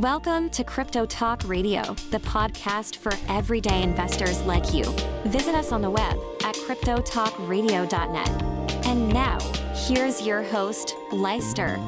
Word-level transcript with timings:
Welcome 0.00 0.50
to 0.50 0.64
Crypto 0.64 1.06
Talk 1.06 1.46
Radio, 1.46 1.82
the 2.10 2.18
podcast 2.18 2.96
for 2.96 3.12
everyday 3.28 3.84
investors 3.84 4.42
like 4.42 4.74
you. 4.74 4.82
Visit 5.26 5.54
us 5.54 5.70
on 5.70 5.82
the 5.82 5.90
web 5.90 6.18
at 6.42 6.56
cryptotalkradio.net. 6.56 8.42
And 8.86 9.08
now, 9.08 9.38
here's 9.86 10.26
your 10.26 10.42
host, 10.42 10.96
Leister. 11.12 11.78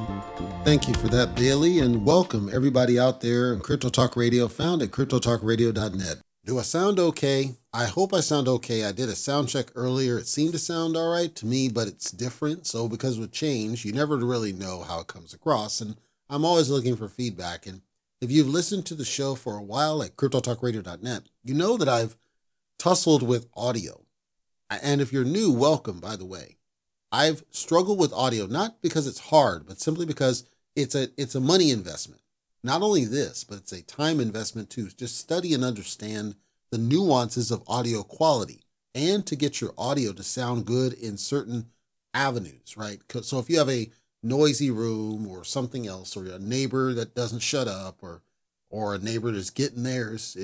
Thank 0.63 0.87
you 0.87 0.95
for 0.95 1.09
that, 1.09 1.35
Bailey, 1.35 1.81
and 1.81 2.07
welcome 2.07 2.49
everybody 2.53 2.97
out 2.97 3.23
there 3.23 3.53
in 3.53 3.59
Crypto 3.59 3.89
Talk 3.89 4.15
Radio, 4.15 4.47
found 4.47 4.83
at 4.83 4.93
cryptotalkradio.net. 4.93 6.19
Do 6.45 6.61
I 6.61 6.63
sound 6.63 7.01
okay? 7.01 7.57
I 7.73 7.87
hope 7.87 8.15
I 8.15 8.21
sound 8.21 8.47
okay. 8.47 8.85
I 8.85 8.93
did 8.93 9.09
a 9.09 9.17
sound 9.17 9.49
check 9.49 9.73
earlier. 9.75 10.17
It 10.17 10.29
seemed 10.29 10.53
to 10.53 10.61
sound 10.61 10.97
all 10.97 11.11
right 11.11 11.35
to 11.35 11.45
me, 11.45 11.69
but 11.69 11.89
it's 11.89 12.13
different. 12.13 12.69
So, 12.69 12.89
because 12.89 13.19
with 13.19 13.33
change, 13.33 13.85
you 13.85 13.91
never 13.91 14.17
really 14.17 14.53
know 14.53 14.85
how 14.85 15.01
it 15.01 15.09
comes 15.09 15.35
across. 15.35 15.81
And 15.81 15.97
I'm 16.31 16.45
always 16.45 16.71
looking 16.71 16.95
for 16.95 17.09
feedback. 17.09 17.67
And 17.67 17.81
if 18.21 18.31
you've 18.31 18.49
listened 18.49 18.87
to 18.87 18.95
the 18.95 19.05
show 19.05 19.35
for 19.35 19.57
a 19.57 19.63
while 19.63 20.03
at 20.03 20.17
cryptotalkradio.net, 20.17 21.23
you 21.45 21.55
know 21.55 21.77
that 21.77 21.89
I've 21.89 22.17
tussled 22.79 23.23
with 23.23 23.49
audio. 23.55 24.05
And 24.71 25.01
if 25.01 25.13
you're 25.13 25.25
new, 25.25 25.53
welcome, 25.53 26.01
by 26.01 26.17
the 26.17 26.25
way. 26.25 26.57
I've 27.13 27.45
struggled 27.51 27.99
with 27.99 28.13
audio, 28.13 28.47
not 28.47 28.83
because 28.83 29.07
it's 29.07 29.21
hard, 29.21 29.67
but 29.67 29.81
simply 29.81 30.07
because 30.07 30.45
it's 30.75 30.95
a 30.95 31.09
it's 31.17 31.35
a 31.35 31.41
money 31.41 31.71
investment. 31.71 32.21
Not 32.65 32.83
only 32.83 33.05
this, 33.05 33.45
but 33.45 33.59
it's 33.59 33.73
a 33.73 33.83
time 33.83 34.19
investment 34.19 34.71
too. 34.71 34.89
Just 34.89 35.19
study 35.19 35.55
and 35.55 35.63
understand 35.63 36.35
the 36.71 36.79
nuances 36.79 37.51
of 37.51 37.63
audio 37.69 38.03
quality 38.03 38.65
and 38.95 39.25
to 39.27 39.37
get 39.37 39.61
your 39.61 39.73
audio 39.79 40.13
to 40.13 40.23
sound 40.23 40.67
good 40.67 40.93
in 40.95 41.17
certain 41.17 41.67
avenues, 42.13 42.77
right? 42.77 43.01
So 43.23 43.39
if 43.39 43.49
you 43.49 43.59
have 43.59 43.71
a 43.71 43.91
noisy 44.27 44.71
room 44.71 45.27
or 45.27 45.45
something 45.45 45.87
else, 45.87 46.17
or 46.17 46.27
a 46.27 46.39
neighbor 46.39 46.93
that 46.95 47.15
doesn't 47.15 47.41
shut 47.41 47.69
up, 47.69 48.03
or 48.03 48.23
or 48.71 48.95
a 48.95 48.99
neighbor 48.99 49.31
that's 49.31 49.51
getting 49.51 49.83
theirs, 49.83 50.37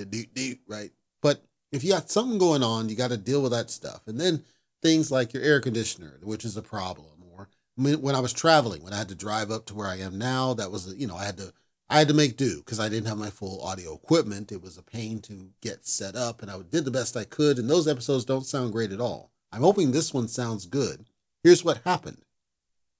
right? 0.66 0.90
But 1.20 1.44
if 1.70 1.82
you 1.82 1.90
got 1.90 2.10
something 2.10 2.38
going 2.38 2.62
on, 2.62 2.88
you 2.88 2.96
got 2.96 3.10
to 3.10 3.16
deal 3.16 3.42
with 3.42 3.52
that 3.52 3.70
stuff. 3.70 4.02
And 4.06 4.20
then 4.20 4.44
things 4.80 5.10
like 5.10 5.32
your 5.32 5.42
air 5.42 5.60
conditioner, 5.60 6.18
which 6.22 6.44
is 6.44 6.56
a 6.56 6.62
problem, 6.62 7.06
or 7.32 7.48
when 7.76 8.14
I 8.14 8.20
was 8.20 8.32
traveling, 8.32 8.82
when 8.82 8.92
I 8.92 8.98
had 8.98 9.08
to 9.08 9.14
drive 9.14 9.50
up 9.50 9.66
to 9.66 9.74
where 9.74 9.88
I 9.88 9.96
am 9.96 10.18
now, 10.18 10.54
that 10.54 10.70
was 10.70 10.94
you 10.94 11.06
know 11.06 11.16
I 11.16 11.24
had 11.24 11.38
to 11.38 11.52
I 11.90 11.98
had 11.98 12.08
to 12.08 12.14
make 12.14 12.38
do 12.38 12.58
because 12.58 12.80
I 12.80 12.88
didn't 12.88 13.08
have 13.08 13.18
my 13.18 13.30
full 13.30 13.62
audio 13.62 13.94
equipment. 13.94 14.50
It 14.50 14.62
was 14.62 14.78
a 14.78 14.82
pain 14.82 15.20
to 15.22 15.50
get 15.60 15.86
set 15.86 16.16
up, 16.16 16.40
and 16.40 16.50
I 16.50 16.58
did 16.70 16.84
the 16.84 16.90
best 16.90 17.16
I 17.16 17.24
could. 17.24 17.58
And 17.58 17.68
those 17.68 17.86
episodes 17.86 18.24
don't 18.24 18.46
sound 18.46 18.72
great 18.72 18.92
at 18.92 19.00
all. 19.00 19.30
I'm 19.52 19.60
hoping 19.60 19.90
this 19.90 20.14
one 20.14 20.28
sounds 20.28 20.64
good. 20.64 21.04
Here's 21.44 21.64
what 21.64 21.82
happened. 21.84 22.22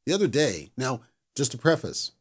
The 0.04 0.12
other 0.12 0.26
day, 0.26 0.72
now, 0.76 1.02
just 1.36 1.52
to 1.52 1.58
preface, 1.58 2.12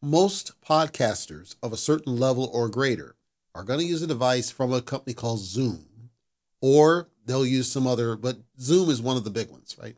most 0.00 0.52
podcasters 0.62 1.56
of 1.62 1.72
a 1.72 1.76
certain 1.76 2.16
level 2.16 2.48
or 2.52 2.68
greater 2.68 3.16
are 3.54 3.64
going 3.64 3.80
to 3.80 3.84
use 3.84 4.02
a 4.02 4.06
device 4.06 4.50
from 4.50 4.72
a 4.72 4.80
company 4.80 5.12
called 5.12 5.40
Zoom, 5.40 6.10
or 6.62 7.08
they'll 7.26 7.44
use 7.44 7.70
some 7.70 7.86
other, 7.86 8.16
but 8.16 8.38
Zoom 8.60 8.88
is 8.88 9.02
one 9.02 9.16
of 9.16 9.24
the 9.24 9.30
big 9.30 9.50
ones, 9.50 9.76
right? 9.82 9.96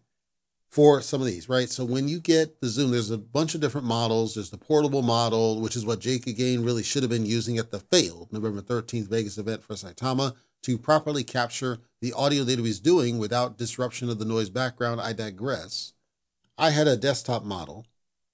For 0.70 1.02
some 1.02 1.20
of 1.20 1.26
these, 1.26 1.50
right? 1.50 1.68
So 1.68 1.84
when 1.84 2.08
you 2.08 2.18
get 2.18 2.62
the 2.62 2.68
Zoom, 2.68 2.92
there's 2.92 3.10
a 3.10 3.18
bunch 3.18 3.54
of 3.54 3.60
different 3.60 3.86
models. 3.86 4.34
There's 4.34 4.48
the 4.48 4.56
portable 4.56 5.02
model, 5.02 5.60
which 5.60 5.76
is 5.76 5.84
what 5.84 6.00
Jake 6.00 6.26
again 6.26 6.64
really 6.64 6.82
should 6.82 7.02
have 7.02 7.10
been 7.10 7.26
using 7.26 7.58
at 7.58 7.70
the 7.70 7.80
failed 7.80 8.32
November 8.32 8.62
13th 8.62 9.08
Vegas 9.08 9.36
event 9.36 9.62
for 9.62 9.74
Saitama 9.74 10.34
to 10.62 10.78
properly 10.78 11.24
capture 11.24 11.80
the 12.00 12.14
audio 12.14 12.44
that 12.44 12.58
he 12.58 12.62
was 12.62 12.80
doing 12.80 13.18
without 13.18 13.58
disruption 13.58 14.08
of 14.08 14.18
the 14.18 14.24
noise 14.24 14.48
background. 14.48 15.02
I 15.02 15.12
digress. 15.12 15.92
I 16.62 16.70
had 16.70 16.86
a 16.86 16.96
desktop 16.96 17.42
model, 17.42 17.86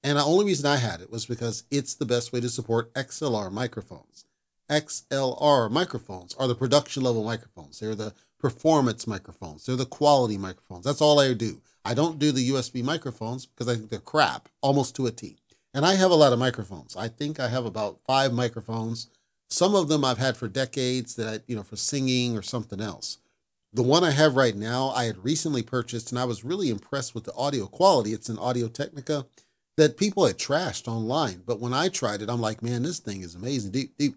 and 0.04 0.18
the 0.18 0.22
only 0.22 0.44
reason 0.44 0.66
I 0.66 0.76
had 0.76 1.00
it 1.00 1.10
was 1.10 1.24
because 1.24 1.64
it's 1.70 1.94
the 1.94 2.04
best 2.04 2.30
way 2.30 2.42
to 2.42 2.50
support 2.50 2.92
XLR 2.92 3.50
microphones. 3.50 4.26
XLR 4.68 5.70
microphones 5.70 6.34
are 6.34 6.46
the 6.46 6.54
production 6.54 7.04
level 7.04 7.24
microphones. 7.24 7.80
They're 7.80 7.94
the 7.94 8.12
performance 8.38 9.06
microphones. 9.06 9.64
They're 9.64 9.76
the 9.76 9.86
quality 9.86 10.36
microphones. 10.36 10.84
That's 10.84 11.00
all 11.00 11.18
I 11.18 11.32
do. 11.32 11.62
I 11.86 11.94
don't 11.94 12.18
do 12.18 12.30
the 12.30 12.50
USB 12.50 12.84
microphones 12.84 13.46
because 13.46 13.66
I 13.66 13.76
think 13.76 13.88
they're 13.88 13.98
crap, 13.98 14.50
almost 14.60 14.94
to 14.96 15.06
a 15.06 15.10
T. 15.10 15.38
And 15.72 15.86
I 15.86 15.94
have 15.94 16.10
a 16.10 16.14
lot 16.14 16.34
of 16.34 16.38
microphones. 16.38 16.96
I 16.96 17.08
think 17.08 17.40
I 17.40 17.48
have 17.48 17.64
about 17.64 18.00
five 18.06 18.34
microphones. 18.34 19.08
Some 19.48 19.74
of 19.74 19.88
them 19.88 20.04
I've 20.04 20.18
had 20.18 20.36
for 20.36 20.48
decades 20.48 21.16
that 21.16 21.28
I, 21.28 21.40
you 21.46 21.56
know, 21.56 21.62
for 21.62 21.76
singing 21.76 22.36
or 22.36 22.42
something 22.42 22.82
else. 22.82 23.16
The 23.72 23.82
one 23.82 24.02
I 24.02 24.12
have 24.12 24.34
right 24.34 24.56
now, 24.56 24.90
I 24.90 25.04
had 25.04 25.24
recently 25.24 25.62
purchased 25.62 26.10
and 26.10 26.18
I 26.18 26.24
was 26.24 26.44
really 26.44 26.70
impressed 26.70 27.14
with 27.14 27.24
the 27.24 27.34
audio 27.34 27.66
quality. 27.66 28.12
It's 28.12 28.30
an 28.30 28.38
Audio 28.38 28.66
Technica 28.68 29.26
that 29.76 29.98
people 29.98 30.26
had 30.26 30.38
trashed 30.38 30.88
online. 30.88 31.42
But 31.46 31.60
when 31.60 31.74
I 31.74 31.88
tried 31.88 32.22
it, 32.22 32.30
I'm 32.30 32.40
like, 32.40 32.62
man, 32.62 32.82
this 32.82 32.98
thing 32.98 33.20
is 33.20 33.34
amazing. 33.34 33.72
Deep, 33.72 33.96
deep. 33.98 34.16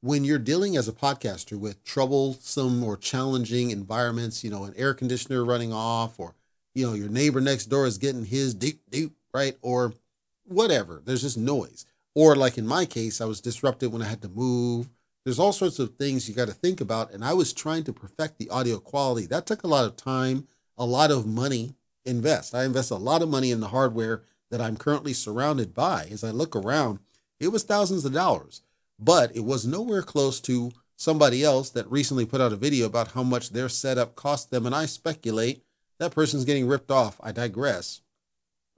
When 0.00 0.24
you're 0.24 0.38
dealing 0.38 0.76
as 0.76 0.88
a 0.88 0.92
podcaster 0.92 1.58
with 1.58 1.84
troublesome 1.84 2.82
or 2.82 2.96
challenging 2.96 3.70
environments, 3.70 4.42
you 4.42 4.50
know, 4.50 4.64
an 4.64 4.74
air 4.76 4.94
conditioner 4.94 5.44
running 5.44 5.72
off, 5.72 6.18
or, 6.18 6.34
you 6.74 6.86
know, 6.86 6.94
your 6.94 7.08
neighbor 7.08 7.40
next 7.40 7.66
door 7.66 7.86
is 7.86 7.98
getting 7.98 8.24
his 8.24 8.54
deep, 8.54 8.80
deep, 8.90 9.12
right? 9.34 9.56
Or 9.62 9.92
whatever. 10.44 11.02
There's 11.04 11.22
just 11.22 11.38
noise. 11.38 11.84
Or 12.14 12.34
like 12.34 12.56
in 12.56 12.66
my 12.66 12.86
case, 12.86 13.20
I 13.20 13.26
was 13.26 13.40
disrupted 13.40 13.92
when 13.92 14.02
I 14.02 14.06
had 14.06 14.22
to 14.22 14.28
move 14.28 14.88
there's 15.26 15.40
all 15.40 15.52
sorts 15.52 15.80
of 15.80 15.96
things 15.96 16.28
you 16.28 16.36
got 16.36 16.46
to 16.46 16.54
think 16.54 16.80
about. 16.80 17.12
And 17.12 17.24
I 17.24 17.32
was 17.32 17.52
trying 17.52 17.82
to 17.84 17.92
perfect 17.92 18.38
the 18.38 18.48
audio 18.48 18.78
quality. 18.78 19.26
That 19.26 19.44
took 19.44 19.64
a 19.64 19.66
lot 19.66 19.84
of 19.84 19.96
time, 19.96 20.46
a 20.78 20.86
lot 20.86 21.10
of 21.10 21.26
money 21.26 21.74
invest. 22.04 22.54
I 22.54 22.62
invest 22.62 22.92
a 22.92 22.94
lot 22.96 23.22
of 23.22 23.28
money 23.28 23.50
in 23.50 23.58
the 23.58 23.68
hardware 23.68 24.22
that 24.52 24.60
I'm 24.60 24.76
currently 24.76 25.12
surrounded 25.12 25.74
by. 25.74 26.06
As 26.12 26.22
I 26.22 26.30
look 26.30 26.54
around, 26.54 27.00
it 27.40 27.48
was 27.48 27.64
thousands 27.64 28.04
of 28.04 28.12
dollars, 28.12 28.62
but 29.00 29.34
it 29.34 29.44
was 29.44 29.66
nowhere 29.66 30.02
close 30.02 30.40
to 30.42 30.70
somebody 30.94 31.42
else 31.42 31.70
that 31.70 31.90
recently 31.90 32.24
put 32.24 32.40
out 32.40 32.52
a 32.52 32.56
video 32.56 32.86
about 32.86 33.10
how 33.10 33.24
much 33.24 33.50
their 33.50 33.68
setup 33.68 34.14
cost 34.14 34.52
them. 34.52 34.64
And 34.64 34.76
I 34.76 34.86
speculate 34.86 35.64
that 35.98 36.14
person's 36.14 36.44
getting 36.44 36.68
ripped 36.68 36.92
off. 36.92 37.20
I 37.20 37.32
digress. 37.32 38.00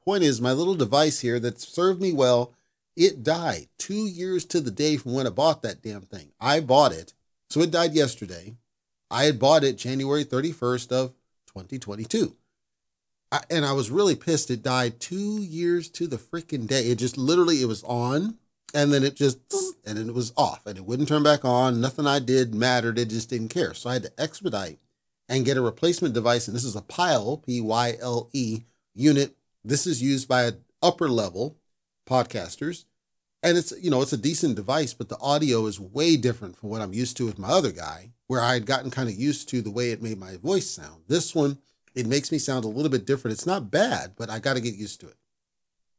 Point 0.02 0.22
is, 0.22 0.40
my 0.40 0.52
little 0.52 0.74
device 0.74 1.20
here 1.20 1.38
that 1.40 1.60
served 1.60 2.00
me 2.00 2.14
well 2.14 2.54
it 2.98 3.22
died 3.22 3.68
two 3.78 4.06
years 4.08 4.44
to 4.46 4.60
the 4.60 4.72
day 4.72 4.96
from 4.96 5.14
when 5.14 5.26
I 5.26 5.30
bought 5.30 5.62
that 5.62 5.82
damn 5.82 6.02
thing. 6.02 6.32
I 6.40 6.58
bought 6.58 6.92
it. 6.92 7.14
So 7.48 7.60
it 7.60 7.70
died 7.70 7.94
yesterday. 7.94 8.56
I 9.08 9.24
had 9.24 9.38
bought 9.38 9.62
it 9.62 9.78
January 9.78 10.24
31st 10.24 10.90
of 10.90 11.14
2022. 11.46 12.36
I, 13.30 13.40
and 13.48 13.64
I 13.64 13.72
was 13.72 13.92
really 13.92 14.16
pissed. 14.16 14.50
It 14.50 14.64
died 14.64 14.98
two 14.98 15.40
years 15.40 15.88
to 15.90 16.08
the 16.08 16.16
freaking 16.16 16.66
day. 16.66 16.88
It 16.88 16.98
just 16.98 17.16
literally, 17.16 17.62
it 17.62 17.66
was 17.66 17.84
on 17.84 18.36
and 18.74 18.92
then 18.92 19.04
it 19.04 19.14
just, 19.14 19.38
and 19.86 19.96
then 19.96 20.08
it 20.08 20.14
was 20.14 20.32
off 20.36 20.66
and 20.66 20.76
it 20.76 20.84
wouldn't 20.84 21.08
turn 21.08 21.22
back 21.22 21.44
on. 21.44 21.80
Nothing 21.80 22.06
I 22.06 22.18
did 22.18 22.52
mattered. 22.52 22.98
It 22.98 23.10
just 23.10 23.30
didn't 23.30 23.48
care. 23.48 23.74
So 23.74 23.90
I 23.90 23.94
had 23.94 24.02
to 24.02 24.12
expedite 24.20 24.80
and 25.28 25.44
get 25.44 25.56
a 25.56 25.62
replacement 25.62 26.14
device. 26.14 26.48
And 26.48 26.56
this 26.56 26.64
is 26.64 26.74
a 26.74 26.82
Pyle, 26.82 27.36
P 27.36 27.60
Y 27.60 27.96
L 28.00 28.28
E 28.32 28.64
unit. 28.92 29.36
This 29.64 29.86
is 29.86 30.02
used 30.02 30.26
by 30.26 30.50
upper 30.82 31.08
level 31.08 31.56
podcasters 32.08 32.84
and 33.42 33.56
it's 33.56 33.72
you 33.80 33.90
know 33.90 34.02
it's 34.02 34.12
a 34.12 34.18
decent 34.18 34.56
device 34.56 34.94
but 34.94 35.08
the 35.08 35.18
audio 35.18 35.66
is 35.66 35.80
way 35.80 36.16
different 36.16 36.56
from 36.56 36.70
what 36.70 36.80
i'm 36.80 36.92
used 36.92 37.16
to 37.16 37.26
with 37.26 37.38
my 37.38 37.48
other 37.48 37.72
guy 37.72 38.10
where 38.26 38.40
i 38.40 38.54
had 38.54 38.66
gotten 38.66 38.90
kind 38.90 39.08
of 39.08 39.14
used 39.14 39.48
to 39.48 39.62
the 39.62 39.70
way 39.70 39.90
it 39.90 40.02
made 40.02 40.18
my 40.18 40.36
voice 40.36 40.70
sound. 40.70 41.02
This 41.08 41.34
one 41.34 41.58
it 41.94 42.06
makes 42.06 42.30
me 42.30 42.38
sound 42.38 42.64
a 42.64 42.68
little 42.68 42.90
bit 42.90 43.06
different. 43.06 43.32
It's 43.32 43.46
not 43.46 43.70
bad 43.70 44.14
but 44.16 44.30
i 44.30 44.38
got 44.38 44.54
to 44.54 44.60
get 44.60 44.74
used 44.74 45.00
to 45.00 45.08
it. 45.08 45.16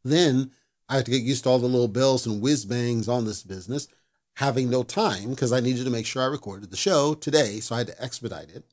Then 0.04 0.52
i 0.88 0.98
had 0.98 1.06
to 1.06 1.12
get 1.12 1.22
used 1.22 1.44
to 1.44 1.50
all 1.50 1.60
the 1.60 1.68
little 1.68 1.88
bells 1.88 2.26
and 2.26 2.42
whiz 2.42 2.66
bangs 2.66 3.08
on 3.08 3.26
this 3.26 3.44
business 3.44 3.88
having 4.36 4.70
no 4.70 4.84
time 4.84 5.32
because 5.32 5.52
i 5.52 5.60
needed 5.60 5.86
to 5.86 5.92
make 5.92 6.06
sure 6.06 6.22
i 6.22 6.26
recorded 6.26 6.72
the 6.72 6.78
show 6.78 7.14
today 7.14 7.60
so 7.60 7.76
i 7.76 7.80
had 7.80 7.88
to 7.88 8.04
expedite 8.04 8.50
it. 8.50 8.66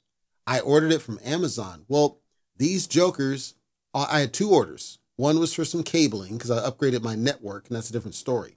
I 0.47 0.61
ordered 0.61 0.93
it 0.93 1.03
from 1.03 1.21
amazon. 1.25 1.85
Well 1.89 2.21
these 2.57 2.87
jokers 2.87 3.55
i 3.95 4.21
had 4.21 4.33
two 4.33 4.51
orders. 4.51 4.99
One 5.17 5.39
was 5.39 5.55
for 5.55 5.65
some 5.65 5.83
cabling 5.83 6.35
because 6.35 6.51
I 6.51 6.59
upgraded 6.59 7.03
my 7.03 7.15
network, 7.15 7.69
and 7.69 7.77
that's 7.77 7.89
a 7.89 7.93
different 7.93 8.15
story. 8.15 8.56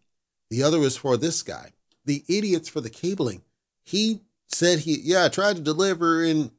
The 0.50 0.64
other 0.64 0.80
was 0.80 0.98
for 0.98 1.18
this 1.18 1.42
guy. 1.44 1.74
The 2.06 2.24
idiots 2.28 2.70
for 2.70 2.82
the 2.82 2.90
cabling. 2.90 3.44
He 3.84 4.22
said 4.48 4.80
he, 4.80 5.00
yeah, 5.02 5.26
I 5.26 5.30
tried 5.30 5.58
to 5.58 5.62
deliver 5.62 6.24
and 6.24 6.52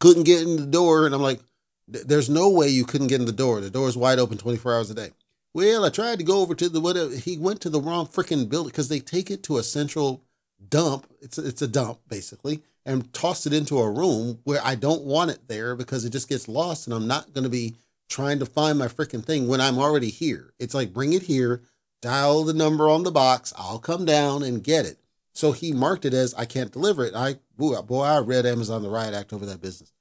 couldn't 0.00 0.24
get 0.24 0.42
in 0.42 0.56
the 0.56 0.66
door. 0.66 1.06
And 1.06 1.14
I'm 1.14 1.22
like, 1.22 1.40
there's 1.88 2.30
no 2.30 2.48
way 2.48 2.68
you 2.68 2.84
couldn't 2.84 3.08
get 3.08 3.20
in 3.20 3.26
the 3.26 3.32
door. 3.32 3.60
The 3.60 3.70
door 3.70 3.88
is 3.88 3.96
wide 3.96 4.18
open 4.18 4.38
24 4.38 4.74
hours 4.74 4.90
a 4.90 4.94
day. 4.94 5.10
Well, 5.54 5.84
I 5.84 5.90
tried 5.90 6.18
to 6.18 6.24
go 6.24 6.40
over 6.40 6.54
to 6.54 6.68
the 6.68 6.80
whatever. 6.80 7.14
He 7.14 7.36
went 7.36 7.60
to 7.62 7.70
the 7.70 7.80
wrong 7.80 8.06
freaking 8.06 8.48
building 8.48 8.70
because 8.70 8.88
they 8.88 9.00
take 9.00 9.30
it 9.30 9.42
to 9.44 9.58
a 9.58 9.62
central 9.62 10.24
dump. 10.68 11.06
It's 11.20 11.36
a, 11.36 11.46
it's 11.46 11.62
a 11.62 11.68
dump 11.68 11.98
basically, 12.08 12.62
and 12.86 13.12
toss 13.12 13.46
it 13.46 13.52
into 13.52 13.78
a 13.78 13.90
room 13.90 14.38
where 14.44 14.60
I 14.64 14.76
don't 14.76 15.02
want 15.02 15.30
it 15.30 15.48
there 15.48 15.76
because 15.76 16.04
it 16.04 16.10
just 16.10 16.28
gets 16.28 16.48
lost, 16.48 16.86
and 16.86 16.94
I'm 16.94 17.06
not 17.06 17.34
going 17.34 17.44
to 17.44 17.50
be 17.50 17.76
trying 18.08 18.38
to 18.38 18.46
find 18.46 18.78
my 18.78 18.88
freaking 18.88 19.24
thing 19.24 19.46
when 19.46 19.60
I'm 19.60 19.78
already 19.78 20.10
here. 20.10 20.54
It's 20.58 20.74
like, 20.74 20.92
bring 20.92 21.12
it 21.12 21.22
here, 21.22 21.62
dial 22.02 22.44
the 22.44 22.52
number 22.52 22.90
on 22.90 23.04
the 23.04 23.10
box, 23.10 23.54
I'll 23.56 23.78
come 23.78 24.04
down 24.04 24.42
and 24.42 24.62
get 24.62 24.84
it. 24.84 24.98
So 25.32 25.52
he 25.52 25.72
marked 25.72 26.04
it 26.04 26.12
as 26.12 26.34
I 26.34 26.44
can't 26.44 26.72
deliver 26.72 27.06
it. 27.06 27.14
I 27.14 27.36
boy, 27.56 28.02
I 28.02 28.18
read 28.18 28.44
Amazon 28.44 28.82
the 28.82 28.90
riot 28.90 29.14
act 29.14 29.32
over 29.32 29.46
that 29.46 29.62
business. 29.62 29.92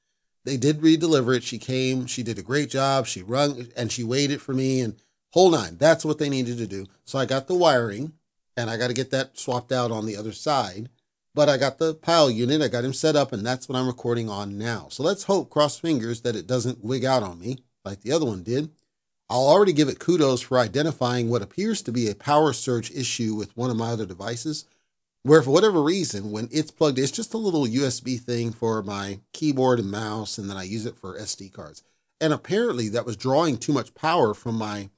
They 0.44 0.58
did 0.58 0.82
redeliver 0.82 1.38
it. 1.38 1.44
She 1.44 1.58
came, 1.58 2.08
she 2.08 2.24
did 2.24 2.40
a 2.40 2.44
great 2.44 2.70
job. 2.70 3.06
She 3.06 3.22
rung 3.22 3.68
and 3.78 3.92
she 3.92 4.04
waited 4.04 4.42
for 4.42 4.54
me 4.54 4.82
and 4.82 5.02
whole 5.32 5.52
nine. 5.52 5.78
That's 5.78 6.04
what 6.04 6.18
they 6.18 6.28
needed 6.28 6.58
to 6.58 6.68
do. 6.68 6.88
So 7.06 7.20
I 7.20 7.26
got 7.26 7.48
the 7.48 7.56
wiring 7.56 8.14
and 8.58 8.70
I 8.70 8.78
got 8.78 8.88
to 8.88 8.94
get 8.94 9.12
that 9.12 9.38
swapped 9.38 9.72
out 9.72 9.92
on 9.92 10.06
the 10.06 10.18
other 10.18 10.34
side. 10.34 10.90
But 11.34 11.48
I 11.48 11.58
got 11.58 11.78
the 11.78 11.94
Pyle 11.94 12.30
unit, 12.30 12.62
I 12.62 12.68
got 12.68 12.84
him 12.84 12.94
set 12.94 13.16
up, 13.16 13.32
and 13.32 13.46
that's 13.46 13.70
what 13.70 13.78
I'm 13.78 13.88
recording 13.88 14.30
on 14.30 14.58
now. 14.58 14.88
So 14.90 15.02
let's 15.02 15.24
hope, 15.24 15.50
cross 15.50 15.80
fingers, 15.80 16.22
that 16.22 16.36
it 16.36 16.46
doesn't 16.46 16.84
wig 16.84 17.06
out 17.06 17.24
on 17.24 17.40
me 17.40 17.60
like 17.86 18.02
the 18.02 18.12
other 18.12 18.26
one 18.26 18.44
did. 18.44 18.70
I'll 19.32 19.48
already 19.48 19.72
give 19.72 19.88
it 19.88 19.98
kudos 19.98 20.42
for 20.42 20.60
identifying 20.60 21.30
what 21.30 21.42
appears 21.42 21.82
to 21.84 21.94
be 21.94 22.10
a 22.10 22.16
power 22.16 22.52
surge 22.52 22.92
issue 22.92 23.34
with 23.34 23.56
one 23.56 23.70
of 23.70 23.78
my 23.78 23.92
other 23.92 24.06
devices, 24.06 24.66
where 25.24 25.42
for 25.42 25.52
whatever 25.52 25.82
reason, 25.82 26.32
when 26.32 26.50
it's 26.52 26.70
plugged, 26.70 26.98
in, 26.98 27.06
it's 27.06 27.14
just 27.14 27.34
a 27.34 27.38
little 27.38 27.66
USB 27.66 28.20
thing 28.20 28.52
for 28.52 28.84
my 28.84 29.22
keyboard 29.32 29.80
and 29.80 29.90
mouse, 29.90 30.38
and 30.38 30.50
then 30.50 30.58
I 30.58 30.64
use 30.64 30.86
it 30.86 30.98
for 30.98 31.18
SD 31.18 31.54
cards. 31.54 31.82
And 32.20 32.34
apparently 32.34 32.90
that 32.90 33.06
was 33.06 33.16
drawing 33.16 33.58
too 33.58 33.72
much 33.72 33.96
power 33.96 34.34
from 34.34 34.56
my 34.56 34.90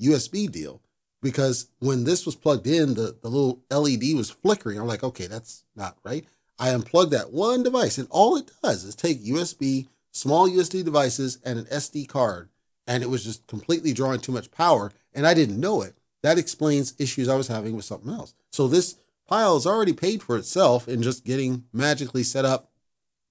USB 0.00 0.48
deal 0.48 0.80
because 1.20 1.66
when 1.80 2.04
this 2.04 2.24
was 2.24 2.36
plugged 2.36 2.68
in, 2.68 2.94
the, 2.94 3.16
the 3.20 3.28
little 3.28 3.60
LED 3.72 4.16
was 4.16 4.30
flickering. 4.30 4.78
I'm 4.78 4.86
like, 4.86 5.02
okay, 5.02 5.26
that's 5.26 5.64
not 5.74 5.98
right. 6.04 6.24
I 6.60 6.70
unplugged 6.70 7.10
that 7.10 7.32
one 7.32 7.64
device, 7.64 7.98
and 7.98 8.06
all 8.10 8.36
it 8.36 8.52
does 8.62 8.84
is 8.84 8.94
take 8.94 9.24
USB, 9.24 9.88
small 10.12 10.48
USB 10.48 10.84
devices, 10.84 11.38
and 11.44 11.58
an 11.58 11.64
SD 11.64 12.06
card, 12.06 12.50
and 12.90 13.04
it 13.04 13.08
was 13.08 13.22
just 13.22 13.46
completely 13.46 13.92
drawing 13.92 14.18
too 14.18 14.32
much 14.32 14.50
power, 14.50 14.90
and 15.14 15.24
I 15.24 15.32
didn't 15.32 15.60
know 15.60 15.80
it. 15.80 15.96
That 16.24 16.38
explains 16.38 16.96
issues 16.98 17.28
I 17.28 17.36
was 17.36 17.46
having 17.46 17.76
with 17.76 17.84
something 17.84 18.10
else. 18.10 18.34
So 18.50 18.66
this 18.66 18.96
Pyle 19.28 19.56
is 19.56 19.64
already 19.64 19.92
paid 19.92 20.24
for 20.24 20.36
itself 20.36 20.88
in 20.88 21.00
just 21.00 21.24
getting 21.24 21.66
magically 21.72 22.24
set 22.24 22.44
up. 22.44 22.72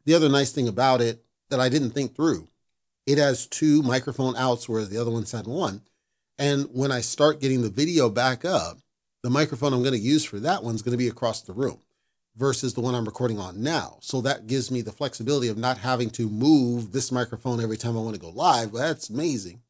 The 0.05 0.13
other 0.13 0.29
nice 0.29 0.53
thing 0.53 0.69
about 0.69 1.01
it 1.01 1.25
that 1.49 1.59
I 1.59 1.67
didn't 1.67 1.91
think 1.91 2.15
through, 2.15 2.47
it 3.05 3.17
has 3.17 3.47
two 3.47 3.81
microphone 3.83 4.37
outs, 4.37 4.69
whereas 4.69 4.87
the 4.87 4.97
other 4.97 5.11
ones 5.11 5.33
had 5.33 5.45
one. 5.45 5.81
And 6.37 6.69
when 6.71 6.89
I 6.89 7.01
start 7.01 7.41
getting 7.41 7.61
the 7.61 7.69
video 7.69 8.09
back 8.09 8.45
up, 8.45 8.77
the 9.23 9.29
microphone 9.29 9.73
I'm 9.73 9.83
going 9.83 9.93
to 9.93 9.99
use 9.99 10.23
for 10.23 10.39
that 10.39 10.63
one's 10.63 10.81
going 10.81 10.93
to 10.93 10.97
be 10.97 11.09
across 11.09 11.41
the 11.41 11.51
room 11.51 11.81
versus 12.35 12.73
the 12.73 12.81
one 12.81 12.95
I'm 12.95 13.05
recording 13.05 13.39
on 13.39 13.61
now. 13.61 13.97
So 14.01 14.21
that 14.21 14.47
gives 14.47 14.71
me 14.71 14.81
the 14.81 14.91
flexibility 14.91 15.47
of 15.47 15.57
not 15.57 15.79
having 15.79 16.09
to 16.11 16.29
move 16.29 16.91
this 16.91 17.11
microphone 17.11 17.61
every 17.61 17.77
time 17.77 17.97
I 17.97 18.01
want 18.01 18.15
to 18.15 18.21
go 18.21 18.29
live. 18.29 18.71
Well, 18.71 18.87
that's 18.87 19.09
amazing. 19.09 19.61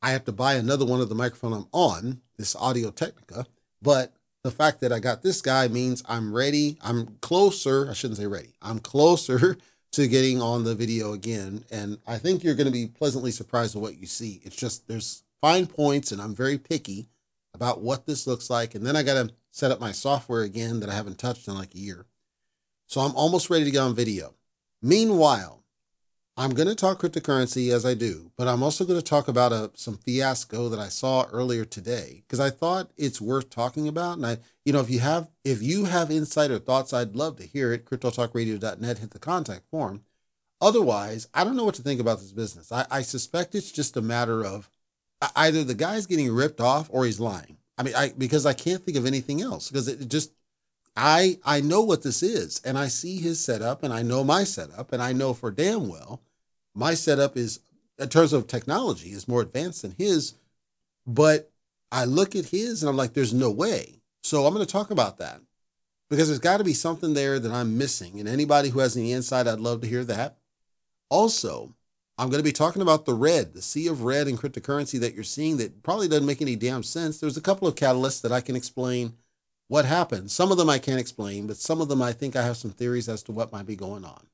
I 0.00 0.10
have 0.10 0.24
to 0.26 0.32
buy 0.32 0.54
another 0.54 0.84
one 0.84 1.00
of 1.00 1.08
the 1.08 1.14
microphone 1.14 1.52
I'm 1.52 1.68
on, 1.72 2.20
this 2.36 2.54
Audio 2.54 2.90
Technica. 2.90 3.46
But 3.80 4.12
the 4.42 4.50
fact 4.50 4.80
that 4.80 4.92
I 4.92 4.98
got 4.98 5.22
this 5.22 5.40
guy 5.40 5.66
means 5.68 6.04
I'm 6.06 6.34
ready. 6.34 6.76
I'm 6.82 7.16
closer. 7.22 7.88
I 7.90 7.94
shouldn't 7.94 8.18
say 8.18 8.26
ready. 8.26 8.54
I'm 8.60 8.78
closer 8.78 9.56
to 9.92 10.08
getting 10.08 10.42
on 10.42 10.64
the 10.64 10.74
video 10.74 11.14
again. 11.14 11.64
And 11.70 11.98
I 12.06 12.18
think 12.18 12.44
you're 12.44 12.54
going 12.54 12.66
to 12.66 12.72
be 12.72 12.86
pleasantly 12.86 13.30
surprised 13.30 13.74
with 13.74 13.82
what 13.82 13.98
you 13.98 14.06
see. 14.06 14.40
It's 14.44 14.56
just 14.56 14.86
there's 14.86 15.22
fine 15.40 15.66
points 15.66 16.12
and 16.12 16.20
I'm 16.20 16.34
very 16.34 16.58
picky 16.58 17.08
about 17.54 17.80
what 17.80 18.06
this 18.06 18.26
looks 18.26 18.50
like. 18.50 18.74
And 18.74 18.86
then 18.86 18.96
I 18.96 19.02
got 19.02 19.14
to 19.14 19.34
set 19.54 19.70
up 19.70 19.78
my 19.78 19.92
software 19.92 20.42
again 20.42 20.80
that 20.80 20.90
I 20.90 20.94
haven't 20.94 21.16
touched 21.16 21.46
in 21.46 21.54
like 21.54 21.76
a 21.76 21.78
year. 21.78 22.06
So 22.88 23.00
I'm 23.00 23.14
almost 23.14 23.48
ready 23.48 23.64
to 23.64 23.70
get 23.70 23.78
on 23.78 23.94
video. 23.94 24.34
Meanwhile, 24.82 25.62
I'm 26.36 26.54
going 26.54 26.66
to 26.66 26.74
talk 26.74 27.00
cryptocurrency 27.00 27.72
as 27.72 27.86
I 27.86 27.94
do, 27.94 28.32
but 28.36 28.48
I'm 28.48 28.64
also 28.64 28.84
going 28.84 28.98
to 28.98 29.04
talk 29.04 29.28
about 29.28 29.52
a, 29.52 29.70
some 29.74 29.96
fiasco 29.96 30.68
that 30.70 30.80
I 30.80 30.88
saw 30.88 31.26
earlier 31.30 31.64
today 31.64 32.24
because 32.26 32.40
I 32.40 32.50
thought 32.50 32.90
it's 32.96 33.20
worth 33.20 33.48
talking 33.48 33.86
about. 33.86 34.16
And 34.16 34.26
I, 34.26 34.38
you 34.64 34.72
know, 34.72 34.80
if 34.80 34.90
you 34.90 34.98
have 34.98 35.30
if 35.44 35.62
you 35.62 35.84
have 35.84 36.10
insight 36.10 36.50
or 36.50 36.58
thoughts, 36.58 36.92
I'd 36.92 37.14
love 37.14 37.36
to 37.36 37.46
hear 37.46 37.72
it. 37.72 37.84
CryptoTalkRadio.net, 37.84 38.98
hit 38.98 39.10
the 39.12 39.20
contact 39.20 39.70
form. 39.70 40.02
Otherwise, 40.60 41.28
I 41.32 41.44
don't 41.44 41.54
know 41.54 41.64
what 41.64 41.76
to 41.76 41.82
think 41.82 42.00
about 42.00 42.18
this 42.18 42.32
business. 42.32 42.72
I, 42.72 42.86
I 42.90 43.02
suspect 43.02 43.54
it's 43.54 43.70
just 43.70 43.96
a 43.96 44.02
matter 44.02 44.44
of 44.44 44.68
either 45.36 45.62
the 45.62 45.74
guy's 45.74 46.06
getting 46.06 46.32
ripped 46.32 46.60
off 46.60 46.88
or 46.90 47.04
he's 47.04 47.20
lying. 47.20 47.58
I 47.76 47.82
mean, 47.82 47.94
I 47.94 48.12
because 48.16 48.46
I 48.46 48.52
can't 48.52 48.82
think 48.82 48.96
of 48.96 49.06
anything 49.06 49.42
else 49.42 49.68
because 49.68 49.88
it 49.88 50.08
just 50.08 50.32
I 50.96 51.38
I 51.44 51.60
know 51.60 51.80
what 51.82 52.02
this 52.02 52.22
is 52.22 52.60
and 52.64 52.78
I 52.78 52.88
see 52.88 53.18
his 53.20 53.44
setup 53.44 53.82
and 53.82 53.92
I 53.92 54.02
know 54.02 54.22
my 54.22 54.44
setup 54.44 54.92
and 54.92 55.02
I 55.02 55.12
know 55.12 55.34
for 55.34 55.50
damn 55.50 55.88
well 55.88 56.22
my 56.74 56.94
setup 56.94 57.36
is 57.36 57.60
in 57.98 58.08
terms 58.08 58.32
of 58.32 58.46
technology 58.46 59.10
is 59.10 59.28
more 59.28 59.40
advanced 59.40 59.82
than 59.82 59.94
his, 59.96 60.34
but 61.06 61.50
I 61.92 62.04
look 62.04 62.34
at 62.34 62.46
his 62.46 62.82
and 62.82 62.90
I'm 62.90 62.96
like, 62.96 63.14
there's 63.14 63.32
no 63.32 63.50
way. 63.50 64.00
So 64.22 64.46
I'm 64.46 64.54
going 64.54 64.66
to 64.66 64.72
talk 64.72 64.90
about 64.90 65.18
that 65.18 65.40
because 66.10 66.28
there's 66.28 66.40
got 66.40 66.56
to 66.56 66.64
be 66.64 66.74
something 66.74 67.14
there 67.14 67.38
that 67.38 67.52
I'm 67.52 67.78
missing. 67.78 68.18
And 68.18 68.28
anybody 68.28 68.70
who 68.70 68.80
has 68.80 68.96
any 68.96 69.12
insight, 69.12 69.46
I'd 69.46 69.60
love 69.60 69.80
to 69.82 69.86
hear 69.86 70.04
that. 70.04 70.38
Also, 71.08 71.74
I'm 72.16 72.28
going 72.28 72.38
to 72.38 72.44
be 72.44 72.52
talking 72.52 72.80
about 72.80 73.06
the 73.06 73.14
red, 73.14 73.54
the 73.54 73.62
sea 73.62 73.88
of 73.88 74.02
red 74.02 74.28
in 74.28 74.36
cryptocurrency 74.36 75.00
that 75.00 75.14
you're 75.14 75.24
seeing 75.24 75.56
that 75.56 75.82
probably 75.82 76.06
doesn't 76.06 76.26
make 76.26 76.40
any 76.40 76.54
damn 76.54 76.84
sense. 76.84 77.18
There's 77.18 77.36
a 77.36 77.40
couple 77.40 77.66
of 77.66 77.74
catalysts 77.74 78.22
that 78.22 78.30
I 78.30 78.40
can 78.40 78.54
explain 78.54 79.14
what 79.66 79.84
happened. 79.84 80.30
Some 80.30 80.52
of 80.52 80.56
them 80.56 80.70
I 80.70 80.78
can't 80.78 81.00
explain, 81.00 81.48
but 81.48 81.56
some 81.56 81.80
of 81.80 81.88
them 81.88 82.00
I 82.00 82.12
think 82.12 82.36
I 82.36 82.42
have 82.42 82.56
some 82.56 82.70
theories 82.70 83.08
as 83.08 83.24
to 83.24 83.32
what 83.32 83.50
might 83.50 83.66
be 83.66 83.74
going 83.74 84.04
on. 84.04 84.28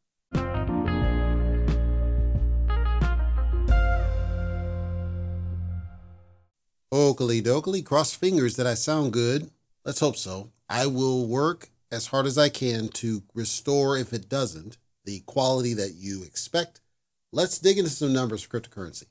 Oakley 6.93 7.41
dokley, 7.41 7.83
cross 7.83 8.13
fingers 8.13 8.57
that 8.57 8.67
I 8.67 8.75
sound 8.75 9.15
good. 9.15 9.51
Let's 9.87 10.01
hope 10.01 10.17
so. 10.17 10.51
I 10.69 10.87
will 10.87 11.27
work 11.27 11.71
as 11.91 12.09
hard 12.09 12.27
as 12.27 12.37
I 12.37 12.51
can 12.51 12.89
to 12.89 13.23
restore, 13.33 13.97
if 13.97 14.13
it 14.13 14.29
doesn't, 14.29 14.77
the 15.07 15.21
quality 15.21 15.73
that 15.73 15.95
you 15.95 16.25
expect 16.25 16.83
Let's 17.33 17.61
dig 17.61 17.79
into 17.79 17.91
some 17.91 18.13
numbers 18.13 18.43
for 18.43 18.61
cryptocurrency. 18.61 19.05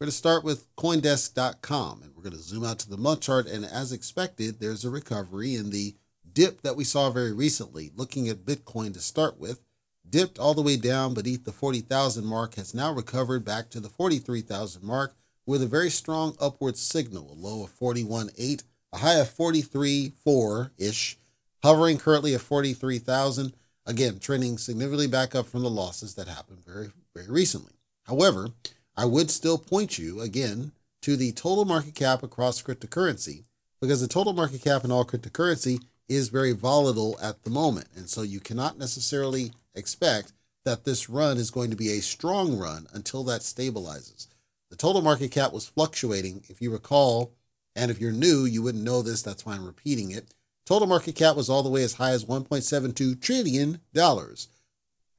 We're 0.00 0.06
going 0.06 0.10
to 0.10 0.16
start 0.16 0.42
with 0.42 0.74
Coindesk.com 0.74 2.02
and 2.02 2.12
we're 2.16 2.24
going 2.24 2.32
to 2.32 2.42
zoom 2.42 2.64
out 2.64 2.80
to 2.80 2.90
the 2.90 2.96
month 2.96 3.20
chart. 3.20 3.46
And 3.46 3.64
as 3.64 3.92
expected, 3.92 4.58
there's 4.58 4.84
a 4.84 4.90
recovery 4.90 5.54
in 5.54 5.70
the 5.70 5.94
dip 6.32 6.62
that 6.62 6.74
we 6.74 6.82
saw 6.82 7.10
very 7.10 7.32
recently. 7.32 7.92
Looking 7.94 8.28
at 8.28 8.44
Bitcoin 8.44 8.92
to 8.94 9.00
start 9.00 9.38
with, 9.38 9.62
dipped 10.08 10.40
all 10.40 10.54
the 10.54 10.62
way 10.62 10.76
down 10.76 11.14
beneath 11.14 11.44
the 11.44 11.52
40,000 11.52 12.24
mark, 12.24 12.56
has 12.56 12.74
now 12.74 12.92
recovered 12.92 13.44
back 13.44 13.70
to 13.70 13.78
the 13.78 13.88
43,000 13.88 14.82
mark 14.82 15.14
with 15.46 15.62
a 15.62 15.68
very 15.68 15.90
strong 15.90 16.36
upward 16.40 16.76
signal, 16.76 17.30
a 17.30 17.34
low 17.34 17.62
of 17.62 17.70
41.8, 17.78 18.64
a 18.92 18.98
high 18.98 19.20
of 19.20 19.28
43.4 19.28 20.70
ish, 20.78 21.16
hovering 21.62 21.98
currently 21.98 22.34
at 22.34 22.40
43,000. 22.40 23.54
Again, 23.86 24.18
trending 24.18 24.58
significantly 24.58 25.06
back 25.06 25.36
up 25.36 25.46
from 25.46 25.62
the 25.62 25.70
losses 25.70 26.16
that 26.16 26.26
happened 26.26 26.64
very 26.64 26.90
very 27.14 27.30
recently. 27.30 27.72
However, 28.04 28.50
I 28.96 29.04
would 29.04 29.30
still 29.30 29.58
point 29.58 29.98
you 29.98 30.20
again 30.20 30.72
to 31.02 31.16
the 31.16 31.32
total 31.32 31.64
market 31.64 31.94
cap 31.94 32.22
across 32.22 32.62
cryptocurrency 32.62 33.44
because 33.80 34.00
the 34.00 34.08
total 34.08 34.32
market 34.32 34.62
cap 34.62 34.84
in 34.84 34.92
all 34.92 35.04
cryptocurrency 35.04 35.82
is 36.08 36.28
very 36.28 36.52
volatile 36.52 37.18
at 37.22 37.42
the 37.42 37.50
moment. 37.50 37.88
And 37.96 38.08
so 38.08 38.22
you 38.22 38.40
cannot 38.40 38.78
necessarily 38.78 39.52
expect 39.74 40.32
that 40.64 40.84
this 40.84 41.08
run 41.08 41.38
is 41.38 41.50
going 41.50 41.70
to 41.70 41.76
be 41.76 41.90
a 41.90 42.02
strong 42.02 42.56
run 42.56 42.86
until 42.92 43.24
that 43.24 43.40
stabilizes. 43.40 44.28
The 44.70 44.76
total 44.76 45.02
market 45.02 45.30
cap 45.30 45.52
was 45.52 45.66
fluctuating. 45.66 46.44
If 46.48 46.62
you 46.62 46.70
recall, 46.70 47.32
and 47.74 47.90
if 47.90 48.00
you're 48.00 48.12
new, 48.12 48.44
you 48.44 48.62
wouldn't 48.62 48.84
know 48.84 49.02
this. 49.02 49.22
That's 49.22 49.44
why 49.44 49.54
I'm 49.54 49.66
repeating 49.66 50.10
it. 50.10 50.34
Total 50.64 50.86
market 50.86 51.16
cap 51.16 51.34
was 51.34 51.50
all 51.50 51.62
the 51.62 51.68
way 51.68 51.82
as 51.82 51.94
high 51.94 52.10
as 52.10 52.24
$1.72 52.24 53.20
trillion. 53.20 53.80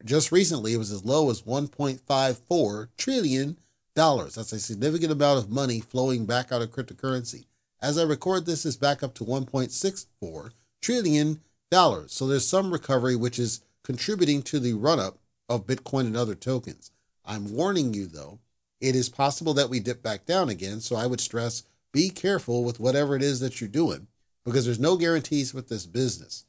Just 0.05 0.31
recently, 0.31 0.73
it 0.73 0.77
was 0.77 0.91
as 0.91 1.05
low 1.05 1.29
as 1.29 1.43
1.54 1.43 2.87
trillion 2.97 3.57
dollars. 3.95 4.35
That's 4.35 4.51
a 4.51 4.59
significant 4.59 5.11
amount 5.11 5.39
of 5.39 5.49
money 5.49 5.79
flowing 5.79 6.25
back 6.25 6.51
out 6.51 6.61
of 6.61 6.71
cryptocurrency. 6.71 7.45
As 7.81 7.97
I 7.97 8.03
record 8.03 8.45
this, 8.45 8.65
is 8.65 8.75
back 8.75 9.03
up 9.03 9.13
to 9.15 9.23
1.64 9.23 10.51
trillion 10.81 11.41
dollars. 11.71 12.11
So 12.13 12.27
there's 12.27 12.47
some 12.47 12.71
recovery, 12.71 13.15
which 13.15 13.39
is 13.39 13.61
contributing 13.83 14.41
to 14.43 14.59
the 14.59 14.73
run 14.73 14.99
up 14.99 15.19
of 15.47 15.67
Bitcoin 15.67 16.01
and 16.01 16.17
other 16.17 16.35
tokens. 16.35 16.91
I'm 17.25 17.53
warning 17.53 17.93
you 17.93 18.07
though, 18.07 18.39
it 18.81 18.95
is 18.95 19.09
possible 19.09 19.53
that 19.53 19.69
we 19.69 19.79
dip 19.79 20.03
back 20.03 20.25
down 20.25 20.49
again. 20.49 20.81
So 20.81 20.95
I 20.95 21.07
would 21.07 21.21
stress 21.21 21.63
be 21.93 22.09
careful 22.09 22.63
with 22.63 22.79
whatever 22.79 23.15
it 23.15 23.21
is 23.21 23.39
that 23.39 23.61
you're 23.61 23.69
doing 23.69 24.07
because 24.43 24.65
there's 24.65 24.79
no 24.79 24.97
guarantees 24.97 25.53
with 25.53 25.69
this 25.69 25.85
business. 25.85 26.45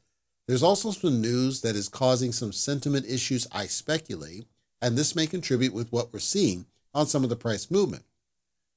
There's 0.47 0.63
also 0.63 0.91
some 0.91 1.21
news 1.21 1.61
that 1.61 1.75
is 1.75 1.89
causing 1.89 2.31
some 2.31 2.51
sentiment 2.51 3.07
issues, 3.07 3.47
I 3.51 3.65
speculate, 3.65 4.45
and 4.81 4.95
this 4.95 5.15
may 5.15 5.25
contribute 5.25 5.73
with 5.73 5.91
what 5.91 6.13
we're 6.13 6.19
seeing 6.19 6.65
on 6.93 7.07
some 7.07 7.23
of 7.23 7.29
the 7.29 7.35
price 7.35 7.71
movement. 7.71 8.03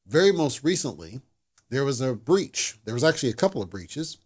Very 0.07 0.33
most 0.33 0.65
recently, 0.65 1.21
there 1.69 1.85
was 1.85 2.01
a 2.01 2.15
breach. 2.15 2.79
There 2.85 2.95
was 2.95 3.05
actually 3.05 3.29
a 3.29 3.35
couple 3.35 3.61
of 3.61 3.69
breaches. 3.69 4.17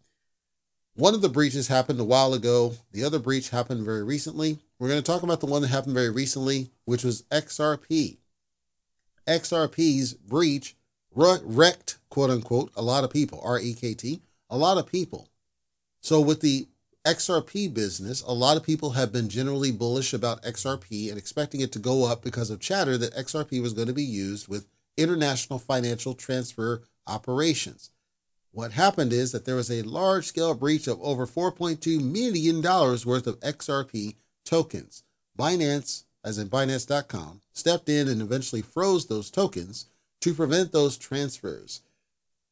One 0.94 1.14
of 1.14 1.22
the 1.22 1.28
breaches 1.28 1.68
happened 1.68 1.98
a 1.98 2.04
while 2.04 2.34
ago. 2.34 2.74
The 2.92 3.02
other 3.02 3.18
breach 3.18 3.50
happened 3.50 3.84
very 3.84 4.04
recently. 4.04 4.58
We're 4.78 4.88
going 4.88 5.02
to 5.02 5.06
talk 5.06 5.22
about 5.22 5.40
the 5.40 5.46
one 5.46 5.62
that 5.62 5.68
happened 5.68 5.94
very 5.94 6.10
recently, 6.10 6.70
which 6.84 7.02
was 7.02 7.22
XRP. 7.32 8.18
XRP's 9.26 10.14
breach 10.14 10.76
wrecked, 11.14 11.98
quote 12.08 12.30
unquote, 12.30 12.70
a 12.76 12.82
lot 12.82 13.04
of 13.04 13.10
people, 13.10 13.40
R 13.42 13.58
E 13.58 13.74
K 13.74 13.94
T, 13.94 14.20
a 14.50 14.56
lot 14.56 14.78
of 14.78 14.86
people. 14.86 15.28
So, 16.00 16.20
with 16.20 16.40
the 16.40 16.68
XRP 17.04 17.72
business, 17.74 18.22
a 18.22 18.32
lot 18.32 18.56
of 18.56 18.62
people 18.62 18.90
have 18.90 19.12
been 19.12 19.28
generally 19.28 19.72
bullish 19.72 20.12
about 20.12 20.42
XRP 20.44 21.08
and 21.08 21.18
expecting 21.18 21.60
it 21.60 21.72
to 21.72 21.80
go 21.80 22.04
up 22.04 22.22
because 22.22 22.48
of 22.48 22.60
chatter 22.60 22.96
that 22.96 23.14
XRP 23.14 23.60
was 23.60 23.72
going 23.72 23.88
to 23.88 23.92
be 23.92 24.04
used 24.04 24.46
with 24.46 24.68
international 24.96 25.58
financial 25.58 26.14
transfer 26.14 26.82
operations. 27.08 27.90
What 28.52 28.72
happened 28.72 29.12
is 29.12 29.32
that 29.32 29.46
there 29.46 29.56
was 29.56 29.70
a 29.70 29.82
large 29.82 30.26
scale 30.26 30.54
breach 30.54 30.86
of 30.86 31.00
over 31.00 31.26
$4.2 31.26 32.00
million 32.00 32.62
worth 32.62 33.26
of 33.26 33.40
XRP 33.40 34.14
tokens. 34.44 35.02
Binance, 35.36 36.04
as 36.24 36.38
in 36.38 36.48
Binance.com, 36.48 37.40
stepped 37.52 37.88
in 37.88 38.06
and 38.06 38.22
eventually 38.22 38.62
froze 38.62 39.06
those 39.06 39.30
tokens 39.30 39.86
to 40.20 40.34
prevent 40.34 40.70
those 40.70 40.96
transfers. 40.96 41.80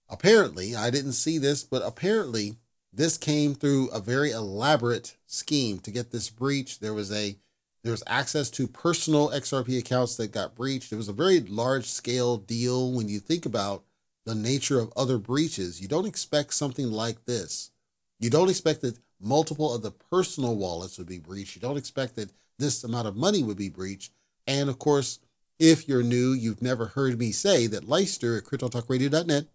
Apparently, 0.09 0.75
I 0.75 0.91
didn't 0.91 1.13
see 1.13 1.39
this, 1.39 1.63
but 1.63 1.83
apparently, 1.85 2.57
this 2.93 3.17
came 3.17 3.55
through 3.55 3.89
a 3.89 4.01
very 4.01 4.31
elaborate 4.31 5.17
scheme 5.27 5.79
to 5.81 5.91
get 5.91 6.11
this 6.11 6.31
breach. 6.31 6.81
There 6.81 6.95
was 6.95 7.13
a 7.13 7.37
there 7.83 7.93
was 7.93 8.03
access 8.07 8.51
to 8.51 8.67
personal 8.67 9.31
XRP 9.31 9.79
accounts 9.79 10.17
that 10.17 10.33
got 10.33 10.55
breached. 10.55 10.93
It 10.93 10.97
was 10.97 11.09
a 11.09 11.15
very 11.15 11.41
large 11.41 11.87
scale 11.87 12.37
deal 12.37 12.93
when 12.93 13.09
you 13.09 13.21
think 13.21 13.47
about 13.47 13.85
the 14.27 14.35
nature 14.35 14.79
of 14.79 14.93
other 14.95 15.17
breaches. 15.17 15.81
You 15.81 15.89
don't 15.89 16.07
expect 16.07 16.53
something 16.53 16.91
like 16.91 17.25
this. 17.25 17.71
You 18.19 18.29
don't 18.29 18.51
expect 18.51 18.83
that 18.83 18.99
multiple 19.19 19.75
of 19.75 19.81
the 19.81 19.93
personal 19.93 20.57
wallets 20.57 20.99
would 20.99 21.09
be 21.09 21.19
breached. 21.19 21.57
You 21.57 21.63
don't 21.63 21.79
expect 21.79 22.17
that 22.17 22.33
this 22.59 22.85
amount 22.85 23.09
of 23.09 23.17
money 23.17 23.43
would 23.43 23.57
be 23.57 23.71
breached. 23.71 24.13
And 24.47 24.69
of 24.69 24.79
course, 24.79 25.21
if 25.59 25.89
you're 25.89 26.03
new, 26.03 26.33
you've 26.33 26.63
never 26.63 26.87
heard 26.87 27.19
me 27.19 27.33
say 27.33 27.67
that 27.69 27.89
Leister 27.89 28.37
at 28.37 28.45
CryptoTalkRadio.net 28.45 29.47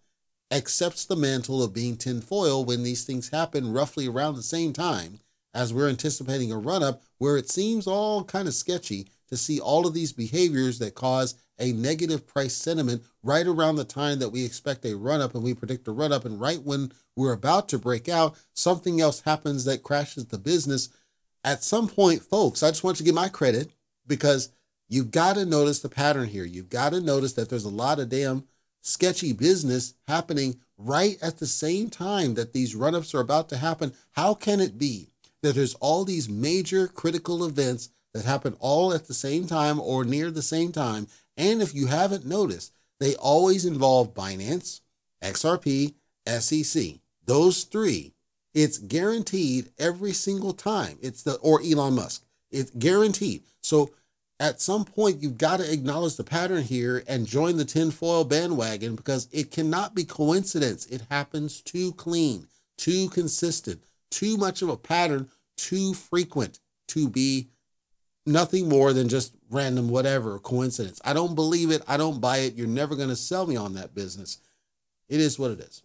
accepts 0.50 1.04
the 1.04 1.16
mantle 1.16 1.62
of 1.62 1.72
being 1.72 1.96
tinfoil 1.96 2.64
when 2.64 2.82
these 2.82 3.04
things 3.04 3.30
happen 3.30 3.72
roughly 3.72 4.06
around 4.06 4.36
the 4.36 4.42
same 4.42 4.72
time 4.72 5.20
as 5.52 5.72
we're 5.72 5.88
anticipating 5.88 6.52
a 6.52 6.58
run 6.58 6.82
up 6.82 7.02
where 7.18 7.36
it 7.36 7.50
seems 7.50 7.86
all 7.86 8.22
kind 8.22 8.46
of 8.46 8.54
sketchy 8.54 9.08
to 9.28 9.36
see 9.36 9.58
all 9.58 9.86
of 9.86 9.94
these 9.94 10.12
behaviors 10.12 10.78
that 10.78 10.94
cause 10.94 11.34
a 11.58 11.72
negative 11.72 12.26
price 12.26 12.54
sentiment 12.54 13.02
right 13.22 13.46
around 13.46 13.76
the 13.76 13.84
time 13.84 14.18
that 14.18 14.28
we 14.28 14.44
expect 14.44 14.84
a 14.84 14.96
run 14.96 15.20
up 15.20 15.34
and 15.34 15.42
we 15.42 15.54
predict 15.54 15.88
a 15.88 15.92
run 15.92 16.12
up. 16.12 16.24
And 16.24 16.40
right 16.40 16.62
when 16.62 16.92
we're 17.16 17.32
about 17.32 17.68
to 17.70 17.78
break 17.78 18.08
out, 18.08 18.36
something 18.52 19.00
else 19.00 19.22
happens 19.22 19.64
that 19.64 19.82
crashes 19.82 20.26
the 20.26 20.38
business. 20.38 20.90
At 21.42 21.64
some 21.64 21.88
point, 21.88 22.22
folks, 22.22 22.62
I 22.62 22.68
just 22.68 22.84
want 22.84 22.98
to 22.98 23.02
give 23.02 23.14
my 23.14 23.28
credit 23.28 23.70
because 24.06 24.50
you've 24.88 25.10
got 25.10 25.36
to 25.36 25.46
notice 25.46 25.80
the 25.80 25.88
pattern 25.88 26.28
here. 26.28 26.44
You've 26.44 26.70
got 26.70 26.92
to 26.92 27.00
notice 27.00 27.32
that 27.34 27.48
there's 27.48 27.64
a 27.64 27.70
lot 27.70 27.98
of 27.98 28.10
damn 28.10 28.44
sketchy 28.86 29.32
business 29.32 29.94
happening 30.06 30.60
right 30.78 31.16
at 31.20 31.38
the 31.38 31.46
same 31.46 31.90
time 31.90 32.34
that 32.34 32.52
these 32.52 32.74
run 32.74 32.94
ups 32.94 33.14
are 33.14 33.20
about 33.20 33.48
to 33.48 33.56
happen. 33.56 33.92
How 34.12 34.34
can 34.34 34.60
it 34.60 34.78
be 34.78 35.08
that 35.42 35.54
there's 35.54 35.74
all 35.76 36.04
these 36.04 36.28
major 36.28 36.86
critical 36.86 37.44
events 37.44 37.90
that 38.14 38.24
happen 38.24 38.56
all 38.60 38.92
at 38.92 39.08
the 39.08 39.14
same 39.14 39.46
time 39.46 39.80
or 39.80 40.04
near 40.04 40.30
the 40.30 40.42
same 40.42 40.72
time? 40.72 41.08
And 41.36 41.60
if 41.60 41.74
you 41.74 41.86
haven't 41.86 42.24
noticed, 42.24 42.72
they 43.00 43.14
always 43.16 43.64
involve 43.64 44.14
Binance, 44.14 44.80
XRP, 45.22 45.94
SEC. 46.26 47.00
Those 47.24 47.64
three. 47.64 48.12
It's 48.54 48.78
guaranteed 48.78 49.70
every 49.78 50.12
single 50.12 50.54
time. 50.54 50.96
It's 51.02 51.22
the 51.22 51.34
or 51.36 51.60
Elon 51.60 51.94
Musk. 51.94 52.24
It's 52.50 52.70
guaranteed. 52.70 53.42
So 53.60 53.90
at 54.38 54.60
some 54.60 54.84
point 54.84 55.22
you've 55.22 55.38
got 55.38 55.58
to 55.58 55.72
acknowledge 55.72 56.16
the 56.16 56.24
pattern 56.24 56.62
here 56.62 57.02
and 57.08 57.26
join 57.26 57.56
the 57.56 57.64
tinfoil 57.64 58.24
bandwagon 58.24 58.94
because 58.94 59.28
it 59.32 59.50
cannot 59.50 59.94
be 59.94 60.04
coincidence. 60.04 60.86
It 60.86 61.02
happens 61.10 61.60
too 61.60 61.92
clean, 61.92 62.48
too 62.76 63.08
consistent, 63.08 63.82
too 64.10 64.36
much 64.36 64.62
of 64.62 64.68
a 64.68 64.76
pattern, 64.76 65.28
too 65.56 65.94
frequent 65.94 66.60
to 66.88 67.08
be 67.08 67.48
nothing 68.26 68.68
more 68.68 68.92
than 68.92 69.08
just 69.08 69.34
random 69.50 69.88
whatever 69.88 70.38
coincidence. 70.38 71.00
I 71.04 71.12
don't 71.12 71.34
believe 71.34 71.70
it. 71.70 71.82
I 71.88 71.96
don't 71.96 72.20
buy 72.20 72.38
it. 72.38 72.54
You're 72.54 72.66
never 72.66 72.96
going 72.96 73.08
to 73.08 73.16
sell 73.16 73.46
me 73.46 73.56
on 73.56 73.74
that 73.74 73.94
business. 73.94 74.38
It 75.08 75.20
is 75.20 75.38
what 75.38 75.52
it 75.52 75.60
is. 75.60 75.82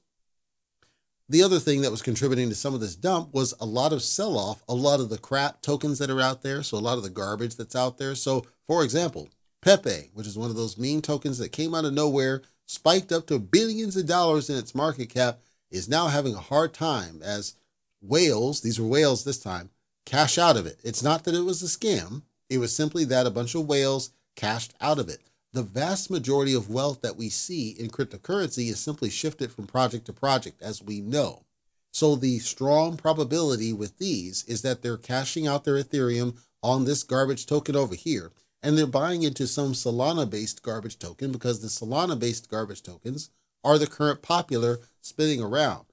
The 1.31 1.43
other 1.43 1.59
thing 1.59 1.79
that 1.79 1.91
was 1.91 2.01
contributing 2.01 2.49
to 2.49 2.55
some 2.55 2.73
of 2.73 2.81
this 2.81 2.97
dump 2.97 3.33
was 3.33 3.53
a 3.61 3.65
lot 3.65 3.93
of 3.93 4.01
sell 4.01 4.37
off, 4.37 4.61
a 4.67 4.75
lot 4.75 4.99
of 4.99 5.09
the 5.09 5.17
crap 5.17 5.61
tokens 5.61 5.97
that 5.99 6.09
are 6.09 6.19
out 6.19 6.41
there. 6.41 6.61
So, 6.61 6.77
a 6.77 6.79
lot 6.79 6.97
of 6.97 7.05
the 7.05 7.09
garbage 7.09 7.55
that's 7.55 7.73
out 7.73 7.97
there. 7.97 8.15
So, 8.15 8.45
for 8.67 8.83
example, 8.83 9.29
Pepe, 9.61 10.11
which 10.13 10.27
is 10.27 10.37
one 10.37 10.49
of 10.49 10.57
those 10.57 10.77
meme 10.77 11.01
tokens 11.01 11.37
that 11.37 11.53
came 11.53 11.73
out 11.73 11.85
of 11.85 11.93
nowhere, 11.93 12.41
spiked 12.65 13.13
up 13.13 13.27
to 13.27 13.39
billions 13.39 13.95
of 13.95 14.07
dollars 14.07 14.49
in 14.49 14.57
its 14.57 14.75
market 14.75 15.07
cap, 15.07 15.39
is 15.69 15.87
now 15.87 16.07
having 16.07 16.35
a 16.35 16.39
hard 16.39 16.73
time 16.73 17.21
as 17.23 17.55
whales, 18.01 18.59
these 18.59 18.77
were 18.77 18.87
whales 18.87 19.23
this 19.23 19.39
time, 19.39 19.69
cash 20.05 20.37
out 20.37 20.57
of 20.57 20.65
it. 20.65 20.81
It's 20.83 21.01
not 21.01 21.23
that 21.23 21.33
it 21.33 21.45
was 21.45 21.63
a 21.63 21.67
scam, 21.67 22.23
it 22.49 22.57
was 22.57 22.75
simply 22.75 23.05
that 23.05 23.25
a 23.25 23.31
bunch 23.31 23.55
of 23.55 23.67
whales 23.67 24.11
cashed 24.35 24.73
out 24.81 24.99
of 24.99 25.07
it 25.07 25.21
the 25.53 25.63
vast 25.63 26.09
majority 26.09 26.53
of 26.53 26.69
wealth 26.69 27.01
that 27.01 27.17
we 27.17 27.29
see 27.29 27.71
in 27.71 27.89
cryptocurrency 27.89 28.69
is 28.69 28.79
simply 28.79 29.09
shifted 29.09 29.51
from 29.51 29.67
project 29.67 30.05
to 30.05 30.13
project, 30.13 30.61
as 30.61 30.81
we 30.81 31.01
know. 31.01 31.43
So, 31.91 32.15
the 32.15 32.39
strong 32.39 32.95
probability 32.95 33.73
with 33.73 33.97
these 33.97 34.45
is 34.45 34.61
that 34.61 34.81
they're 34.81 34.97
cashing 34.97 35.47
out 35.47 35.65
their 35.65 35.75
Ethereum 35.75 36.37
on 36.63 36.85
this 36.85 37.03
garbage 37.03 37.45
token 37.45 37.75
over 37.75 37.95
here, 37.95 38.31
and 38.63 38.77
they're 38.77 38.87
buying 38.87 39.23
into 39.23 39.45
some 39.45 39.73
Solana 39.73 40.29
based 40.29 40.63
garbage 40.63 40.97
token 40.99 41.33
because 41.33 41.59
the 41.59 41.67
Solana 41.67 42.17
based 42.17 42.49
garbage 42.49 42.81
tokens 42.81 43.29
are 43.63 43.77
the 43.77 43.87
current 43.87 44.21
popular 44.21 44.79
spinning 45.01 45.41
around. 45.41 45.85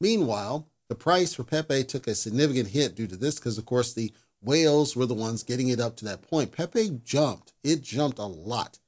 Meanwhile, 0.00 0.68
the 0.88 0.94
price 0.94 1.34
for 1.34 1.44
Pepe 1.44 1.84
took 1.84 2.06
a 2.06 2.14
significant 2.14 2.68
hit 2.68 2.94
due 2.94 3.06
to 3.06 3.16
this 3.16 3.36
because, 3.38 3.56
of 3.56 3.64
course, 3.64 3.94
the 3.94 4.12
whales 4.42 4.94
were 4.94 5.06
the 5.06 5.14
ones 5.14 5.42
getting 5.42 5.68
it 5.68 5.80
up 5.80 5.96
to 5.96 6.04
that 6.04 6.22
point. 6.22 6.52
Pepe 6.52 7.00
jumped, 7.04 7.54
it 7.64 7.82
jumped 7.82 8.18
a 8.18 8.26
lot. 8.26 8.78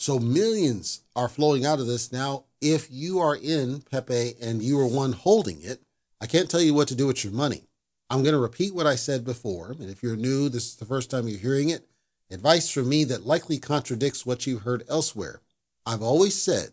So 0.00 0.18
millions 0.18 1.02
are 1.14 1.28
flowing 1.28 1.66
out 1.66 1.78
of 1.78 1.86
this 1.86 2.10
now. 2.10 2.44
If 2.62 2.86
you 2.90 3.18
are 3.18 3.36
in 3.36 3.82
Pepe 3.82 4.32
and 4.40 4.62
you 4.62 4.80
are 4.80 4.86
one 4.86 5.12
holding 5.12 5.60
it, 5.60 5.82
I 6.22 6.26
can't 6.26 6.48
tell 6.48 6.62
you 6.62 6.72
what 6.72 6.88
to 6.88 6.94
do 6.94 7.06
with 7.06 7.22
your 7.22 7.34
money. 7.34 7.68
I'm 8.08 8.22
going 8.22 8.32
to 8.32 8.40
repeat 8.40 8.74
what 8.74 8.86
I 8.86 8.94
said 8.94 9.26
before. 9.26 9.72
And 9.72 9.90
if 9.90 10.02
you're 10.02 10.16
new, 10.16 10.48
this 10.48 10.68
is 10.68 10.76
the 10.76 10.86
first 10.86 11.10
time 11.10 11.28
you're 11.28 11.38
hearing 11.38 11.68
it. 11.68 11.86
Advice 12.30 12.70
from 12.70 12.88
me 12.88 13.04
that 13.04 13.26
likely 13.26 13.58
contradicts 13.58 14.24
what 14.24 14.46
you've 14.46 14.62
heard 14.62 14.84
elsewhere. 14.88 15.42
I've 15.84 16.00
always 16.00 16.34
said, 16.34 16.70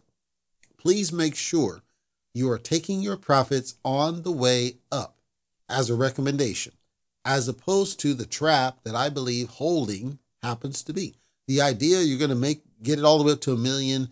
please 0.78 1.12
make 1.12 1.36
sure 1.36 1.84
you 2.34 2.50
are 2.50 2.58
taking 2.58 3.02
your 3.02 3.18
profits 3.18 3.76
on 3.84 4.22
the 4.22 4.32
way 4.32 4.78
up 4.90 5.18
as 5.68 5.90
a 5.90 5.96
recommendation, 5.96 6.76
as 7.26 7.50
opposed 7.50 8.00
to 8.00 8.14
the 8.14 8.26
trap 8.26 8.86
that 8.86 8.96
I 8.96 9.10
believe 9.10 9.50
holding 9.50 10.20
happens 10.42 10.82
to 10.84 10.94
be. 10.94 11.16
The 11.46 11.60
idea 11.62 12.02
you're 12.02 12.18
going 12.18 12.30
to 12.30 12.36
make 12.36 12.64
get 12.82 13.00
it 13.00 13.06
all 13.06 13.18
the 13.18 13.24
way 13.24 13.34
up 13.34 13.42
to 13.42 13.54
a 13.54 13.58
million. 13.58 14.10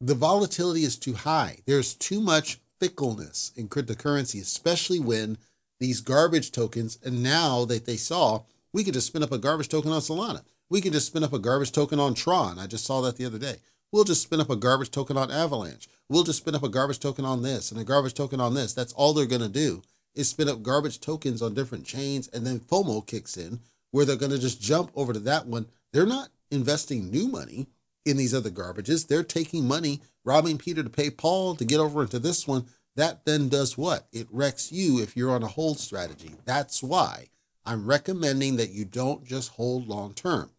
The 0.00 0.14
volatility 0.14 0.84
is 0.84 0.98
too 0.98 1.14
high. 1.14 1.58
There's 1.66 1.94
too 1.94 2.20
much 2.20 2.60
fickleness 2.78 3.52
in 3.56 3.68
cryptocurrency, 3.68 4.40
especially 4.40 5.00
when 5.00 5.38
these 5.80 6.00
garbage 6.00 6.52
tokens, 6.52 6.98
and 7.04 7.22
now 7.22 7.64
that 7.64 7.86
they 7.86 7.96
saw, 7.96 8.42
we 8.72 8.84
could 8.84 8.94
just 8.94 9.06
spin 9.06 9.22
up 9.22 9.32
a 9.32 9.38
garbage 9.38 9.68
token 9.68 9.92
on 9.92 10.00
Solana. 10.00 10.42
We 10.70 10.80
could 10.80 10.92
just 10.92 11.06
spin 11.06 11.24
up 11.24 11.32
a 11.32 11.38
garbage 11.38 11.72
token 11.72 12.00
on 12.00 12.14
Tron. 12.14 12.58
I 12.58 12.66
just 12.66 12.84
saw 12.84 13.00
that 13.02 13.16
the 13.16 13.26
other 13.26 13.38
day. 13.38 13.56
We'll 13.92 14.04
just 14.04 14.22
spin 14.22 14.40
up 14.40 14.50
a 14.50 14.56
garbage 14.56 14.90
token 14.90 15.16
on 15.16 15.30
Avalanche. 15.30 15.88
We'll 16.08 16.24
just 16.24 16.38
spin 16.38 16.54
up 16.54 16.62
a 16.62 16.68
garbage 16.68 16.98
token 16.98 17.24
on 17.24 17.42
this 17.42 17.70
and 17.70 17.80
a 17.80 17.84
garbage 17.84 18.14
token 18.14 18.40
on 18.40 18.54
this. 18.54 18.74
That's 18.74 18.92
all 18.92 19.12
they're 19.12 19.26
going 19.26 19.40
to 19.40 19.48
do 19.48 19.82
is 20.14 20.28
spin 20.28 20.48
up 20.48 20.62
garbage 20.62 21.00
tokens 21.00 21.42
on 21.42 21.54
different 21.54 21.84
chains. 21.84 22.28
And 22.28 22.46
then 22.46 22.60
FOMO 22.60 23.06
kicks 23.06 23.36
in 23.36 23.60
where 23.90 24.04
they're 24.04 24.16
going 24.16 24.32
to 24.32 24.38
just 24.38 24.60
jump 24.60 24.90
over 24.96 25.12
to 25.12 25.20
that 25.20 25.46
one. 25.46 25.66
They're 25.92 26.06
not 26.06 26.30
investing 26.50 27.10
new 27.10 27.28
money 27.28 27.68
in 28.04 28.16
these 28.16 28.34
other 28.34 28.50
garbages. 28.50 29.06
They're 29.06 29.22
taking 29.22 29.66
money, 29.66 30.00
robbing 30.24 30.58
Peter 30.58 30.82
to 30.82 30.90
pay 30.90 31.10
Paul 31.10 31.56
to 31.56 31.64
get 31.64 31.80
over 31.80 32.02
into 32.02 32.18
this 32.18 32.46
one. 32.46 32.66
That 32.96 33.24
then 33.24 33.48
does 33.48 33.76
what? 33.76 34.06
It 34.12 34.28
wrecks 34.30 34.70
you 34.70 35.00
if 35.00 35.16
you're 35.16 35.32
on 35.32 35.42
a 35.42 35.48
hold 35.48 35.78
strategy. 35.78 36.32
That's 36.44 36.82
why 36.82 37.28
I'm 37.66 37.86
recommending 37.86 38.56
that 38.56 38.70
you 38.70 38.84
don't 38.84 39.24
just 39.24 39.52
hold 39.52 39.88
long 39.88 40.14
term. 40.14 40.50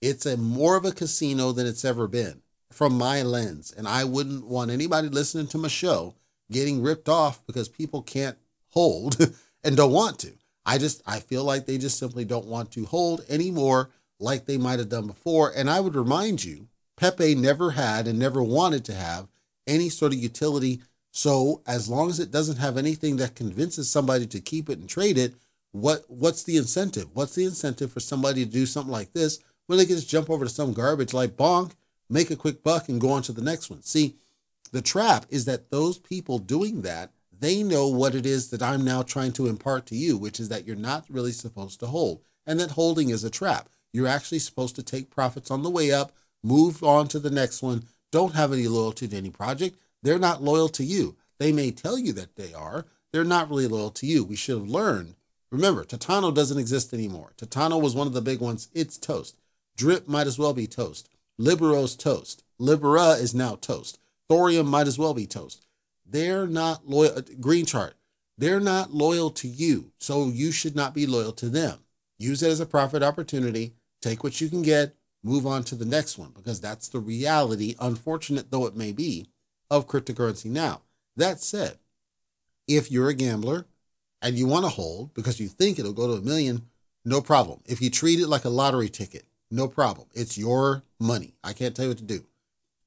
It's 0.00 0.26
a 0.26 0.36
more 0.36 0.76
of 0.76 0.84
a 0.84 0.92
casino 0.92 1.52
than 1.52 1.66
it's 1.66 1.84
ever 1.84 2.06
been 2.06 2.42
from 2.70 2.96
my 2.96 3.22
lens. 3.22 3.72
And 3.76 3.86
I 3.88 4.04
wouldn't 4.04 4.46
want 4.46 4.70
anybody 4.70 5.08
listening 5.08 5.46
to 5.48 5.58
my 5.58 5.68
show 5.68 6.14
getting 6.50 6.82
ripped 6.82 7.08
off 7.08 7.44
because 7.46 7.68
people 7.68 8.02
can't 8.02 8.36
hold 8.68 9.16
and 9.64 9.76
don't 9.76 9.92
want 9.92 10.18
to. 10.20 10.32
I 10.64 10.78
just 10.78 11.02
I 11.06 11.20
feel 11.20 11.44
like 11.44 11.66
they 11.66 11.78
just 11.78 11.98
simply 11.98 12.24
don't 12.24 12.46
want 12.46 12.70
to 12.72 12.84
hold 12.84 13.24
anymore 13.28 13.90
like 14.20 14.46
they 14.46 14.58
might 14.58 14.78
have 14.78 14.88
done 14.88 15.06
before. 15.06 15.52
And 15.54 15.68
I 15.68 15.80
would 15.80 15.96
remind 15.96 16.44
you 16.44 16.68
Pepe 16.96 17.34
never 17.34 17.72
had 17.72 18.06
and 18.06 18.18
never 18.18 18.42
wanted 18.42 18.84
to 18.86 18.94
have 18.94 19.28
any 19.66 19.88
sort 19.88 20.12
of 20.12 20.18
utility. 20.18 20.80
So 21.10 21.62
as 21.66 21.88
long 21.88 22.10
as 22.10 22.20
it 22.20 22.30
doesn't 22.30 22.58
have 22.58 22.76
anything 22.76 23.16
that 23.16 23.34
convinces 23.34 23.90
somebody 23.90 24.26
to 24.26 24.40
keep 24.40 24.68
it 24.68 24.78
and 24.78 24.88
trade 24.88 25.18
it, 25.18 25.34
what 25.72 26.04
what's 26.08 26.42
the 26.42 26.56
incentive? 26.56 27.08
What's 27.14 27.34
the 27.34 27.44
incentive 27.44 27.92
for 27.92 28.00
somebody 28.00 28.44
to 28.44 28.50
do 28.50 28.66
something 28.66 28.92
like 28.92 29.12
this 29.12 29.38
when 29.66 29.78
they 29.78 29.86
can 29.86 29.96
just 29.96 30.08
jump 30.08 30.28
over 30.30 30.44
to 30.44 30.50
some 30.50 30.72
garbage 30.72 31.14
like 31.14 31.36
bonk, 31.36 31.72
make 32.10 32.30
a 32.30 32.36
quick 32.36 32.62
buck, 32.62 32.88
and 32.88 33.00
go 33.00 33.10
on 33.10 33.22
to 33.22 33.32
the 33.32 33.42
next 33.42 33.70
one? 33.70 33.82
See, 33.82 34.16
the 34.70 34.82
trap 34.82 35.26
is 35.30 35.46
that 35.46 35.70
those 35.70 35.98
people 35.98 36.38
doing 36.38 36.82
that, 36.82 37.12
they 37.36 37.62
know 37.62 37.88
what 37.88 38.14
it 38.14 38.26
is 38.26 38.50
that 38.50 38.62
I'm 38.62 38.84
now 38.84 39.02
trying 39.02 39.32
to 39.32 39.46
impart 39.46 39.86
to 39.86 39.96
you, 39.96 40.16
which 40.18 40.38
is 40.38 40.48
that 40.50 40.66
you're 40.66 40.76
not 40.76 41.06
really 41.08 41.32
supposed 41.32 41.80
to 41.80 41.86
hold, 41.86 42.22
and 42.46 42.60
that 42.60 42.72
holding 42.72 43.10
is 43.10 43.24
a 43.24 43.30
trap. 43.30 43.68
You're 43.92 44.06
actually 44.06 44.38
supposed 44.38 44.76
to 44.76 44.82
take 44.82 45.10
profits 45.10 45.50
on 45.50 45.62
the 45.62 45.70
way 45.70 45.90
up 45.90 46.12
move 46.42 46.82
on 46.82 47.08
to 47.08 47.18
the 47.18 47.30
next 47.30 47.62
one. 47.62 47.84
Don't 48.10 48.34
have 48.34 48.52
any 48.52 48.68
loyalty 48.68 49.08
to 49.08 49.16
any 49.16 49.30
project. 49.30 49.78
They're 50.02 50.18
not 50.18 50.42
loyal 50.42 50.68
to 50.70 50.84
you. 50.84 51.16
They 51.38 51.52
may 51.52 51.70
tell 51.70 51.98
you 51.98 52.12
that 52.14 52.36
they 52.36 52.52
are. 52.52 52.86
They're 53.12 53.24
not 53.24 53.48
really 53.48 53.66
loyal 53.66 53.90
to 53.90 54.06
you. 54.06 54.24
We 54.24 54.36
should 54.36 54.58
have 54.58 54.68
learned. 54.68 55.14
Remember, 55.50 55.84
Titano 55.84 56.34
doesn't 56.34 56.58
exist 56.58 56.94
anymore. 56.94 57.32
Titano 57.36 57.80
was 57.80 57.94
one 57.94 58.06
of 58.06 58.14
the 58.14 58.22
big 58.22 58.40
ones. 58.40 58.68
It's 58.72 58.96
toast. 58.96 59.36
Drip 59.76 60.08
might 60.08 60.26
as 60.26 60.38
well 60.38 60.54
be 60.54 60.66
toast. 60.66 61.08
Libero's 61.38 61.96
toast. 61.96 62.42
Libera 62.58 63.10
is 63.20 63.34
now 63.34 63.56
toast. 63.56 63.98
Thorium 64.28 64.66
might 64.66 64.86
as 64.86 64.98
well 64.98 65.14
be 65.14 65.26
toast. 65.26 65.66
They're 66.06 66.46
not 66.46 66.88
loyal. 66.88 67.20
Green 67.40 67.66
chart. 67.66 67.94
They're 68.38 68.60
not 68.60 68.94
loyal 68.94 69.30
to 69.30 69.48
you. 69.48 69.92
So 69.98 70.28
you 70.28 70.52
should 70.52 70.74
not 70.74 70.94
be 70.94 71.06
loyal 71.06 71.32
to 71.32 71.48
them. 71.48 71.80
Use 72.18 72.42
it 72.42 72.50
as 72.50 72.60
a 72.60 72.66
profit 72.66 73.02
opportunity. 73.02 73.74
Take 74.00 74.24
what 74.24 74.40
you 74.40 74.48
can 74.48 74.62
get. 74.62 74.96
Move 75.24 75.46
on 75.46 75.62
to 75.64 75.74
the 75.74 75.84
next 75.84 76.18
one 76.18 76.32
because 76.34 76.60
that's 76.60 76.88
the 76.88 76.98
reality, 76.98 77.76
unfortunate 77.80 78.50
though 78.50 78.66
it 78.66 78.76
may 78.76 78.92
be, 78.92 79.26
of 79.70 79.86
cryptocurrency 79.86 80.46
now. 80.46 80.82
That 81.16 81.40
said, 81.40 81.78
if 82.66 82.90
you're 82.90 83.08
a 83.08 83.14
gambler 83.14 83.66
and 84.20 84.36
you 84.36 84.46
want 84.46 84.64
to 84.64 84.70
hold 84.70 85.14
because 85.14 85.38
you 85.38 85.48
think 85.48 85.78
it'll 85.78 85.92
go 85.92 86.06
to 86.06 86.14
a 86.14 86.20
million, 86.20 86.68
no 87.04 87.20
problem. 87.20 87.60
If 87.66 87.80
you 87.80 87.90
treat 87.90 88.20
it 88.20 88.28
like 88.28 88.44
a 88.44 88.50
lottery 88.50 88.88
ticket, 88.88 89.24
no 89.50 89.68
problem. 89.68 90.08
It's 90.14 90.38
your 90.38 90.82
money. 90.98 91.34
I 91.44 91.52
can't 91.52 91.76
tell 91.76 91.84
you 91.84 91.90
what 91.90 91.98
to 91.98 92.04
do. 92.04 92.24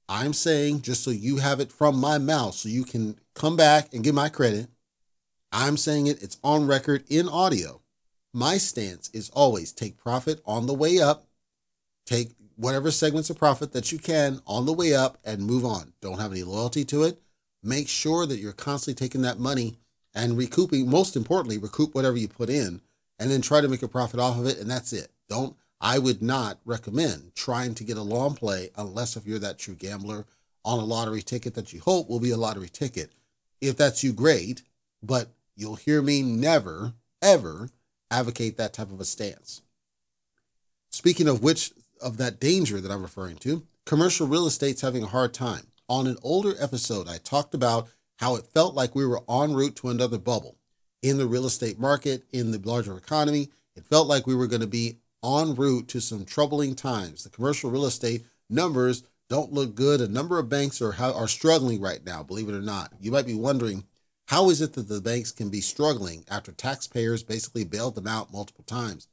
I'm 0.07 0.33
saying 0.33 0.81
just 0.81 1.03
so 1.03 1.11
you 1.11 1.37
have 1.37 1.59
it 1.59 1.71
from 1.71 1.99
my 1.99 2.17
mouth 2.17 2.53
so 2.53 2.69
you 2.69 2.83
can 2.83 3.19
come 3.33 3.55
back 3.55 3.93
and 3.93 4.03
get 4.03 4.13
my 4.13 4.29
credit. 4.29 4.67
I'm 5.51 5.77
saying 5.77 6.07
it, 6.07 6.21
it's 6.21 6.37
on 6.43 6.67
record 6.67 7.03
in 7.07 7.27
audio. 7.27 7.81
My 8.33 8.57
stance 8.57 9.09
is 9.13 9.29
always 9.29 9.71
take 9.71 9.97
profit 9.97 10.41
on 10.45 10.65
the 10.65 10.73
way 10.73 10.99
up, 10.99 11.24
take 12.05 12.31
whatever 12.55 12.91
segments 12.91 13.29
of 13.29 13.37
profit 13.37 13.73
that 13.73 13.91
you 13.91 13.99
can 13.99 14.39
on 14.45 14.65
the 14.65 14.73
way 14.73 14.93
up 14.93 15.17
and 15.23 15.45
move 15.45 15.65
on. 15.65 15.93
Don't 16.01 16.19
have 16.19 16.31
any 16.31 16.43
loyalty 16.43 16.85
to 16.85 17.03
it. 17.03 17.19
Make 17.61 17.89
sure 17.89 18.25
that 18.25 18.37
you're 18.37 18.53
constantly 18.53 19.05
taking 19.05 19.21
that 19.23 19.39
money 19.39 19.75
and 20.13 20.37
recouping, 20.37 20.89
most 20.89 21.15
importantly, 21.15 21.57
recoup 21.57 21.93
whatever 21.93 22.17
you 22.17 22.27
put 22.27 22.49
in 22.49 22.81
and 23.19 23.29
then 23.29 23.41
try 23.41 23.59
to 23.61 23.67
make 23.67 23.83
a 23.83 23.87
profit 23.87 24.19
off 24.19 24.37
of 24.37 24.45
it. 24.45 24.59
And 24.59 24.69
that's 24.69 24.93
it. 24.93 25.11
Don't 25.27 25.55
I 25.81 25.99
would 25.99 26.21
not 26.21 26.59
recommend 26.65 27.35
trying 27.35 27.75
to 27.75 27.83
get 27.83 27.97
a 27.97 28.01
long 28.01 28.35
play 28.35 28.69
unless 28.77 29.17
if 29.17 29.25
you're 29.25 29.39
that 29.39 29.59
true 29.59 29.75
gambler 29.75 30.25
on 30.63 30.79
a 30.79 30.85
lottery 30.85 31.21
ticket 31.21 31.53
that 31.55 31.73
you 31.73 31.81
hope 31.81 32.09
will 32.09 32.19
be 32.19 32.31
a 32.31 32.37
lottery 32.37 32.69
ticket. 32.69 33.11
If 33.61 33.75
that's 33.77 34.03
you, 34.03 34.13
great, 34.13 34.63
but 35.03 35.29
you'll 35.55 35.75
hear 35.75 36.01
me 36.01 36.23
never, 36.23 36.93
ever 37.21 37.69
advocate 38.09 38.57
that 38.57 38.73
type 38.73 38.91
of 38.91 38.99
a 38.99 39.05
stance. 39.05 39.61
Speaking 40.89 41.27
of 41.27 41.43
which, 41.43 41.71
of 42.01 42.17
that 42.17 42.39
danger 42.39 42.81
that 42.81 42.91
I'm 42.91 43.01
referring 43.01 43.37
to, 43.37 43.65
commercial 43.85 44.27
real 44.27 44.47
estate's 44.47 44.81
having 44.81 45.03
a 45.03 45.07
hard 45.07 45.33
time. 45.33 45.67
On 45.87 46.07
an 46.07 46.17
older 46.23 46.55
episode, 46.59 47.07
I 47.07 47.17
talked 47.17 47.53
about 47.53 47.89
how 48.17 48.35
it 48.35 48.47
felt 48.53 48.73
like 48.73 48.95
we 48.95 49.05
were 49.05 49.21
en 49.29 49.53
route 49.53 49.75
to 49.77 49.89
another 49.89 50.17
bubble 50.17 50.57
in 51.01 51.17
the 51.17 51.27
real 51.27 51.45
estate 51.45 51.79
market, 51.79 52.23
in 52.31 52.51
the 52.51 52.59
larger 52.59 52.97
economy. 52.97 53.49
It 53.75 53.85
felt 53.85 54.07
like 54.07 54.25
we 54.25 54.35
were 54.35 54.47
going 54.47 54.61
to 54.61 54.67
be 54.67 54.97
en 55.23 55.55
route 55.55 55.87
to 55.89 56.01
some 56.01 56.25
troubling 56.25 56.75
times. 56.75 57.23
The 57.23 57.29
commercial 57.29 57.69
real 57.69 57.85
estate 57.85 58.25
numbers 58.49 59.03
don't 59.29 59.53
look 59.53 59.75
good. 59.75 60.01
A 60.01 60.07
number 60.07 60.39
of 60.39 60.49
banks 60.49 60.81
are 60.81 60.95
are 60.99 61.27
struggling 61.27 61.81
right 61.81 62.03
now, 62.05 62.23
believe 62.23 62.49
it 62.49 62.55
or 62.55 62.61
not. 62.61 62.93
You 62.99 63.11
might 63.11 63.25
be 63.25 63.35
wondering, 63.35 63.85
how 64.27 64.49
is 64.49 64.61
it 64.61 64.73
that 64.73 64.87
the 64.87 65.01
banks 65.01 65.31
can 65.31 65.49
be 65.49 65.61
struggling 65.61 66.25
after 66.29 66.51
taxpayers 66.51 67.23
basically 67.23 67.63
bailed 67.63 67.95
them 67.95 68.07
out 68.07 68.33
multiple 68.33 68.63
times? 68.63 69.07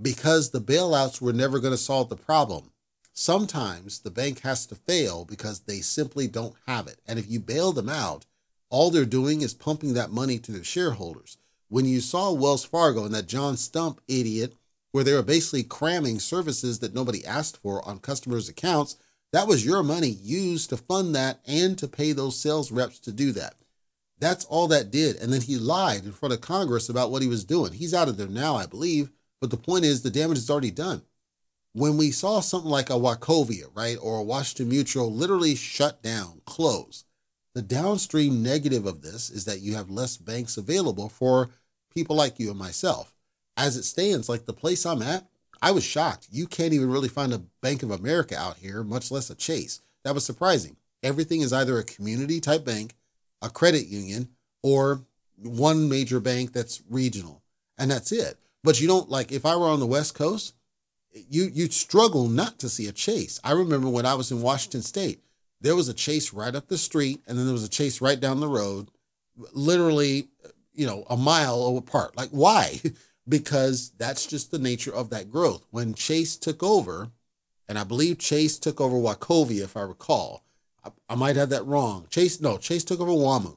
Because 0.00 0.50
the 0.50 0.60
bailouts 0.60 1.20
were 1.20 1.32
never 1.32 1.58
going 1.58 1.72
to 1.72 1.78
solve 1.78 2.08
the 2.08 2.16
problem. 2.16 2.70
Sometimes 3.12 4.00
the 4.00 4.10
bank 4.10 4.40
has 4.40 4.66
to 4.66 4.74
fail 4.74 5.24
because 5.24 5.60
they 5.60 5.80
simply 5.80 6.26
don't 6.26 6.54
have 6.66 6.86
it. 6.86 7.00
And 7.06 7.18
if 7.18 7.30
you 7.30 7.40
bail 7.40 7.72
them 7.72 7.88
out, 7.88 8.26
all 8.70 8.90
they're 8.90 9.04
doing 9.04 9.42
is 9.42 9.52
pumping 9.52 9.94
that 9.94 10.10
money 10.10 10.38
to 10.38 10.52
their 10.52 10.64
shareholders. 10.64 11.36
When 11.68 11.84
you 11.84 12.00
saw 12.00 12.32
Wells 12.32 12.64
Fargo 12.64 13.04
and 13.04 13.14
that 13.14 13.28
John 13.28 13.54
Stumpf 13.54 13.98
idiot 14.08 14.54
where 14.92 15.02
they 15.02 15.14
were 15.14 15.22
basically 15.22 15.62
cramming 15.62 16.20
services 16.20 16.78
that 16.78 16.94
nobody 16.94 17.24
asked 17.26 17.56
for 17.56 17.86
on 17.86 17.98
customers' 17.98 18.48
accounts. 18.48 18.96
That 19.32 19.48
was 19.48 19.64
your 19.64 19.82
money 19.82 20.08
used 20.08 20.68
to 20.68 20.76
fund 20.76 21.14
that 21.14 21.40
and 21.46 21.76
to 21.78 21.88
pay 21.88 22.12
those 22.12 22.38
sales 22.38 22.70
reps 22.70 22.98
to 23.00 23.12
do 23.12 23.32
that. 23.32 23.54
That's 24.18 24.44
all 24.44 24.68
that 24.68 24.90
did. 24.90 25.16
And 25.16 25.32
then 25.32 25.40
he 25.40 25.56
lied 25.56 26.04
in 26.04 26.12
front 26.12 26.34
of 26.34 26.42
Congress 26.42 26.88
about 26.88 27.10
what 27.10 27.22
he 27.22 27.28
was 27.28 27.44
doing. 27.44 27.72
He's 27.72 27.94
out 27.94 28.08
of 28.08 28.18
there 28.18 28.28
now, 28.28 28.54
I 28.54 28.66
believe. 28.66 29.10
But 29.42 29.50
the 29.50 29.56
point 29.56 29.84
is, 29.84 30.02
the 30.02 30.10
damage 30.10 30.38
is 30.38 30.48
already 30.48 30.70
done. 30.70 31.02
When 31.72 31.96
we 31.96 32.12
saw 32.12 32.38
something 32.38 32.70
like 32.70 32.90
a 32.90 32.94
Wachovia, 32.94 33.64
right, 33.74 33.98
or 34.00 34.18
a 34.18 34.22
Washington 34.22 34.68
Mutual 34.68 35.12
literally 35.12 35.56
shut 35.56 36.00
down, 36.00 36.42
close, 36.46 37.02
the 37.52 37.60
downstream 37.60 38.40
negative 38.40 38.86
of 38.86 39.02
this 39.02 39.30
is 39.30 39.44
that 39.46 39.60
you 39.60 39.74
have 39.74 39.90
less 39.90 40.16
banks 40.16 40.56
available 40.56 41.08
for 41.08 41.50
people 41.92 42.14
like 42.14 42.38
you 42.38 42.50
and 42.50 42.58
myself 42.58 43.12
as 43.56 43.76
it 43.76 43.82
stands, 43.82 44.28
like 44.28 44.46
the 44.46 44.52
place 44.52 44.86
I'm 44.86 45.02
at, 45.02 45.26
I 45.60 45.72
was 45.72 45.82
shocked. 45.82 46.28
You 46.30 46.46
can't 46.46 46.72
even 46.72 46.88
really 46.88 47.08
find 47.08 47.34
a 47.34 47.42
Bank 47.60 47.82
of 47.82 47.90
America 47.90 48.38
out 48.38 48.58
here, 48.58 48.84
much 48.84 49.10
less 49.10 49.28
a 49.28 49.34
Chase. 49.34 49.80
That 50.04 50.14
was 50.14 50.24
surprising. 50.24 50.76
Everything 51.02 51.40
is 51.40 51.52
either 51.52 51.78
a 51.78 51.84
community 51.84 52.40
type 52.40 52.64
bank, 52.64 52.94
a 53.42 53.50
credit 53.50 53.88
union, 53.88 54.28
or 54.62 55.02
one 55.36 55.88
major 55.88 56.20
bank 56.20 56.52
that's 56.52 56.80
regional. 56.88 57.42
And 57.76 57.90
that's 57.90 58.12
it. 58.12 58.38
But 58.64 58.80
you 58.80 58.86
don't 58.86 59.10
like 59.10 59.32
if 59.32 59.44
I 59.44 59.56
were 59.56 59.66
on 59.66 59.80
the 59.80 59.86
West 59.86 60.14
Coast, 60.14 60.54
you 61.12 61.50
you'd 61.52 61.72
struggle 61.72 62.28
not 62.28 62.58
to 62.60 62.68
see 62.68 62.86
a 62.86 62.92
chase. 62.92 63.40
I 63.42 63.52
remember 63.52 63.88
when 63.88 64.06
I 64.06 64.14
was 64.14 64.30
in 64.30 64.42
Washington 64.42 64.82
State, 64.82 65.22
there 65.60 65.76
was 65.76 65.88
a 65.88 65.94
chase 65.94 66.32
right 66.32 66.54
up 66.54 66.68
the 66.68 66.78
street, 66.78 67.22
and 67.26 67.38
then 67.38 67.46
there 67.46 67.52
was 67.52 67.64
a 67.64 67.68
chase 67.68 68.00
right 68.00 68.18
down 68.18 68.40
the 68.40 68.48
road, 68.48 68.88
literally, 69.52 70.28
you 70.74 70.86
know, 70.86 71.04
a 71.08 71.16
mile 71.16 71.76
apart. 71.76 72.16
Like, 72.16 72.30
why? 72.30 72.80
because 73.28 73.90
that's 73.98 74.26
just 74.26 74.50
the 74.50 74.58
nature 74.58 74.92
of 74.92 75.10
that 75.10 75.30
growth. 75.30 75.64
When 75.70 75.94
Chase 75.94 76.36
took 76.36 76.62
over, 76.62 77.10
and 77.68 77.78
I 77.78 77.84
believe 77.84 78.18
Chase 78.18 78.58
took 78.58 78.80
over 78.80 78.96
Wachovia, 78.96 79.62
if 79.62 79.76
I 79.76 79.82
recall. 79.82 80.44
I, 80.84 80.90
I 81.08 81.14
might 81.14 81.36
have 81.36 81.50
that 81.50 81.66
wrong. 81.66 82.06
Chase, 82.10 82.40
no, 82.40 82.58
Chase 82.58 82.84
took 82.84 83.00
over 83.00 83.12
WAMU. 83.12 83.56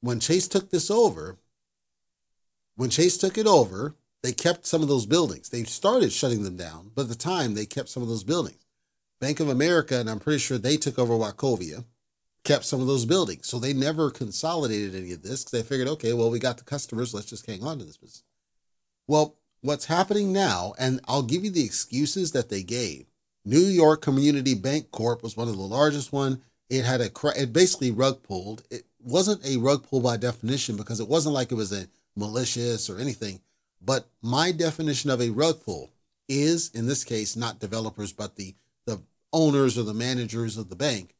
When 0.00 0.20
Chase 0.20 0.48
took 0.48 0.70
this 0.70 0.90
over, 0.90 1.36
when 2.76 2.90
Chase 2.90 3.18
took 3.18 3.36
it 3.36 3.46
over, 3.46 3.94
they 4.22 4.32
kept 4.32 4.66
some 4.66 4.82
of 4.82 4.88
those 4.88 5.06
buildings. 5.06 5.48
They 5.48 5.64
started 5.64 6.12
shutting 6.12 6.42
them 6.42 6.56
down, 6.56 6.90
but 6.94 7.02
at 7.02 7.08
the 7.08 7.14
time 7.14 7.54
they 7.54 7.66
kept 7.66 7.88
some 7.88 8.02
of 8.02 8.08
those 8.08 8.24
buildings. 8.24 8.64
Bank 9.20 9.40
of 9.40 9.48
America, 9.48 9.98
and 9.98 10.08
I'm 10.08 10.20
pretty 10.20 10.38
sure 10.38 10.58
they 10.58 10.76
took 10.76 10.98
over 10.98 11.14
Wachovia, 11.14 11.84
kept 12.44 12.64
some 12.64 12.80
of 12.80 12.86
those 12.86 13.04
buildings. 13.04 13.46
So 13.46 13.58
they 13.58 13.72
never 13.72 14.10
consolidated 14.10 14.94
any 14.94 15.12
of 15.12 15.22
this 15.22 15.44
because 15.44 15.50
they 15.50 15.62
figured, 15.62 15.88
okay, 15.88 16.12
well, 16.12 16.30
we 16.30 16.38
got 16.38 16.56
the 16.56 16.64
customers. 16.64 17.12
Let's 17.12 17.30
just 17.30 17.46
hang 17.46 17.62
on 17.62 17.78
to 17.78 17.84
this 17.84 17.96
business. 17.96 18.22
Well, 19.06 19.36
what's 19.60 19.86
happening 19.86 20.32
now, 20.32 20.74
and 20.78 21.00
I'll 21.08 21.22
give 21.22 21.44
you 21.44 21.50
the 21.50 21.64
excuses 21.64 22.32
that 22.32 22.48
they 22.48 22.62
gave. 22.62 23.06
New 23.44 23.60
York 23.60 24.02
Community 24.02 24.54
Bancorp 24.54 25.22
was 25.22 25.36
one 25.36 25.48
of 25.48 25.56
the 25.56 25.62
largest 25.62 26.12
one. 26.12 26.42
It 26.68 26.84
had 26.84 27.00
a 27.00 27.10
it 27.36 27.52
basically 27.52 27.90
rug 27.90 28.22
pulled. 28.22 28.62
It 28.70 28.84
wasn't 29.00 29.44
a 29.46 29.56
rug 29.56 29.88
pull 29.88 30.00
by 30.00 30.16
definition 30.18 30.76
because 30.76 31.00
it 31.00 31.08
wasn't 31.08 31.34
like 31.34 31.50
it 31.50 31.54
was 31.54 31.72
a 31.72 31.88
malicious 32.14 32.90
or 32.90 32.98
anything. 32.98 33.40
But 33.80 34.08
my 34.22 34.52
definition 34.52 35.10
of 35.10 35.20
a 35.20 35.30
rug 35.30 35.62
pull 35.64 35.90
is, 36.28 36.70
in 36.74 36.86
this 36.86 37.04
case, 37.04 37.36
not 37.36 37.60
developers, 37.60 38.12
but 38.12 38.36
the 38.36 38.54
the 38.86 39.00
owners 39.32 39.78
or 39.78 39.82
the 39.82 39.94
managers 39.94 40.56
of 40.56 40.68
the 40.68 40.76
bank. 40.76 41.14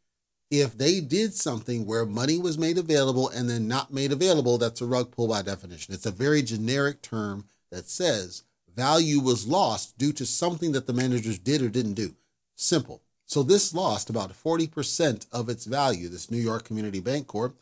If 0.51 0.79
they 0.79 1.01
did 1.01 1.35
something 1.35 1.85
where 1.85 2.07
money 2.07 2.39
was 2.39 2.57
made 2.57 2.79
available 2.79 3.29
and 3.29 3.51
then 3.51 3.69
not 3.69 3.93
made 3.93 4.13
available, 4.13 4.57
that's 4.57 4.81
a 4.81 4.87
rug 4.87 5.11
pull 5.11 5.29
by 5.29 5.43
definition. 5.43 5.93
It's 5.93 6.07
a 6.07 6.11
very 6.11 6.43
generic 6.43 7.03
term 7.03 7.45
that 7.71 7.89
says 7.89 8.45
value 8.75 9.21
was 9.21 9.47
lost 9.47 9.99
due 9.99 10.13
to 10.13 10.25
something 10.25 10.73
that 10.73 10.87
the 10.87 10.93
managers 10.93 11.39
did 11.39 11.61
or 11.61 11.69
didn't 11.69 11.95
do. 11.95 12.15
Simple. 12.57 13.03
So 13.27 13.43
this 13.43 13.75
lost 13.75 14.09
about 14.09 14.33
40% 14.33 15.27
of 15.31 15.51
its 15.51 15.67
value, 15.67 16.09
this 16.09 16.31
New 16.31 16.39
York 16.39 16.65
Community 16.65 17.01
Bancorp, 17.01 17.53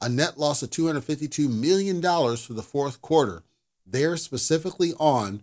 a 0.00 0.08
net 0.08 0.38
loss 0.38 0.62
of 0.62 0.70
$252 0.70 1.52
million 1.52 2.00
for 2.36 2.52
the 2.52 2.62
fourth 2.62 3.02
quarter. 3.02 3.42
They're 3.86 4.16
specifically 4.16 4.92
on 4.98 5.42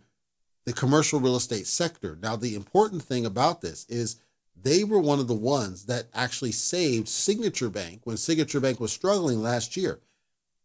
the 0.66 0.74
commercial 0.74 1.20
real 1.20 1.36
estate 1.36 1.68
sector. 1.68 2.18
Now, 2.22 2.36
the 2.36 2.56
important 2.56 3.04
thing 3.04 3.26
about 3.26 3.62
this 3.62 3.86
is 3.90 4.18
they 4.62 4.84
were 4.84 5.00
one 5.00 5.20
of 5.20 5.28
the 5.28 5.34
ones 5.34 5.86
that 5.86 6.08
actually 6.14 6.52
saved 6.52 7.08
Signature 7.08 7.70
Bank 7.70 8.02
when 8.04 8.18
Signature 8.18 8.60
Bank 8.60 8.80
was 8.80 8.92
struggling 8.92 9.42
last 9.42 9.78
year. 9.78 10.00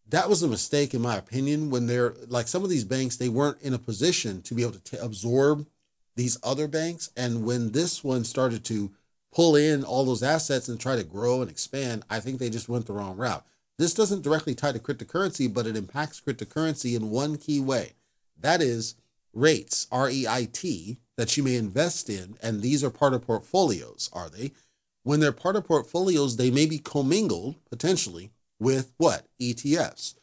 That 0.09 0.29
was 0.29 0.43
a 0.43 0.49
mistake 0.49 0.93
in 0.93 1.01
my 1.01 1.17
opinion 1.17 1.71
when 1.71 1.87
they're 1.87 2.15
like 2.29 2.49
some 2.49 2.65
of 2.65 2.71
these 2.71 2.85
banks 2.85 3.17
they 3.17 3.29
weren't 3.29 3.63
in 3.63 3.73
a 3.73 3.79
position 3.79 4.43
to 4.43 4.55
be 4.55 4.63
able 4.63 4.73
to 4.73 4.83
t- 4.83 4.97
absorb 4.99 5.67
these 6.17 6.39
other 6.43 6.69
banks. 6.69 7.11
And 7.17 7.45
when 7.45 7.73
this 7.73 8.05
one 8.05 8.25
started 8.25 8.65
to 8.67 8.93
pull 9.35 9.57
in 9.57 9.85
all 9.85 10.05
those 10.05 10.23
assets 10.23 10.69
and 10.69 10.79
try 10.79 10.97
to 10.97 11.05
grow 11.05 11.43
and 11.43 11.51
expand 11.51 12.05
i 12.09 12.21
think 12.21 12.39
they 12.39 12.49
just 12.49 12.69
went 12.69 12.87
the 12.87 12.93
wrong 12.93 13.17
route 13.17 13.45
this 13.79 13.95
doesn't 13.95 14.23
directly 14.23 14.55
tie 14.55 14.73
to 14.73 14.79
cryptocurrency 14.79 15.53
but 15.53 15.67
it 15.67 15.77
impacts 15.77 16.21
cryptocurrency 16.21 16.97
in 16.97 17.11
one 17.11 17.37
key 17.37 17.61
way 17.61 17.93
that 18.39 18.61
is 18.61 18.95
REITs 19.37 19.87
r-e-i-t 19.91 20.99
that 21.17 21.37
you 21.37 21.43
may 21.43 21.57
invest 21.57 22.09
in 22.09 22.37
and 22.43 22.61
these 22.61 22.83
are 22.85 22.91
part 22.91 23.15
of 23.15 23.27
portfolios 23.27 24.11
are 24.13 24.29
they 24.29 24.53
when 25.03 25.21
they're 25.21 25.33
part 25.33 25.57
of 25.57 25.67
portfolios 25.67 26.37
they 26.37 26.51
may 26.51 26.67
be 26.67 26.79
commingled 26.79 27.57
potentially 27.71 28.31
with 28.59 28.93
what? 28.97 29.27
ETFs. 29.41 30.15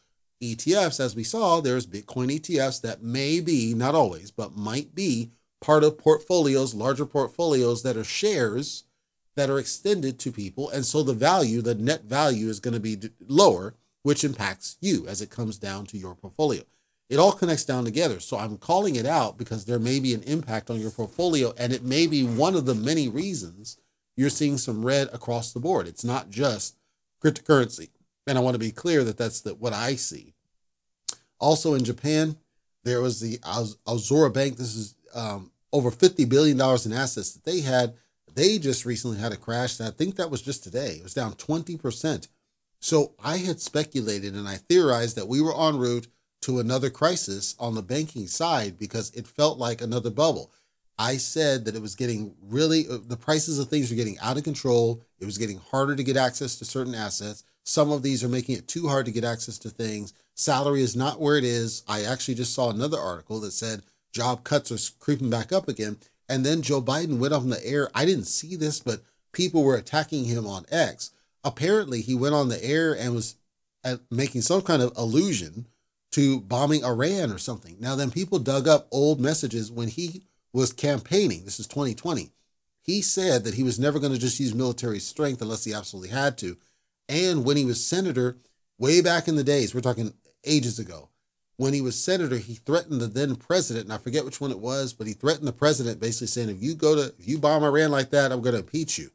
ETFs, 0.42 0.98
as 0.98 1.14
we 1.14 1.22
saw, 1.22 1.60
there's 1.60 1.86
Bitcoin 1.86 2.28
ETFs 2.36 2.80
that 2.82 3.02
may 3.02 3.40
be, 3.40 3.74
not 3.74 3.94
always, 3.94 4.30
but 4.30 4.56
might 4.56 4.94
be 4.94 5.30
part 5.60 5.84
of 5.84 5.96
portfolios, 5.96 6.74
larger 6.74 7.06
portfolios 7.06 7.84
that 7.84 7.96
are 7.96 8.04
shares 8.04 8.84
that 9.34 9.50
are 9.50 9.58
extended 9.58 10.18
to 10.20 10.32
people. 10.32 10.68
And 10.70 10.84
so 10.84 11.02
the 11.02 11.14
value, 11.14 11.62
the 11.62 11.74
net 11.74 12.04
value 12.04 12.48
is 12.48 12.60
going 12.60 12.74
to 12.74 12.80
be 12.80 12.98
lower, 13.26 13.74
which 14.02 14.24
impacts 14.24 14.76
you 14.80 15.06
as 15.06 15.22
it 15.22 15.30
comes 15.30 15.58
down 15.58 15.86
to 15.86 15.98
your 15.98 16.14
portfolio. 16.14 16.62
It 17.08 17.18
all 17.18 17.32
connects 17.32 17.64
down 17.64 17.84
together. 17.84 18.20
So 18.20 18.38
I'm 18.38 18.56
calling 18.56 18.96
it 18.96 19.06
out 19.06 19.36
because 19.36 19.64
there 19.64 19.78
may 19.78 20.00
be 20.00 20.14
an 20.14 20.22
impact 20.22 20.70
on 20.70 20.80
your 20.80 20.90
portfolio, 20.90 21.52
and 21.58 21.72
it 21.72 21.82
may 21.82 22.06
be 22.06 22.24
one 22.24 22.54
of 22.54 22.64
the 22.64 22.74
many 22.74 23.08
reasons 23.08 23.78
you're 24.16 24.30
seeing 24.30 24.58
some 24.58 24.84
red 24.84 25.08
across 25.12 25.52
the 25.52 25.60
board. 25.60 25.86
It's 25.86 26.04
not 26.04 26.30
just 26.30 26.76
cryptocurrency. 27.22 27.90
And 28.26 28.38
I 28.38 28.40
want 28.40 28.54
to 28.54 28.58
be 28.58 28.70
clear 28.70 29.04
that 29.04 29.18
that's 29.18 29.40
the, 29.40 29.54
what 29.54 29.72
I 29.72 29.96
see. 29.96 30.34
Also 31.38 31.74
in 31.74 31.84
Japan, 31.84 32.36
there 32.84 33.00
was 33.00 33.20
the 33.20 33.38
Aozora 33.38 34.32
Bank. 34.32 34.56
This 34.56 34.76
is 34.76 34.94
um, 35.14 35.50
over 35.72 35.90
$50 35.90 36.28
billion 36.28 36.56
in 36.56 36.92
assets 36.92 37.32
that 37.32 37.44
they 37.44 37.60
had. 37.60 37.94
They 38.34 38.58
just 38.58 38.84
recently 38.84 39.18
had 39.18 39.32
a 39.32 39.36
crash. 39.36 39.78
And 39.78 39.88
I 39.88 39.90
think 39.90 40.16
that 40.16 40.30
was 40.30 40.42
just 40.42 40.64
today. 40.64 40.96
It 40.96 41.02
was 41.02 41.14
down 41.14 41.34
20%. 41.34 42.28
So 42.80 43.14
I 43.22 43.38
had 43.38 43.60
speculated 43.60 44.34
and 44.34 44.48
I 44.48 44.56
theorized 44.56 45.16
that 45.16 45.28
we 45.28 45.40
were 45.40 45.54
en 45.56 45.76
route 45.76 46.08
to 46.42 46.58
another 46.58 46.90
crisis 46.90 47.54
on 47.60 47.74
the 47.74 47.82
banking 47.82 48.26
side 48.26 48.78
because 48.78 49.10
it 49.10 49.26
felt 49.26 49.58
like 49.58 49.80
another 49.80 50.10
bubble. 50.10 50.50
I 50.98 51.16
said 51.16 51.64
that 51.64 51.76
it 51.76 51.82
was 51.82 51.94
getting 51.94 52.34
really, 52.42 52.86
uh, 52.88 52.98
the 53.06 53.16
prices 53.16 53.58
of 53.58 53.68
things 53.68 53.90
were 53.90 53.96
getting 53.96 54.18
out 54.18 54.36
of 54.36 54.44
control. 54.44 55.02
It 55.20 55.24
was 55.24 55.38
getting 55.38 55.58
harder 55.58 55.96
to 55.96 56.04
get 56.04 56.16
access 56.16 56.56
to 56.56 56.64
certain 56.64 56.94
assets. 56.94 57.44
Some 57.64 57.92
of 57.92 58.02
these 58.02 58.24
are 58.24 58.28
making 58.28 58.56
it 58.56 58.68
too 58.68 58.88
hard 58.88 59.06
to 59.06 59.12
get 59.12 59.24
access 59.24 59.58
to 59.58 59.70
things. 59.70 60.12
Salary 60.34 60.82
is 60.82 60.96
not 60.96 61.20
where 61.20 61.38
it 61.38 61.44
is. 61.44 61.82
I 61.88 62.02
actually 62.02 62.34
just 62.34 62.54
saw 62.54 62.70
another 62.70 62.98
article 62.98 63.40
that 63.40 63.52
said 63.52 63.82
job 64.12 64.44
cuts 64.44 64.72
are 64.72 64.94
creeping 64.98 65.30
back 65.30 65.52
up 65.52 65.68
again. 65.68 65.98
And 66.32 66.46
then 66.46 66.62
Joe 66.62 66.80
Biden 66.80 67.18
went 67.18 67.34
on 67.34 67.50
the 67.50 67.62
air. 67.62 67.90
I 67.94 68.06
didn't 68.06 68.24
see 68.24 68.56
this, 68.56 68.80
but 68.80 69.02
people 69.34 69.62
were 69.62 69.76
attacking 69.76 70.24
him 70.24 70.46
on 70.46 70.64
X. 70.70 71.10
Apparently, 71.44 72.00
he 72.00 72.14
went 72.14 72.34
on 72.34 72.48
the 72.48 72.64
air 72.64 72.96
and 72.96 73.14
was 73.14 73.36
uh, 73.84 73.98
making 74.10 74.40
some 74.40 74.62
kind 74.62 74.80
of 74.80 74.94
allusion 74.96 75.66
to 76.12 76.40
bombing 76.40 76.86
Iran 76.86 77.32
or 77.32 77.36
something. 77.36 77.76
Now, 77.78 77.96
then 77.96 78.10
people 78.10 78.38
dug 78.38 78.66
up 78.66 78.88
old 78.90 79.20
messages 79.20 79.70
when 79.70 79.88
he 79.88 80.22
was 80.54 80.72
campaigning. 80.72 81.44
This 81.44 81.60
is 81.60 81.66
2020. 81.66 82.30
He 82.80 83.02
said 83.02 83.44
that 83.44 83.54
he 83.54 83.62
was 83.62 83.78
never 83.78 83.98
going 83.98 84.14
to 84.14 84.18
just 84.18 84.40
use 84.40 84.54
military 84.54 85.00
strength 85.00 85.42
unless 85.42 85.64
he 85.64 85.74
absolutely 85.74 86.16
had 86.16 86.38
to. 86.38 86.56
And 87.10 87.44
when 87.44 87.58
he 87.58 87.66
was 87.66 87.84
senator, 87.84 88.38
way 88.78 89.02
back 89.02 89.28
in 89.28 89.36
the 89.36 89.44
days, 89.44 89.74
we're 89.74 89.82
talking 89.82 90.14
ages 90.46 90.78
ago, 90.78 91.10
when 91.56 91.74
he 91.74 91.80
was 91.80 92.02
senator, 92.02 92.36
he 92.36 92.54
threatened 92.54 93.00
the 93.00 93.06
then 93.06 93.36
president, 93.36 93.84
and 93.84 93.92
I 93.92 93.98
forget 93.98 94.24
which 94.24 94.40
one 94.40 94.50
it 94.50 94.58
was, 94.58 94.92
but 94.92 95.06
he 95.06 95.12
threatened 95.12 95.46
the 95.46 95.52
president 95.52 96.00
basically 96.00 96.26
saying, 96.28 96.48
if 96.48 96.62
you 96.62 96.74
go 96.74 96.94
to, 96.94 97.14
if 97.18 97.28
you 97.28 97.38
bomb 97.38 97.62
Iran 97.62 97.90
like 97.90 98.10
that, 98.10 98.32
I'm 98.32 98.40
going 98.40 98.54
to 98.54 98.60
impeach 98.60 98.98
you. 98.98 99.10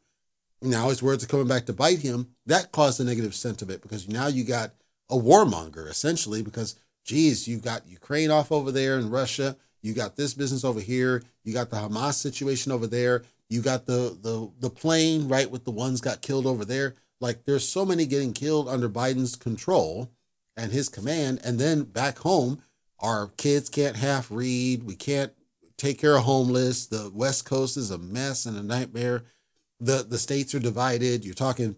Now 0.62 0.90
his 0.90 1.04
words 1.04 1.24
are 1.24 1.28
coming 1.28 1.48
back 1.48 1.66
to 1.66 1.74
bite 1.74 2.00
him. 2.00 2.30
That 2.46 2.72
caused 2.72 3.00
a 3.00 3.04
negative 3.04 3.36
sentiment 3.36 3.82
because 3.82 4.08
now 4.08 4.28
you 4.28 4.44
got 4.44 4.74
a 5.10 5.16
warmonger 5.16 5.90
essentially 5.90 6.42
because, 6.42 6.76
geez, 7.06 7.48
you 7.48 7.58
got 7.58 7.88
Ukraine 7.88 8.32
off 8.32 8.52
over 8.52 8.72
there 8.72 8.98
in 8.98 9.10
Russia. 9.10 9.56
You 9.82 9.94
got 9.94 10.16
this 10.16 10.34
business 10.34 10.64
over 10.64 10.80
here. 10.80 11.24
You 11.44 11.54
got 11.54 11.70
the 11.70 11.78
Hamas 11.78 12.16
situation 12.16 12.72
over 12.72 12.88
there. 12.88 13.24
You 13.50 13.62
got 13.62 13.86
the 13.86 14.18
the 14.20 14.52
the 14.60 14.70
plane 14.70 15.28
right 15.28 15.50
with 15.50 15.64
the 15.64 15.72
ones 15.72 16.02
got 16.02 16.22
killed 16.22 16.48
over 16.48 16.66
there. 16.66 16.96
Like 17.22 17.46
there's 17.46 17.68
so 17.68 17.86
many 17.86 18.06
getting 18.06 18.34
killed 18.34 18.68
under 18.68 18.90
Biden's 18.90 19.36
control 19.36 20.12
and 20.58 20.72
his 20.72 20.90
command. 20.90 21.40
And 21.44 21.60
then 21.60 21.84
back 21.84 22.20
home, 22.20 22.62
our 23.00 23.28
kids 23.38 23.70
can't 23.70 23.96
half 23.96 24.32
read. 24.32 24.84
We 24.84 24.96
can't 24.96 25.32
take 25.78 26.00
care 26.00 26.16
of 26.18 26.24
homeless. 26.24 26.88
The 26.88 27.12
West 27.14 27.46
Coast 27.46 27.78
is 27.78 27.92
a 27.92 27.98
mess 27.98 28.46
and 28.46 28.58
a 28.58 28.64
nightmare. 28.64 29.24
The 29.80 30.06
the 30.08 30.18
states 30.18 30.56
are 30.56 30.60
divided. 30.60 31.24
You're 31.24 31.36
talking 31.36 31.76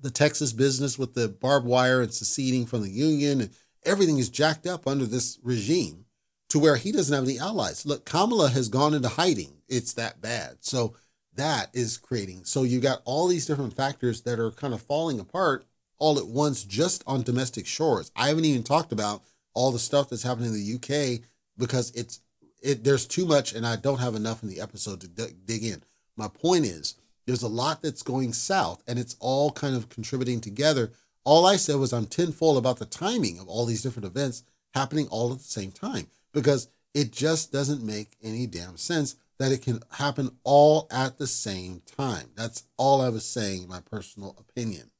the 0.00 0.10
Texas 0.10 0.52
business 0.52 0.98
with 0.98 1.14
the 1.14 1.28
barbed 1.28 1.66
wire 1.66 2.00
and 2.00 2.12
seceding 2.12 2.66
from 2.66 2.82
the 2.82 2.90
union 2.90 3.40
and 3.42 3.50
everything 3.84 4.18
is 4.18 4.28
jacked 4.28 4.66
up 4.66 4.86
under 4.86 5.06
this 5.06 5.38
regime 5.42 6.04
to 6.48 6.58
where 6.58 6.76
he 6.76 6.92
doesn't 6.92 7.14
have 7.14 7.24
any 7.24 7.38
allies. 7.38 7.86
Look, 7.86 8.04
Kamala 8.04 8.50
has 8.50 8.68
gone 8.68 8.94
into 8.94 9.08
hiding. 9.08 9.62
It's 9.68 9.92
that 9.94 10.20
bad. 10.20 10.58
So 10.60 10.94
that 11.34 11.68
is 11.72 11.98
creating. 11.98 12.44
So 12.44 12.62
you 12.62 12.80
got 12.80 13.02
all 13.04 13.26
these 13.28 13.46
different 13.46 13.74
factors 13.74 14.22
that 14.22 14.38
are 14.38 14.50
kind 14.50 14.74
of 14.74 14.82
falling 14.82 15.20
apart 15.20 15.64
all 15.98 16.18
at 16.18 16.26
once 16.26 16.64
just 16.64 17.02
on 17.06 17.22
domestic 17.22 17.66
shores. 17.66 18.10
I 18.16 18.28
haven't 18.28 18.44
even 18.44 18.62
talked 18.62 18.92
about 18.92 19.22
all 19.54 19.70
the 19.70 19.78
stuff 19.78 20.10
that's 20.10 20.22
happening 20.22 20.52
in 20.52 20.54
the 20.54 20.74
UK 20.74 21.20
because 21.56 21.90
it's 21.92 22.20
it 22.62 22.82
there's 22.84 23.06
too 23.06 23.26
much 23.26 23.52
and 23.52 23.66
I 23.66 23.76
don't 23.76 24.00
have 24.00 24.14
enough 24.14 24.42
in 24.42 24.48
the 24.48 24.60
episode 24.60 25.00
to 25.02 25.08
d- 25.08 25.34
dig 25.44 25.64
in. 25.64 25.82
My 26.16 26.28
point 26.28 26.64
is 26.64 26.96
there's 27.26 27.42
a 27.42 27.48
lot 27.48 27.82
that's 27.82 28.02
going 28.02 28.32
south 28.32 28.82
and 28.86 28.98
it's 28.98 29.16
all 29.20 29.52
kind 29.52 29.76
of 29.76 29.88
contributing 29.88 30.40
together. 30.40 30.92
All 31.24 31.46
I 31.46 31.56
said 31.56 31.76
was 31.76 31.92
I'm 31.92 32.06
tenfold 32.06 32.58
about 32.58 32.78
the 32.78 32.86
timing 32.86 33.38
of 33.38 33.48
all 33.48 33.66
these 33.66 33.82
different 33.82 34.06
events 34.06 34.42
happening 34.74 35.06
all 35.08 35.32
at 35.32 35.38
the 35.38 35.44
same 35.44 35.70
time 35.70 36.08
because 36.32 36.68
it 36.92 37.12
just 37.12 37.52
doesn't 37.52 37.82
make 37.82 38.16
any 38.22 38.46
damn 38.46 38.76
sense 38.76 39.16
that 39.38 39.52
it 39.52 39.62
can 39.62 39.80
happen 39.92 40.30
all 40.44 40.86
at 40.90 41.18
the 41.18 41.26
same 41.26 41.82
time. 41.86 42.30
That's 42.36 42.64
all 42.76 43.00
I 43.00 43.08
was 43.08 43.24
saying, 43.24 43.64
in 43.64 43.68
my 43.68 43.80
personal 43.80 44.36
opinion. 44.38 44.90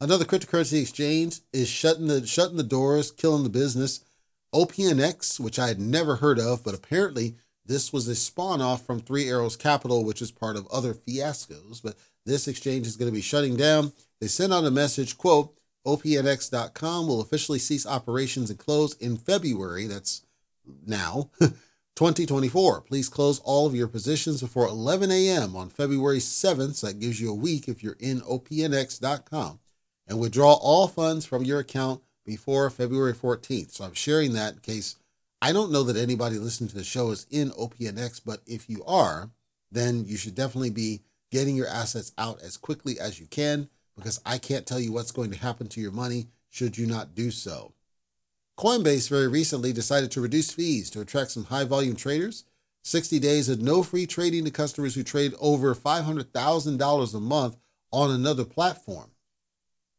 Another 0.00 0.24
cryptocurrency 0.24 0.80
exchange 0.80 1.40
is 1.52 1.68
shutting 1.68 2.06
the 2.06 2.24
shutting 2.26 2.56
the 2.56 2.62
doors, 2.62 3.10
killing 3.10 3.42
the 3.42 3.48
business. 3.48 4.00
OPNX, 4.54 5.38
which 5.38 5.58
I 5.58 5.68
had 5.68 5.80
never 5.80 6.16
heard 6.16 6.38
of, 6.38 6.64
but 6.64 6.74
apparently 6.74 7.34
this 7.66 7.92
was 7.92 8.08
a 8.08 8.14
spawn 8.14 8.62
off 8.62 8.86
from 8.86 9.00
Three 9.00 9.28
Arrows 9.28 9.56
Capital, 9.56 10.04
which 10.04 10.22
is 10.22 10.30
part 10.30 10.56
of 10.56 10.66
other 10.68 10.94
fiascos. 10.94 11.82
But 11.82 11.96
this 12.24 12.48
exchange 12.48 12.86
is 12.86 12.96
going 12.96 13.10
to 13.10 13.14
be 13.14 13.20
shutting 13.20 13.56
down. 13.56 13.92
They 14.20 14.26
sent 14.28 14.52
out 14.52 14.64
a 14.64 14.70
message, 14.70 15.18
quote, 15.18 15.54
OPNX.com 15.86 17.06
will 17.06 17.20
officially 17.20 17.58
cease 17.58 17.86
operations 17.86 18.50
and 18.50 18.58
close 18.58 18.94
in 18.94 19.16
February. 19.16 19.86
That's 19.86 20.22
now. 20.86 21.30
2024. 21.98 22.82
Please 22.82 23.08
close 23.08 23.40
all 23.40 23.66
of 23.66 23.74
your 23.74 23.88
positions 23.88 24.40
before 24.40 24.68
11 24.68 25.10
a.m. 25.10 25.56
on 25.56 25.68
February 25.68 26.18
7th. 26.18 26.76
So 26.76 26.86
that 26.86 27.00
gives 27.00 27.20
you 27.20 27.28
a 27.28 27.34
week 27.34 27.66
if 27.66 27.82
you're 27.82 27.96
in 27.98 28.20
opnx.com. 28.20 29.58
And 30.08 30.18
withdraw 30.18 30.54
all 30.54 30.88
funds 30.88 31.26
from 31.26 31.44
your 31.44 31.58
account 31.58 32.02
before 32.24 32.70
February 32.70 33.12
14th. 33.12 33.72
So 33.72 33.84
I'm 33.84 33.94
sharing 33.94 34.32
that 34.32 34.54
in 34.54 34.60
case 34.60 34.96
I 35.40 35.52
don't 35.52 35.70
know 35.70 35.82
that 35.84 35.96
anybody 35.96 36.38
listening 36.38 36.70
to 36.70 36.76
the 36.76 36.84
show 36.84 37.10
is 37.10 37.26
in 37.30 37.50
OPNX, 37.50 38.22
but 38.24 38.40
if 38.46 38.68
you 38.68 38.82
are, 38.84 39.30
then 39.70 40.04
you 40.06 40.16
should 40.16 40.34
definitely 40.34 40.70
be 40.70 41.02
getting 41.30 41.54
your 41.56 41.68
assets 41.68 42.12
out 42.18 42.40
as 42.42 42.56
quickly 42.56 42.98
as 42.98 43.20
you 43.20 43.26
can 43.26 43.68
because 43.96 44.20
I 44.24 44.38
can't 44.38 44.66
tell 44.66 44.80
you 44.80 44.92
what's 44.92 45.12
going 45.12 45.30
to 45.30 45.38
happen 45.38 45.68
to 45.68 45.80
your 45.80 45.92
money 45.92 46.28
should 46.48 46.78
you 46.78 46.86
not 46.86 47.14
do 47.14 47.30
so. 47.30 47.72
Coinbase 48.58 49.08
very 49.08 49.28
recently 49.28 49.72
decided 49.72 50.10
to 50.12 50.20
reduce 50.20 50.50
fees 50.50 50.90
to 50.90 51.00
attract 51.00 51.30
some 51.30 51.44
high 51.44 51.64
volume 51.64 51.94
traders. 51.94 52.44
60 52.82 53.18
days 53.18 53.48
of 53.48 53.60
no 53.60 53.82
free 53.82 54.06
trading 54.06 54.44
to 54.44 54.50
customers 54.50 54.94
who 54.94 55.02
trade 55.02 55.34
over 55.40 55.74
$500,000 55.74 57.14
a 57.14 57.20
month 57.20 57.56
on 57.92 58.10
another 58.10 58.44
platform. 58.44 59.10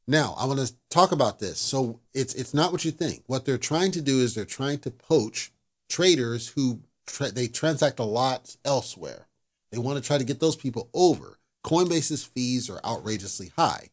Now, 0.10 0.34
I 0.40 0.48
want 0.48 0.60
to 0.60 0.74
talk 0.90 1.12
about 1.12 1.38
this. 1.38 1.60
So 1.60 2.00
it's 2.16 2.34
it's 2.34 2.52
not 2.52 2.72
what 2.72 2.84
you 2.84 2.90
think. 2.90 3.22
What 3.28 3.46
they're 3.46 3.60
trying 3.60 3.92
to 3.92 4.02
do 4.02 4.22
is 4.22 4.34
they're 4.34 4.44
trying 4.44 4.80
to 4.80 4.90
poach 4.90 5.52
traders 5.88 6.48
who 6.50 6.80
tra- 7.06 7.30
they 7.30 7.48
transact 7.48 8.00
a 8.00 8.04
lot 8.04 8.56
elsewhere. 8.66 9.28
They 9.72 9.78
want 9.78 10.02
to 10.02 10.04
try 10.04 10.18
to 10.18 10.24
get 10.24 10.40
those 10.40 10.56
people 10.56 10.90
over. 10.96 11.38
Coinbase's 11.64 12.24
fees 12.24 12.72
are 12.72 12.82
outrageously 12.84 13.52
high. 13.56 13.90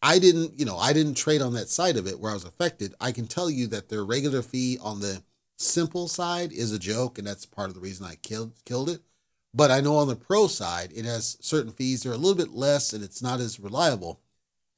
I 0.00 0.18
didn't, 0.18 0.58
you 0.58 0.64
know, 0.64 0.78
I 0.78 0.94
didn't 0.94 1.18
trade 1.18 1.42
on 1.42 1.52
that 1.52 1.68
side 1.68 1.98
of 1.98 2.06
it 2.06 2.18
where 2.18 2.30
I 2.30 2.34
was 2.34 2.46
affected. 2.46 2.94
I 2.98 3.12
can 3.12 3.26
tell 3.26 3.50
you 3.50 3.66
that 3.66 3.90
their 3.90 4.06
regular 4.06 4.40
fee 4.40 4.78
on 4.80 5.00
the 5.00 5.22
simple 5.58 6.08
side 6.08 6.50
is 6.50 6.72
a 6.72 6.78
joke, 6.78 7.18
and 7.18 7.26
that's 7.26 7.44
part 7.44 7.68
of 7.68 7.74
the 7.74 7.80
reason 7.80 8.06
I 8.06 8.14
killed 8.14 8.54
killed 8.64 8.88
it. 8.88 9.02
But 9.52 9.70
I 9.70 9.82
know 9.82 9.96
on 9.96 10.08
the 10.08 10.16
pro 10.16 10.46
side, 10.46 10.92
it 10.96 11.04
has 11.04 11.36
certain 11.42 11.72
fees. 11.72 12.02
They're 12.02 12.12
a 12.12 12.16
little 12.16 12.42
bit 12.42 12.54
less, 12.54 12.94
and 12.94 13.04
it's 13.04 13.20
not 13.20 13.38
as 13.38 13.60
reliable. 13.60 14.21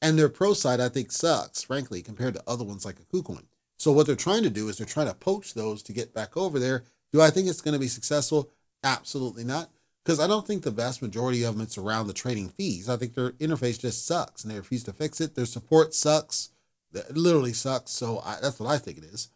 And 0.04 0.18
their 0.18 0.28
pro 0.28 0.52
side, 0.52 0.80
I 0.80 0.90
think, 0.90 1.10
sucks, 1.10 1.62
frankly, 1.62 2.02
compared 2.02 2.34
to 2.34 2.42
other 2.46 2.62
ones 2.62 2.84
like 2.84 3.00
a 3.00 3.04
KuCoin. 3.04 3.46
So 3.78 3.90
what 3.90 4.06
they're 4.06 4.16
trying 4.16 4.42
to 4.42 4.50
do 4.50 4.68
is 4.68 4.76
they're 4.76 4.86
trying 4.86 5.08
to 5.08 5.14
poach 5.14 5.54
those 5.54 5.82
to 5.84 5.94
get 5.94 6.12
back 6.12 6.36
over 6.36 6.58
there. 6.58 6.84
Do 7.10 7.22
I 7.22 7.30
think 7.30 7.48
it's 7.48 7.62
going 7.62 7.72
to 7.72 7.80
be 7.80 7.88
successful? 7.88 8.50
Absolutely 8.84 9.44
not 9.44 9.70
because 10.04 10.20
I 10.20 10.26
don't 10.26 10.46
think 10.46 10.62
the 10.62 10.70
vast 10.70 11.00
majority 11.00 11.42
of 11.42 11.54
them 11.54 11.62
it's 11.62 11.78
around 11.78 12.06
the 12.06 12.12
trading 12.12 12.50
fees. 12.50 12.88
I 12.88 12.96
think 12.96 13.14
their 13.14 13.30
interface 13.32 13.80
just 13.80 14.06
sucks 14.06 14.44
and 14.44 14.52
they 14.52 14.58
refuse 14.58 14.84
to 14.84 14.92
fix 14.92 15.20
it. 15.20 15.34
Their 15.34 15.46
support 15.46 15.94
sucks, 15.94 16.50
it 16.92 17.16
literally 17.16 17.54
sucks. 17.54 17.92
So 17.92 18.20
I, 18.24 18.36
that's 18.42 18.60
what 18.60 18.68
I 18.68 18.76
think 18.76 18.98
it 18.98 19.04
is. 19.04 19.30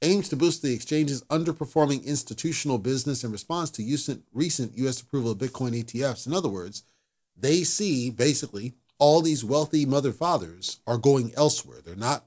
Aims 0.00 0.28
to 0.30 0.36
boost 0.36 0.62
the 0.62 0.72
exchange's 0.72 1.22
underperforming 1.24 2.04
institutional 2.04 2.78
business 2.78 3.22
in 3.22 3.30
response 3.30 3.70
to 3.72 3.82
recent, 3.82 4.24
recent 4.32 4.76
U.S. 4.78 5.00
approval 5.00 5.32
of 5.32 5.38
Bitcoin 5.38 5.80
ETFs. 5.80 6.26
In 6.26 6.32
other 6.32 6.48
words, 6.48 6.82
they 7.36 7.62
see 7.62 8.10
basically 8.10 8.74
all 8.98 9.22
these 9.22 9.44
wealthy 9.44 9.84
mother 9.86 10.12
fathers 10.12 10.80
are 10.86 10.98
going 10.98 11.32
elsewhere. 11.36 11.78
They're 11.84 11.96
not 11.96 12.24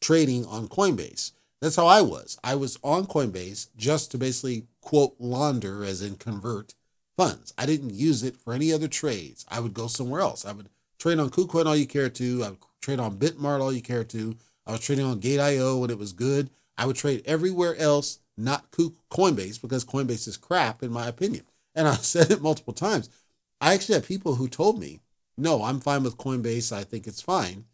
trading 0.00 0.44
on 0.46 0.68
Coinbase. 0.68 1.32
That's 1.60 1.76
how 1.76 1.86
I 1.86 2.02
was. 2.02 2.38
I 2.44 2.54
was 2.54 2.78
on 2.84 3.06
Coinbase 3.06 3.68
just 3.76 4.10
to 4.12 4.18
basically 4.18 4.66
quote 4.80 5.16
launder, 5.18 5.84
as 5.84 6.02
in 6.02 6.16
convert 6.16 6.74
funds. 7.16 7.52
I 7.58 7.66
didn't 7.66 7.94
use 7.94 8.22
it 8.22 8.36
for 8.36 8.52
any 8.52 8.72
other 8.72 8.88
trades. 8.88 9.44
I 9.48 9.60
would 9.60 9.74
go 9.74 9.88
somewhere 9.88 10.20
else. 10.20 10.44
I 10.44 10.52
would 10.52 10.68
trade 10.98 11.18
on 11.18 11.30
KuCoin 11.30 11.66
all 11.66 11.76
you 11.76 11.86
care 11.86 12.08
to. 12.10 12.44
I 12.44 12.50
would 12.50 12.60
trade 12.80 13.00
on 13.00 13.18
Bitmart 13.18 13.60
all 13.60 13.72
you 13.72 13.82
care 13.82 14.04
to. 14.04 14.36
I 14.66 14.72
was 14.72 14.80
trading 14.80 15.04
on 15.04 15.18
Gate.io 15.18 15.78
when 15.78 15.90
it 15.90 15.98
was 15.98 16.12
good. 16.12 16.50
I 16.76 16.86
would 16.86 16.96
trade 16.96 17.22
everywhere 17.26 17.74
else, 17.76 18.20
not 18.36 18.70
Coinbase, 18.70 19.60
because 19.60 19.84
Coinbase 19.84 20.28
is 20.28 20.36
crap, 20.36 20.82
in 20.82 20.92
my 20.92 21.08
opinion. 21.08 21.44
And 21.74 21.88
I've 21.88 22.04
said 22.04 22.30
it 22.30 22.40
multiple 22.40 22.74
times. 22.74 23.10
I 23.60 23.74
actually 23.74 23.96
had 23.96 24.04
people 24.04 24.36
who 24.36 24.46
told 24.46 24.78
me, 24.78 25.00
no, 25.38 25.62
I'm 25.62 25.80
fine 25.80 26.02
with 26.02 26.16
Coinbase. 26.18 26.72
I 26.72 26.84
think 26.84 27.06
it's 27.06 27.22
fine. 27.22 27.64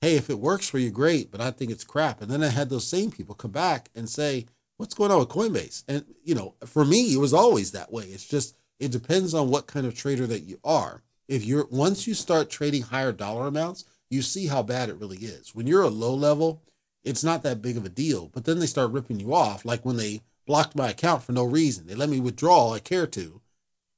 Hey, 0.00 0.16
if 0.16 0.28
it 0.28 0.40
works 0.40 0.68
for 0.68 0.78
you, 0.78 0.90
great, 0.90 1.30
but 1.30 1.40
I 1.40 1.52
think 1.52 1.70
it's 1.70 1.84
crap. 1.84 2.20
And 2.20 2.30
then 2.30 2.42
I 2.42 2.48
had 2.48 2.68
those 2.68 2.86
same 2.86 3.10
people 3.12 3.34
come 3.34 3.52
back 3.52 3.88
and 3.94 4.08
say, 4.08 4.46
what's 4.76 4.94
going 4.94 5.12
on 5.12 5.20
with 5.20 5.28
Coinbase? 5.28 5.84
And, 5.86 6.04
you 6.24 6.34
know, 6.34 6.56
for 6.66 6.84
me, 6.84 7.14
it 7.14 7.18
was 7.18 7.32
always 7.32 7.70
that 7.70 7.92
way. 7.92 8.04
It's 8.04 8.26
just, 8.26 8.56
it 8.80 8.90
depends 8.90 9.32
on 9.32 9.48
what 9.48 9.68
kind 9.68 9.86
of 9.86 9.94
trader 9.94 10.26
that 10.26 10.40
you 10.40 10.58
are. 10.64 11.02
If 11.28 11.44
you're, 11.44 11.66
once 11.70 12.08
you 12.08 12.14
start 12.14 12.50
trading 12.50 12.82
higher 12.82 13.12
dollar 13.12 13.46
amounts, 13.46 13.84
you 14.10 14.22
see 14.22 14.48
how 14.48 14.64
bad 14.64 14.88
it 14.88 14.98
really 14.98 15.18
is. 15.18 15.54
When 15.54 15.68
you're 15.68 15.82
a 15.82 15.88
low 15.88 16.14
level, 16.14 16.62
it's 17.04 17.22
not 17.22 17.44
that 17.44 17.62
big 17.62 17.76
of 17.76 17.84
a 17.84 17.88
deal. 17.88 18.28
But 18.34 18.44
then 18.44 18.58
they 18.58 18.66
start 18.66 18.90
ripping 18.90 19.20
you 19.20 19.32
off, 19.32 19.64
like 19.64 19.84
when 19.84 19.96
they 19.96 20.22
blocked 20.46 20.74
my 20.74 20.90
account 20.90 21.22
for 21.22 21.30
no 21.30 21.44
reason. 21.44 21.86
They 21.86 21.94
let 21.94 22.08
me 22.08 22.18
withdraw 22.18 22.72
I 22.74 22.80
care 22.80 23.06
to, 23.06 23.40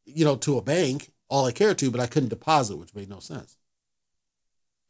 you 0.04 0.24
know, 0.26 0.36
to 0.36 0.58
a 0.58 0.62
bank, 0.62 1.13
all 1.28 1.46
I 1.46 1.52
care 1.52 1.74
to, 1.74 1.90
but 1.90 2.00
I 2.00 2.06
couldn't 2.06 2.28
deposit, 2.28 2.76
which 2.76 2.94
made 2.94 3.08
no 3.08 3.20
sense. 3.20 3.56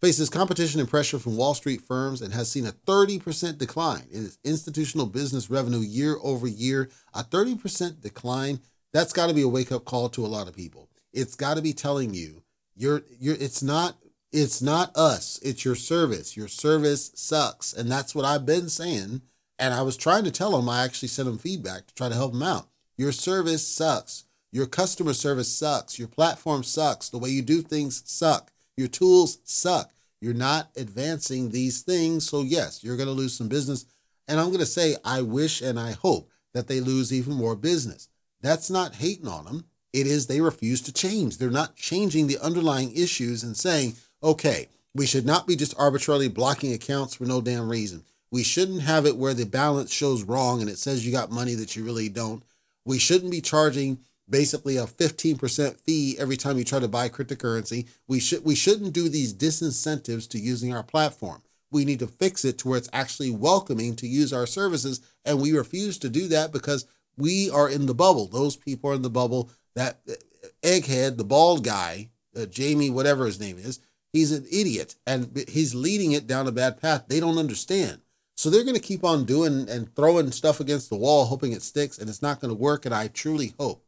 Faces 0.01 0.29
competition 0.29 0.81
and 0.81 0.89
pressure 0.89 1.19
from 1.19 1.37
Wall 1.37 1.55
Street 1.55 1.81
firms 1.81 2.21
and 2.21 2.35
has 2.35 2.51
seen 2.51 2.67
a 2.67 2.73
30% 2.73 3.57
decline 3.59 4.07
in 4.13 4.27
its 4.27 4.39
institutional 4.45 5.07
business 5.07 5.49
revenue 5.49 5.79
year 5.79 6.17
over 6.23 6.47
year. 6.47 6.91
A 7.15 7.25
30% 7.25 8.03
decline, 8.03 8.61
that's 8.93 9.13
got 9.13 9.29
to 9.29 9.35
be 9.35 9.43
a 9.43 9.49
wake 9.49 9.73
up 9.73 9.85
call 9.85 10.09
to 10.11 10.25
a 10.25 10.29
lot 10.29 10.49
of 10.49 10.55
people. 10.55 10.91
It's 11.13 11.35
got 11.35 11.55
to 11.55 11.63
be 11.63 11.73
telling 11.73 12.13
you 12.13 12.43
you're 12.77 13.03
you're 13.19 13.37
it's 13.37 13.63
not 13.63 13.97
it's 14.33 14.61
not 14.61 14.95
us, 14.97 15.39
it's 15.43 15.65
your 15.65 15.77
service. 15.77 16.37
Your 16.37 16.49
service 16.49 17.13
sucks. 17.15 17.73
And 17.73 17.91
that's 17.91 18.17
what 18.17 18.25
I've 18.25 18.45
been 18.45 18.69
saying. 18.69 19.23
And 19.61 19.73
I 19.73 19.83
was 19.83 19.97
trying 19.97 20.25
to 20.25 20.33
tell 20.33 20.51
them, 20.51 20.69
I 20.69 20.85
actually 20.85 21.09
sent 21.09 21.27
them 21.27 21.39
feedback 21.39 21.87
to 21.87 21.95
try 21.95 22.09
to 22.09 22.15
help 22.17 22.33
them 22.33 22.43
out. 22.43 22.67
Your 22.97 23.13
service 23.13 23.67
sucks. 23.67 24.25
Your 24.55 24.67
customer 24.67 25.15
service 25.15 25.53
sucks. 25.53 25.99
Your 25.99 26.07
platform 26.07 26.63
sucks. 26.63 27.09
The 27.09 27.19
way 27.19 27.29
you 27.29 27.43
do 27.43 27.61
things 27.61 28.05
suck. 28.07 28.53
Your 28.77 28.87
tools 28.87 29.39
suck. 29.43 29.93
You're 30.21 30.33
not 30.33 30.71
advancing 30.77 31.51
these 31.51 31.83
things. 31.83 32.29
So, 32.29 32.43
yes, 32.43 32.85
you're 32.85 32.97
going 32.97 33.09
to 33.09 33.13
lose 33.13 33.37
some 33.37 33.49
business. 33.49 33.85
And 34.29 34.39
I'm 34.39 34.47
going 34.47 34.61
to 34.61 34.67
say, 34.67 34.95
I 35.05 35.23
wish 35.23 35.61
and 35.61 35.77
I 35.77 35.91
hope 35.91 36.31
that 36.53 36.69
they 36.69 36.79
lose 36.79 37.13
even 37.13 37.35
more 37.35 37.57
business. 37.57 38.09
That's 38.43 38.71
not 38.71 38.95
hating 38.95 39.27
on 39.27 39.45
them. 39.45 39.65
It 39.93 40.07
is 40.07 40.29
they 40.29 40.41
refuse 40.41 40.81
to 40.83 40.93
change. 40.93 41.39
They're 41.39 41.51
not 41.51 41.75
changing 41.75 42.29
the 42.29 42.39
underlying 42.39 42.93
issues 42.95 43.43
and 43.43 43.57
saying, 43.57 43.95
okay, 44.23 44.69
we 44.95 45.05
should 45.05 45.27
not 45.27 45.49
be 45.49 45.57
just 45.57 45.75
arbitrarily 45.81 46.29
blocking 46.29 46.73
accounts 46.73 47.17
for 47.17 47.25
no 47.25 47.41
damn 47.41 47.69
reason. 47.69 48.05
We 48.31 48.45
shouldn't 48.45 48.83
have 48.83 49.05
it 49.05 49.17
where 49.17 49.35
the 49.35 49.47
balance 49.47 49.93
shows 49.93 50.23
wrong 50.23 50.61
and 50.61 50.71
it 50.71 50.79
says 50.79 51.05
you 51.05 51.11
got 51.11 51.33
money 51.33 51.55
that 51.55 51.75
you 51.75 51.83
really 51.83 52.09
don't. 52.09 52.45
We 52.85 53.01
shouldn't 53.01 53.33
be 53.33 53.41
charging 53.41 53.99
basically 54.29 54.77
a 54.77 54.85
15% 54.85 55.81
fee 55.81 56.17
every 56.19 56.37
time 56.37 56.59
you 56.59 56.65
try 56.65 56.81
to 56.81 56.89
buy 56.89 57.09
cryptocurrency. 57.09 57.89
We 58.09 58.21
should 58.21 58.45
we 58.45 58.55
shouldn't 58.55 58.93
do 58.93 59.09
these 59.09 59.35
disincentives 59.35 60.29
to 60.31 60.39
using 60.39 60.75
our 60.75 60.83
platform. 60.83 61.43
We 61.71 61.85
need 61.85 61.99
to 62.01 62.07
fix 62.07 62.45
it 62.45 62.59
to 62.59 62.69
where 62.69 62.79
it's 62.79 62.91
actually 62.93 63.31
welcoming 63.31 63.97
to 63.97 64.07
use 64.07 64.33
our 64.33 64.47
services 64.47 65.01
and 65.25 65.41
we 65.41 65.53
refuse 65.53 65.99
to 65.99 66.09
do 66.09 66.29
that 66.29 66.53
because 66.53 66.87
we 67.17 67.51
are 67.51 67.69
in 67.69 67.87
the 67.87 67.95
bubble. 67.95 68.27
Those 68.27 68.57
people 68.57 68.91
are 68.91 68.95
in 68.95 69.03
the 69.03 69.11
bubble. 69.11 69.51
That 69.75 70.01
uh, 70.09 70.15
egghead, 70.63 71.17
the 71.17 71.25
bald 71.25 71.65
guy, 71.65 72.11
uh, 72.37 72.47
Jamie 72.47 72.91
whatever 72.91 73.27
his 73.27 73.41
name 73.41 73.59
is, 73.59 73.81
He's 74.15 74.31
an 74.31 74.47
idiot 74.49 74.95
and 75.09 75.45
he's 75.49 75.75
leading 75.75 76.13
it 76.13 76.29
down 76.29 76.47
a 76.47 76.53
bad 76.53 76.81
path. 76.81 77.07
They 77.09 77.19
don't 77.19 77.37
understand. 77.37 78.01
So 78.37 78.49
they're 78.49 78.63
going 78.63 78.77
to 78.77 78.81
keep 78.81 79.03
on 79.03 79.25
doing 79.25 79.69
and 79.69 79.93
throwing 79.97 80.31
stuff 80.31 80.61
against 80.61 80.89
the 80.89 80.97
wall, 80.97 81.25
hoping 81.25 81.51
it 81.51 81.63
sticks, 81.63 81.99
and 81.99 82.09
it's 82.09 82.23
not 82.23 82.41
going 82.41 82.55
to 82.55 82.61
work. 82.61 82.87
And 82.87 82.95
I 82.95 83.09
truly 83.09 83.55
hope, 83.59 83.84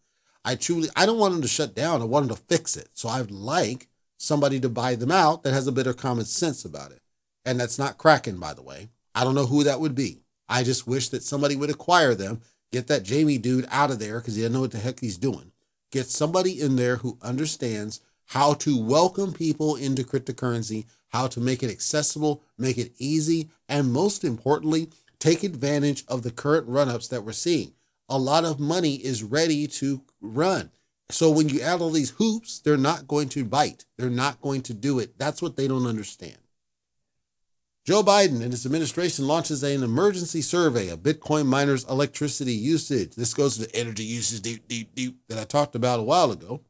I 0.47 0.55
truly, 0.55 0.89
I 0.95 1.07
don't 1.07 1.19
want 1.19 1.33
them 1.33 1.43
to 1.43 1.49
shut 1.49 1.75
down. 1.75 2.01
I 2.01 2.05
want 2.05 2.29
them 2.29 2.37
to 2.37 2.43
fix 2.45 2.77
it. 2.77 2.89
So 2.95 3.09
I'd 3.09 3.33
like 3.33 3.89
somebody 4.17 4.61
to 4.61 4.69
buy 4.69 4.95
them 4.95 5.11
out 5.11 5.43
that 5.43 5.53
has 5.53 5.67
a 5.67 5.73
bit 5.73 5.89
of 5.89 5.97
common 5.97 6.25
sense 6.25 6.65
about 6.65 6.93
it. 6.93 7.01
And 7.45 7.59
that's 7.59 7.81
not 7.81 7.99
Kraken, 7.99 8.39
by 8.39 8.55
the 8.55 8.63
way. 8.63 8.89
I 9.13 9.25
don't 9.25 9.35
know 9.35 9.47
who 9.47 9.65
that 9.65 9.81
would 9.81 9.97
be. 9.97 10.23
I 10.49 10.63
just 10.63 10.87
wish 10.87 11.09
that 11.09 11.25
somebody 11.25 11.57
would 11.57 11.69
acquire 11.69 12.15
them, 12.15 12.43
get 12.71 12.87
that 12.87 13.03
Jamie 13.03 13.39
dude 13.39 13.67
out 13.73 13.91
of 13.91 13.99
there 13.99 14.21
because 14.21 14.37
he 14.37 14.43
doesn't 14.43 14.53
know 14.53 14.61
what 14.61 14.71
the 14.71 14.79
heck 14.79 15.01
he's 15.01 15.19
doing. 15.19 15.51
Get 15.91 16.07
somebody 16.07 16.61
in 16.61 16.77
there 16.77 16.97
who 16.97 17.19
understands 17.23 18.01
how 18.27 18.55
to 18.55 18.81
welcome 18.81 19.33
people 19.33 19.75
into 19.75 20.05
cryptocurrency, 20.05 20.85
how 21.09 21.27
to 21.29 21.41
make 21.41 21.65
it 21.65 21.71
accessible, 21.71 22.43
make 22.57 22.79
it 22.79 22.93
easy, 22.99 23.51
and 23.69 23.93
most 23.93 24.23
importantly, 24.23 24.91
take 25.19 25.43
advantage 25.43 26.05
of 26.07 26.23
the 26.23 26.31
current 26.31 26.69
run 26.69 26.89
ups 26.89 27.09
that 27.09 27.25
we're 27.25 27.33
seeing. 27.33 27.73
A 28.09 28.19
lot 28.19 28.45
of 28.45 28.61
money 28.61 28.97
is 28.97 29.25
ready 29.25 29.67
to 29.67 30.03
run. 30.27 30.71
So 31.11 31.31
when 31.31 31.49
you 31.49 31.61
add 31.61 31.81
all 31.81 31.91
these 31.91 32.11
hoops, 32.11 32.59
they're 32.59 32.77
not 32.77 33.07
going 33.07 33.29
to 33.31 33.45
bite. 33.45 33.85
They're 33.97 34.11
not 34.11 34.41
going 34.41 34.63
to 34.63 34.75
do 34.75 34.99
it. 34.99 35.19
That's 35.19 35.41
what 35.41 35.57
they 35.57 35.69
don't 35.69 35.87
understand. 35.87 36.39
Joe 37.85 38.03
Biden 38.03 38.43
and 38.43 38.51
his 38.51 38.67
administration 38.67 39.29
launches 39.29 39.63
an 39.63 39.85
emergency 39.85 40.43
survey 40.43 40.89
of 40.89 41.05
Bitcoin 41.05 41.47
miners' 41.47 41.85
electricity 41.85 42.53
usage. 42.53 43.15
This 43.15 43.33
goes 43.33 43.57
to 43.57 43.63
the 43.63 43.77
energy 43.77 44.03
usage 44.03 44.43
deep, 44.43 44.67
deep, 44.67 44.93
deep 44.97 45.19
that 45.29 45.39
I 45.39 45.45
talked 45.45 45.77
about 45.77 46.01
a 46.01 46.03
while 46.03 46.33
ago 46.33 46.63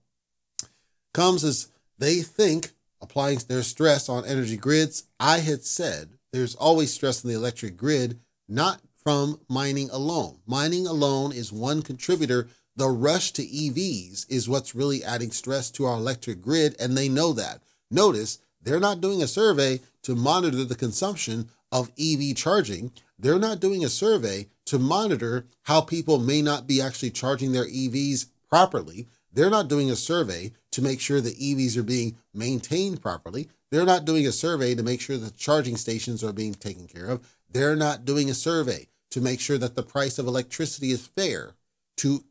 comes 1.15 1.43
as 1.43 1.69
they 1.99 2.21
think 2.21 2.73
applying 3.01 3.39
their 3.49 3.63
stress 3.63 4.11
on 4.11 4.27
energy 4.27 4.59
grids. 4.59 5.05
I 5.19 5.39
had 5.39 5.65
said 5.65 6.11
there's 6.33 6.55
always 6.55 6.93
stress 6.93 7.25
in 7.25 7.31
the 7.31 7.37
electric 7.37 7.79
grid, 7.79 8.21
not 8.47 8.83
from 9.03 9.41
mining 9.49 9.89
alone. 9.91 10.41
Mining 10.47 10.87
alone 10.87 11.33
is 11.33 11.51
one 11.51 11.81
contributor. 11.81 12.49
The 12.77 12.89
rush 12.89 13.33
to 13.33 13.43
EVs 13.43 14.27
is 14.29 14.49
what's 14.49 14.75
really 14.75 15.03
adding 15.03 15.31
stress 15.31 15.71
to 15.73 15.87
our 15.87 15.97
electric 15.97 16.43
grid, 16.43 16.77
and 16.79 16.97
they 16.97 17.09
know 17.09 17.33
that. 17.33 17.63
Notice 17.91 18.39
they're 18.63 18.79
not 18.79 19.01
doing 19.01 19.23
a 19.23 19.27
survey 19.27 19.81
to 20.03 20.15
monitor 20.15 20.63
the 20.63 20.75
consumption 20.75 21.49
of 21.73 21.91
EV 21.99 22.37
charging. 22.37 22.93
They're 23.19 23.39
not 23.39 23.61
doing 23.61 23.83
a 23.83 23.89
survey 23.89 24.49
to 24.67 24.79
monitor 24.79 25.47
how 25.63 25.81
people 25.81 26.19
may 26.19 26.43
not 26.43 26.67
be 26.67 26.83
actually 26.83 27.11
charging 27.11 27.53
their 27.53 27.67
EVs 27.67 28.27
properly. 28.49 29.09
They're 29.33 29.51
not 29.51 29.69
doing 29.69 29.91
a 29.91 29.97
survey 29.97 30.53
to 30.73 30.83
make 30.83 31.01
sure 31.01 31.21
the 31.21 31.31
EVs 31.31 31.77
are 31.79 31.83
being 31.83 32.19
maintained 32.35 33.01
properly. 33.01 33.49
They're 33.71 33.87
not 33.87 34.05
doing 34.05 34.27
a 34.27 34.33
survey 34.33 34.75
to 34.75 34.83
make 34.83 35.01
sure 35.01 35.17
the 35.17 35.31
charging 35.31 35.77
stations 35.77 36.23
are 36.23 36.33
being 36.33 36.55
taken 36.55 36.87
care 36.87 37.07
of. 37.07 37.27
They're 37.51 37.77
not 37.77 38.05
doing 38.05 38.29
a 38.29 38.35
survey 38.35 38.89
to 39.11 39.21
make 39.21 39.41
sure 39.41 39.59
that 39.59 39.77
the 39.77 39.83
price 39.83 40.19
of 40.19 40.27
electricity 40.27 40.91
is 40.91 41.07
fair 41.07 41.55
to 41.99 42.25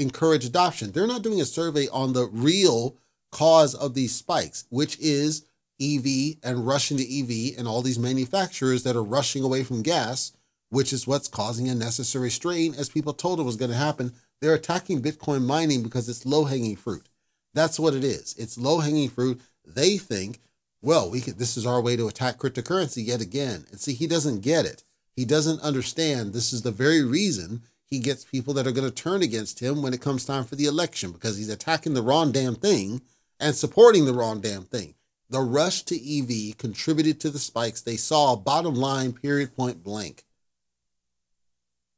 encourage 0.00 0.44
adoption. 0.44 0.92
They're 0.92 1.06
not 1.06 1.22
doing 1.22 1.40
a 1.40 1.44
survey 1.44 1.88
on 1.88 2.12
the 2.12 2.26
real 2.26 2.96
cause 3.30 3.74
of 3.74 3.94
these 3.94 4.14
spikes, 4.14 4.64
which 4.70 4.98
is 4.98 5.44
EV 5.80 6.36
and 6.42 6.66
rushing 6.66 6.96
to 6.96 7.04
EV 7.04 7.58
and 7.58 7.66
all 7.66 7.82
these 7.82 7.98
manufacturers 7.98 8.82
that 8.82 8.96
are 8.96 9.02
rushing 9.02 9.42
away 9.42 9.64
from 9.64 9.82
gas, 9.82 10.32
which 10.68 10.92
is 10.92 11.06
what's 11.06 11.28
causing 11.28 11.68
unnecessary 11.68 12.30
strain, 12.30 12.74
as 12.74 12.88
people 12.88 13.12
told 13.12 13.40
it 13.40 13.44
was 13.44 13.56
going 13.56 13.70
to 13.70 13.76
happen 13.76 14.12
they're 14.40 14.54
attacking 14.54 15.02
Bitcoin 15.02 15.44
mining 15.44 15.82
because 15.82 16.08
it's 16.08 16.26
low 16.26 16.44
hanging 16.44 16.76
fruit. 16.76 17.06
That's 17.54 17.78
what 17.78 17.94
it 17.94 18.04
is. 18.04 18.34
It's 18.38 18.58
low 18.58 18.80
hanging 18.80 19.08
fruit. 19.08 19.40
They 19.66 19.98
think, 19.98 20.40
well, 20.82 21.10
we 21.10 21.20
could, 21.20 21.38
this 21.38 21.56
is 21.56 21.66
our 21.66 21.80
way 21.80 21.96
to 21.96 22.08
attack 22.08 22.38
cryptocurrency 22.38 23.06
yet 23.06 23.20
again. 23.20 23.66
And 23.70 23.80
see, 23.80 23.92
he 23.92 24.06
doesn't 24.06 24.40
get 24.40 24.64
it. 24.64 24.82
He 25.14 25.24
doesn't 25.24 25.60
understand 25.60 26.32
this 26.32 26.52
is 26.52 26.62
the 26.62 26.70
very 26.70 27.02
reason 27.02 27.62
he 27.90 27.98
gets 27.98 28.24
people 28.24 28.54
that 28.54 28.66
are 28.66 28.72
going 28.72 28.88
to 28.88 28.94
turn 28.94 29.20
against 29.20 29.58
him 29.58 29.82
when 29.82 29.92
it 29.92 30.00
comes 30.00 30.24
time 30.24 30.44
for 30.44 30.54
the 30.54 30.66
election 30.66 31.10
because 31.10 31.36
he's 31.36 31.48
attacking 31.48 31.94
the 31.94 32.02
wrong 32.02 32.30
damn 32.30 32.54
thing 32.54 33.02
and 33.40 33.54
supporting 33.54 34.04
the 34.04 34.14
wrong 34.14 34.40
damn 34.40 34.62
thing. 34.62 34.94
The 35.28 35.40
rush 35.40 35.82
to 35.84 35.94
EV 35.96 36.56
contributed 36.56 37.20
to 37.20 37.30
the 37.30 37.38
spikes 37.38 37.82
they 37.82 37.96
saw, 37.96 38.36
bottom 38.36 38.74
line, 38.74 39.12
period, 39.12 39.56
point 39.56 39.82
blank. 39.82 40.24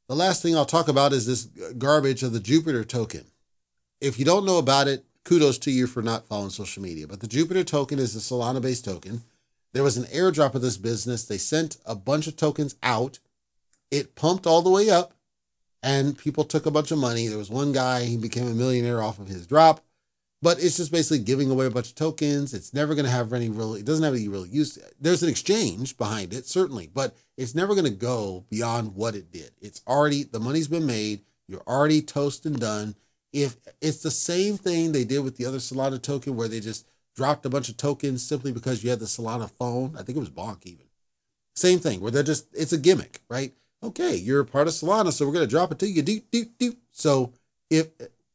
The 0.07 0.15
last 0.15 0.41
thing 0.41 0.55
I'll 0.55 0.65
talk 0.65 0.87
about 0.87 1.13
is 1.13 1.25
this 1.25 1.45
garbage 1.77 2.23
of 2.23 2.33
the 2.33 2.39
Jupiter 2.39 2.83
token. 2.83 3.25
If 4.01 4.19
you 4.19 4.25
don't 4.25 4.45
know 4.45 4.57
about 4.57 4.87
it, 4.87 5.05
kudos 5.23 5.57
to 5.59 5.71
you 5.71 5.87
for 5.87 6.01
not 6.01 6.25
following 6.25 6.49
social 6.49 6.83
media. 6.83 7.07
But 7.07 7.21
the 7.21 7.27
Jupiter 7.27 7.63
token 7.63 7.99
is 7.99 8.15
a 8.15 8.19
Solana 8.19 8.61
based 8.61 8.85
token. 8.85 9.23
There 9.71 9.83
was 9.83 9.97
an 9.97 10.05
airdrop 10.05 10.55
of 10.55 10.61
this 10.61 10.77
business. 10.77 11.25
They 11.25 11.37
sent 11.37 11.77
a 11.85 11.95
bunch 11.95 12.27
of 12.27 12.35
tokens 12.35 12.75
out. 12.83 13.19
It 13.89 14.15
pumped 14.15 14.45
all 14.45 14.61
the 14.61 14.69
way 14.69 14.89
up 14.89 15.13
and 15.83 16.17
people 16.17 16.43
took 16.45 16.65
a 16.65 16.71
bunch 16.71 16.91
of 16.91 16.97
money. 16.97 17.27
There 17.27 17.37
was 17.37 17.51
one 17.51 17.73
guy, 17.73 18.05
he 18.05 18.17
became 18.17 18.47
a 18.47 18.55
millionaire 18.55 19.03
off 19.03 19.19
of 19.19 19.27
his 19.27 19.45
drop. 19.47 19.83
but 20.43 20.61
it's 20.61 20.75
just 20.75 20.91
basically 20.91 21.19
giving 21.23 21.49
away 21.49 21.65
a 21.65 21.71
bunch 21.71 21.87
of 21.89 21.95
tokens. 21.95 22.53
It's 22.53 22.73
never 22.73 22.95
going 22.95 23.05
to 23.05 23.11
have 23.11 23.31
any 23.31 23.47
real, 23.49 23.75
it 23.75 23.85
doesn't 23.85 24.03
have 24.03 24.13
any 24.13 24.27
real 24.27 24.45
use. 24.45 24.77
There's 24.99 25.23
an 25.23 25.29
exchange 25.29 25.97
behind 25.97 26.33
it, 26.33 26.45
certainly, 26.45 26.89
but 26.93 27.15
it's 27.37 27.55
never 27.55 27.73
going 27.73 27.85
to 27.85 27.91
go 27.91 28.45
beyond 28.49 28.93
what 28.93 29.15
it 29.15 29.31
did. 29.31 29.51
It's 29.61 29.81
already, 29.87 30.23
the 30.23 30.41
money's 30.41 30.67
been 30.67 30.85
made. 30.85 31.21
You're 31.47 31.63
already 31.65 32.01
toast 32.01 32.45
and 32.45 32.59
done. 32.59 32.95
If 33.31 33.55
it's 33.81 34.03
the 34.03 34.11
same 34.11 34.57
thing 34.57 34.91
they 34.91 35.05
did 35.05 35.19
with 35.23 35.37
the 35.37 35.45
other 35.45 35.59
Solana 35.59 36.01
token 36.01 36.35
where 36.35 36.49
they 36.49 36.59
just 36.59 36.85
dropped 37.15 37.45
a 37.45 37.49
bunch 37.49 37.69
of 37.69 37.77
tokens 37.77 38.21
simply 38.21 38.51
because 38.51 38.83
you 38.83 38.89
had 38.89 38.99
the 38.99 39.05
Solana 39.05 39.49
phone, 39.49 39.95
I 39.97 40.03
think 40.03 40.17
it 40.17 40.19
was 40.19 40.29
Bonk 40.29 40.65
even. 40.65 40.87
Same 41.55 41.79
thing 41.79 42.01
where 42.01 42.11
they're 42.11 42.21
just, 42.21 42.47
it's 42.53 42.73
a 42.73 42.77
gimmick, 42.77 43.21
right? 43.29 43.53
Okay, 43.83 44.15
you're 44.15 44.39
a 44.39 44.45
part 44.45 44.67
of 44.67 44.73
Solana, 44.73 45.11
so 45.11 45.25
we're 45.25 45.33
going 45.33 45.45
to 45.45 45.49
drop 45.49 45.71
it 45.71 45.79
to 45.79 45.89
you. 45.89 46.77
So 46.91 47.33
if 47.69 47.87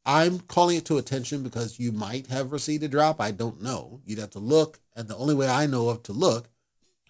I'm 0.08 0.40
calling 0.40 0.78
it 0.78 0.87
to 0.87 0.96
attention 0.96 1.42
because 1.42 1.78
you 1.78 1.92
might 1.92 2.28
have 2.28 2.50
received 2.50 2.82
a 2.82 2.88
drop. 2.88 3.20
I 3.20 3.30
don't 3.30 3.61
know. 3.61 4.00
You'd 4.06 4.20
have 4.20 4.30
to 4.30 4.38
look. 4.38 4.80
And 4.96 5.06
the 5.06 5.16
only 5.16 5.34
way 5.34 5.48
I 5.48 5.66
know 5.66 5.90
of 5.90 6.02
to 6.04 6.12
look 6.12 6.48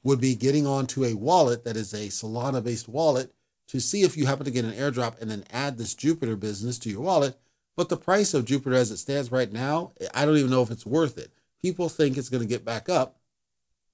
would 0.03 0.21
be 0.21 0.35
getting 0.35 0.67
onto 0.67 1.05
a 1.05 1.15
wallet 1.15 1.63
that 1.63 1.77
is 1.77 1.93
a 1.93 2.09
Solana 2.09 2.63
based 2.63 2.89
wallet 2.89 3.33
to 3.69 3.79
see 3.79 4.03
if 4.03 4.17
you 4.17 4.27
happen 4.27 4.45
to 4.47 4.51
get 4.51 4.65
an 4.65 4.73
airdrop 4.73 5.21
and 5.21 5.31
then 5.31 5.45
add 5.53 5.79
this 5.79 5.95
Jupiter 5.95 6.35
business 6.35 6.77
to 6.81 6.91
your 6.91 7.03
wallet. 7.03 7.39
But 7.77 7.89
the 7.89 7.97
price 7.97 8.35
of 8.35 8.45
Jupiter 8.45 8.75
as 8.75 8.91
it 8.91 8.97
stands 8.97 9.31
right 9.31 9.53
now, 9.53 9.93
I 10.13 10.25
don't 10.25 10.37
even 10.37 10.51
know 10.51 10.63
if 10.63 10.71
it's 10.73 10.85
worth 10.85 11.19
it. 11.19 11.31
People 11.63 11.89
think 11.89 12.17
it's 12.17 12.29
going 12.29 12.43
to 12.43 12.49
get 12.49 12.65
back 12.65 12.89
up 12.89 13.21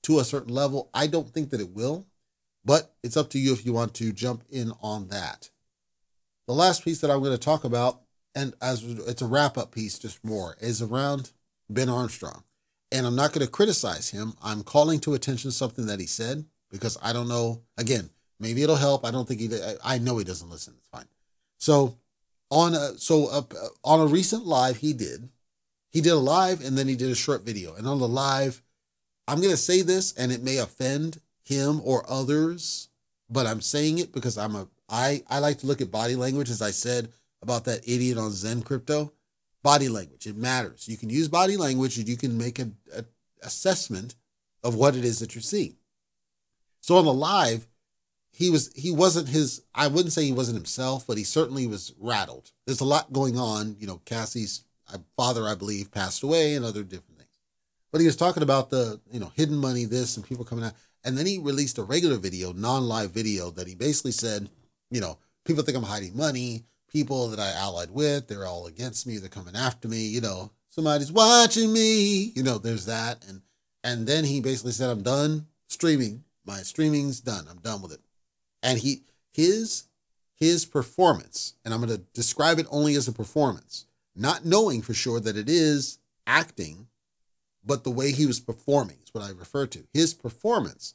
to 0.04 0.18
a 0.18 0.24
certain 0.24 0.54
level. 0.54 0.88
I 0.94 1.08
don't 1.08 1.28
think 1.28 1.50
that 1.50 1.60
it 1.60 1.74
will, 1.74 2.06
but 2.64 2.94
it's 3.02 3.16
up 3.16 3.30
to 3.30 3.38
you 3.38 3.52
if 3.52 3.64
you 3.64 3.72
want 3.72 3.94
to 3.94 4.12
jump 4.12 4.44
in 4.50 4.72
on 4.82 5.08
that. 5.08 5.50
The 6.46 6.54
last 6.54 6.84
piece 6.84 7.00
that 7.00 7.10
I'm 7.10 7.20
going 7.20 7.32
to 7.32 7.38
talk 7.38 7.64
about 7.64 8.00
and 8.34 8.54
as 8.60 8.82
it's 8.82 9.22
a 9.22 9.26
wrap 9.26 9.56
up 9.56 9.72
piece, 9.72 9.98
just 9.98 10.24
more 10.24 10.56
is 10.60 10.82
around 10.82 11.32
Ben 11.70 11.88
Armstrong. 11.88 12.42
And 12.90 13.06
I'm 13.06 13.16
not 13.16 13.32
going 13.32 13.46
to 13.46 13.50
criticize 13.50 14.10
him. 14.10 14.34
I'm 14.42 14.62
calling 14.62 15.00
to 15.00 15.14
attention 15.14 15.50
something 15.50 15.86
that 15.86 16.00
he 16.00 16.06
said 16.06 16.44
because 16.70 16.98
I 17.02 17.12
don't 17.12 17.28
know. 17.28 17.62
Again, 17.78 18.10
maybe 18.40 18.62
it'll 18.62 18.76
help. 18.76 19.04
I 19.04 19.10
don't 19.10 19.26
think 19.26 19.40
he. 19.40 19.50
I 19.84 19.98
know 19.98 20.18
he 20.18 20.24
doesn't 20.24 20.50
listen. 20.50 20.74
It's 20.78 20.88
fine. 20.88 21.06
So 21.58 21.98
on 22.50 22.74
a 22.74 22.98
so 22.98 23.28
a, 23.28 23.46
on 23.84 24.00
a 24.00 24.06
recent 24.06 24.46
live 24.46 24.78
he 24.78 24.92
did, 24.92 25.28
he 25.90 26.00
did 26.00 26.12
a 26.12 26.18
live 26.18 26.64
and 26.64 26.76
then 26.76 26.88
he 26.88 26.96
did 26.96 27.10
a 27.10 27.16
short 27.16 27.44
video. 27.44 27.74
And 27.74 27.86
on 27.86 27.98
the 27.98 28.08
live, 28.08 28.62
I'm 29.26 29.38
going 29.38 29.50
to 29.50 29.56
say 29.56 29.82
this 29.82 30.12
and 30.12 30.30
it 30.30 30.42
may 30.42 30.58
offend 30.58 31.20
him 31.44 31.80
or 31.84 32.04
others, 32.10 32.88
but 33.30 33.46
I'm 33.46 33.60
saying 33.60 33.98
it 33.98 34.12
because 34.12 34.36
I'm 34.36 34.56
a 34.56 34.68
I 34.88 35.22
I 35.28 35.38
like 35.38 35.58
to 35.58 35.66
look 35.66 35.80
at 35.80 35.90
body 35.90 36.16
language 36.16 36.50
as 36.50 36.62
I 36.62 36.70
said 36.70 37.12
about 37.42 37.64
that 37.64 37.86
idiot 37.88 38.18
on 38.18 38.32
Zen 38.32 38.62
Crypto. 38.62 39.12
Body 39.62 39.88
language, 39.88 40.26
it 40.26 40.36
matters. 40.36 40.88
You 40.88 40.98
can 40.98 41.08
use 41.08 41.28
body 41.28 41.56
language 41.56 41.96
and 41.96 42.06
you 42.06 42.18
can 42.18 42.36
make 42.36 42.58
an 42.58 42.76
assessment 43.42 44.14
of 44.62 44.74
what 44.74 44.94
it 44.94 45.04
is 45.04 45.20
that 45.20 45.34
you're 45.34 45.42
seeing. 45.42 45.76
So 46.80 46.96
on 46.96 47.06
the 47.06 47.14
live, 47.14 47.66
he 48.30 48.50
was 48.50 48.72
he 48.74 48.90
wasn't 48.90 49.28
his 49.28 49.62
I 49.74 49.86
wouldn't 49.86 50.12
say 50.12 50.24
he 50.24 50.32
wasn't 50.32 50.58
himself, 50.58 51.06
but 51.06 51.16
he 51.16 51.24
certainly 51.24 51.66
was 51.66 51.94
rattled. 51.98 52.50
There's 52.66 52.80
a 52.80 52.84
lot 52.84 53.12
going 53.12 53.38
on. 53.38 53.76
You 53.78 53.86
know, 53.86 54.02
Cassie's 54.04 54.64
uh, 54.92 54.98
father, 55.16 55.46
I 55.46 55.54
believe, 55.54 55.92
passed 55.92 56.22
away 56.22 56.54
and 56.54 56.64
other 56.64 56.82
different 56.82 57.18
things. 57.18 57.30
But 57.92 58.00
he 58.00 58.06
was 58.06 58.16
talking 58.16 58.42
about 58.42 58.70
the, 58.70 59.00
you 59.12 59.20
know, 59.20 59.32
hidden 59.36 59.56
money, 59.56 59.84
this 59.84 60.16
and 60.16 60.26
people 60.26 60.44
coming 60.44 60.64
out. 60.64 60.74
And 61.04 61.18
then 61.18 61.26
he 61.26 61.38
released 61.38 61.78
a 61.78 61.82
regular 61.82 62.16
video, 62.16 62.52
non-live 62.52 63.10
video, 63.10 63.50
that 63.50 63.68
he 63.68 63.74
basically 63.74 64.12
said, 64.12 64.48
you 64.90 65.00
know, 65.00 65.18
people 65.44 65.62
think 65.62 65.76
I'm 65.76 65.84
hiding 65.84 66.16
money 66.16 66.64
people 66.94 67.26
that 67.28 67.40
I 67.40 67.50
allied 67.50 67.90
with, 67.90 68.28
they're 68.28 68.46
all 68.46 68.66
against 68.66 69.04
me, 69.06 69.18
they're 69.18 69.28
coming 69.28 69.56
after 69.56 69.88
me, 69.88 70.06
you 70.06 70.20
know, 70.20 70.52
somebody's 70.68 71.10
watching 71.10 71.72
me, 71.72 72.32
you 72.36 72.42
know, 72.42 72.56
there's 72.56 72.86
that. 72.86 73.26
And 73.28 73.42
and 73.82 74.06
then 74.06 74.24
he 74.24 74.40
basically 74.40 74.72
said, 74.72 74.88
I'm 74.88 75.02
done 75.02 75.46
streaming. 75.66 76.24
My 76.46 76.58
streaming's 76.58 77.20
done. 77.20 77.46
I'm 77.50 77.58
done 77.58 77.82
with 77.82 77.92
it. 77.92 78.00
And 78.62 78.78
he 78.78 79.02
his 79.32 79.84
his 80.36 80.64
performance, 80.64 81.54
and 81.64 81.74
I'm 81.74 81.80
gonna 81.80 81.98
describe 82.14 82.58
it 82.58 82.66
only 82.70 82.94
as 82.94 83.08
a 83.08 83.12
performance, 83.12 83.86
not 84.14 84.44
knowing 84.44 84.80
for 84.80 84.94
sure 84.94 85.18
that 85.20 85.36
it 85.36 85.48
is 85.48 85.98
acting, 86.26 86.86
but 87.64 87.84
the 87.84 87.90
way 87.90 88.12
he 88.12 88.26
was 88.26 88.40
performing 88.40 88.98
is 89.02 89.12
what 89.12 89.24
I 89.24 89.30
refer 89.30 89.66
to. 89.68 89.84
His 89.92 90.14
performance 90.14 90.94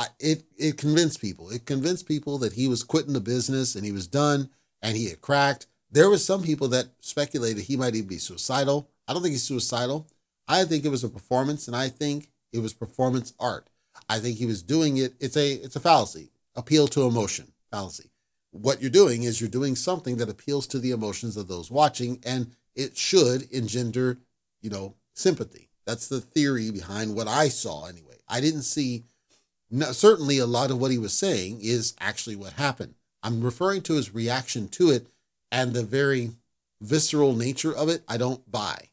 I, 0.00 0.06
it 0.18 0.44
it 0.56 0.78
convinced 0.78 1.20
people. 1.20 1.50
It 1.50 1.66
convinced 1.66 2.08
people 2.08 2.38
that 2.38 2.54
he 2.54 2.68
was 2.68 2.82
quitting 2.82 3.12
the 3.12 3.20
business 3.20 3.74
and 3.74 3.84
he 3.84 3.92
was 3.92 4.06
done 4.06 4.48
and 4.80 4.96
he 4.96 5.10
had 5.10 5.20
cracked. 5.20 5.66
There 5.90 6.08
was 6.08 6.24
some 6.24 6.42
people 6.42 6.68
that 6.68 6.86
speculated 7.00 7.64
he 7.64 7.76
might 7.76 7.94
even 7.94 8.08
be 8.08 8.16
suicidal. 8.16 8.88
I 9.06 9.12
don't 9.12 9.20
think 9.20 9.32
he's 9.32 9.42
suicidal. 9.42 10.08
I 10.48 10.64
think 10.64 10.86
it 10.86 10.90
was 10.90 11.04
a 11.04 11.08
performance, 11.10 11.66
and 11.66 11.76
I 11.76 11.88
think 11.88 12.30
it 12.50 12.60
was 12.60 12.72
performance 12.72 13.34
art. 13.38 13.68
I 14.08 14.20
think 14.20 14.38
he 14.38 14.46
was 14.46 14.62
doing 14.62 14.96
it. 14.96 15.12
It's 15.20 15.36
a 15.36 15.52
it's 15.52 15.76
a 15.76 15.80
fallacy. 15.80 16.30
Appeal 16.56 16.88
to 16.88 17.02
emotion 17.02 17.52
fallacy. 17.70 18.10
What 18.52 18.80
you're 18.80 18.90
doing 18.90 19.24
is 19.24 19.38
you're 19.38 19.50
doing 19.50 19.76
something 19.76 20.16
that 20.16 20.30
appeals 20.30 20.66
to 20.68 20.78
the 20.78 20.92
emotions 20.92 21.36
of 21.36 21.46
those 21.46 21.70
watching, 21.70 22.20
and 22.24 22.56
it 22.74 22.96
should 22.96 23.42
engender, 23.52 24.18
you 24.62 24.70
know, 24.70 24.94
sympathy. 25.14 25.68
That's 25.86 26.08
the 26.08 26.20
theory 26.20 26.70
behind 26.70 27.14
what 27.14 27.28
I 27.28 27.48
saw 27.48 27.86
anyway. 27.86 28.16
I 28.28 28.40
didn't 28.40 28.62
see. 28.62 29.04
No, 29.70 29.92
certainly, 29.92 30.38
a 30.38 30.46
lot 30.46 30.70
of 30.70 30.80
what 30.80 30.90
he 30.90 30.98
was 30.98 31.12
saying 31.12 31.60
is 31.62 31.94
actually 32.00 32.36
what 32.36 32.54
happened. 32.54 32.94
I'm 33.22 33.42
referring 33.42 33.82
to 33.82 33.94
his 33.94 34.14
reaction 34.14 34.68
to 34.68 34.90
it 34.90 35.08
and 35.52 35.72
the 35.72 35.82
very 35.82 36.30
visceral 36.80 37.34
nature 37.34 37.74
of 37.74 37.88
it. 37.88 38.02
I 38.08 38.16
don't 38.16 38.50
buy. 38.50 38.88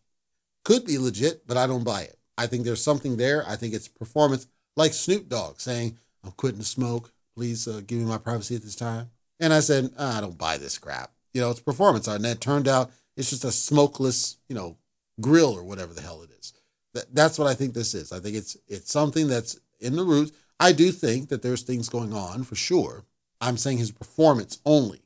Could 0.65 0.85
be 0.85 0.97
legit, 0.97 1.47
but 1.47 1.57
I 1.57 1.67
don't 1.67 1.83
buy 1.83 2.01
it. 2.01 2.17
I 2.37 2.47
think 2.47 2.65
there's 2.65 2.83
something 2.83 3.17
there. 3.17 3.43
I 3.47 3.55
think 3.55 3.73
it's 3.73 3.87
performance, 3.87 4.47
like 4.75 4.93
Snoop 4.93 5.29
Dogg 5.29 5.59
saying, 5.59 5.97
I'm 6.23 6.31
quitting 6.31 6.59
the 6.59 6.65
smoke. 6.65 7.11
Please 7.35 7.67
uh, 7.67 7.81
give 7.85 7.99
me 7.99 8.05
my 8.05 8.17
privacy 8.17 8.55
at 8.55 8.63
this 8.63 8.75
time. 8.75 9.09
And 9.39 9.53
I 9.53 9.59
said, 9.59 9.91
ah, 9.97 10.17
I 10.17 10.21
don't 10.21 10.37
buy 10.37 10.57
this 10.57 10.77
crap. 10.77 11.11
You 11.33 11.41
know, 11.41 11.51
it's 11.51 11.59
performance 11.59 12.07
art. 12.07 12.17
And 12.17 12.25
it 12.25 12.41
turned 12.41 12.67
out 12.67 12.91
it's 13.15 13.29
just 13.29 13.45
a 13.45 13.51
smokeless, 13.51 14.37
you 14.49 14.55
know, 14.55 14.77
grill 15.19 15.53
or 15.53 15.63
whatever 15.63 15.93
the 15.93 16.01
hell 16.01 16.21
it 16.21 16.31
is. 16.31 16.53
That, 16.93 17.13
that's 17.13 17.37
what 17.37 17.47
I 17.47 17.53
think 17.53 17.73
this 17.73 17.93
is. 17.93 18.11
I 18.11 18.19
think 18.19 18.35
it's 18.35 18.57
it's 18.67 18.91
something 18.91 19.27
that's 19.27 19.59
in 19.79 19.95
the 19.95 20.03
roots. 20.03 20.31
I 20.59 20.71
do 20.71 20.91
think 20.91 21.29
that 21.29 21.43
there's 21.43 21.61
things 21.61 21.89
going 21.89 22.13
on 22.13 22.43
for 22.43 22.55
sure. 22.55 23.05
I'm 23.39 23.57
saying 23.57 23.77
his 23.77 23.91
performance 23.91 24.59
only. 24.65 25.01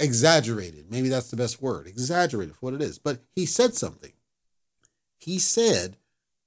Exaggerated. 0.00 0.90
Maybe 0.90 1.08
that's 1.08 1.30
the 1.30 1.36
best 1.36 1.62
word. 1.62 1.86
Exaggerated 1.86 2.56
for 2.56 2.66
what 2.66 2.74
it 2.74 2.82
is. 2.82 2.98
But 2.98 3.20
he 3.34 3.46
said 3.46 3.74
something. 3.74 4.12
He 5.16 5.38
said 5.38 5.96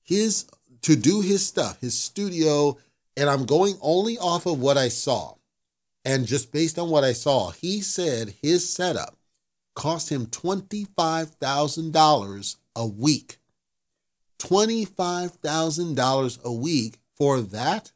his 0.04 0.46
to 0.82 0.96
do 0.96 1.22
his 1.22 1.46
stuff, 1.46 1.80
his 1.80 1.98
studio, 1.98 2.78
and 3.16 3.30
I'm 3.30 3.46
going 3.46 3.76
only 3.82 4.18
off 4.18 4.46
of 4.46 4.60
what 4.60 4.78
I 4.78 4.90
saw. 4.90 5.36
And 6.04 6.26
just 6.26 6.52
based 6.52 6.80
on 6.80 6.90
what 6.90 7.04
I 7.04 7.14
saw, 7.14 7.52
he 7.52 7.82
said 7.82 8.34
his 8.42 8.68
setup 8.68 9.16
cost 9.76 10.10
him 10.10 10.26
$25,000 10.26 12.56
a 12.82 12.88
week. 12.88 13.38
$25,000 14.40 16.44
a 16.44 16.52
week 16.52 16.98
for 17.16 17.42
that 17.42 17.92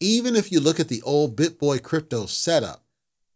even 0.00 0.36
if 0.36 0.52
you 0.52 0.60
look 0.60 0.78
at 0.78 0.88
the 0.88 1.02
old 1.02 1.36
BitBoy 1.36 1.82
crypto 1.82 2.26
setup, 2.26 2.84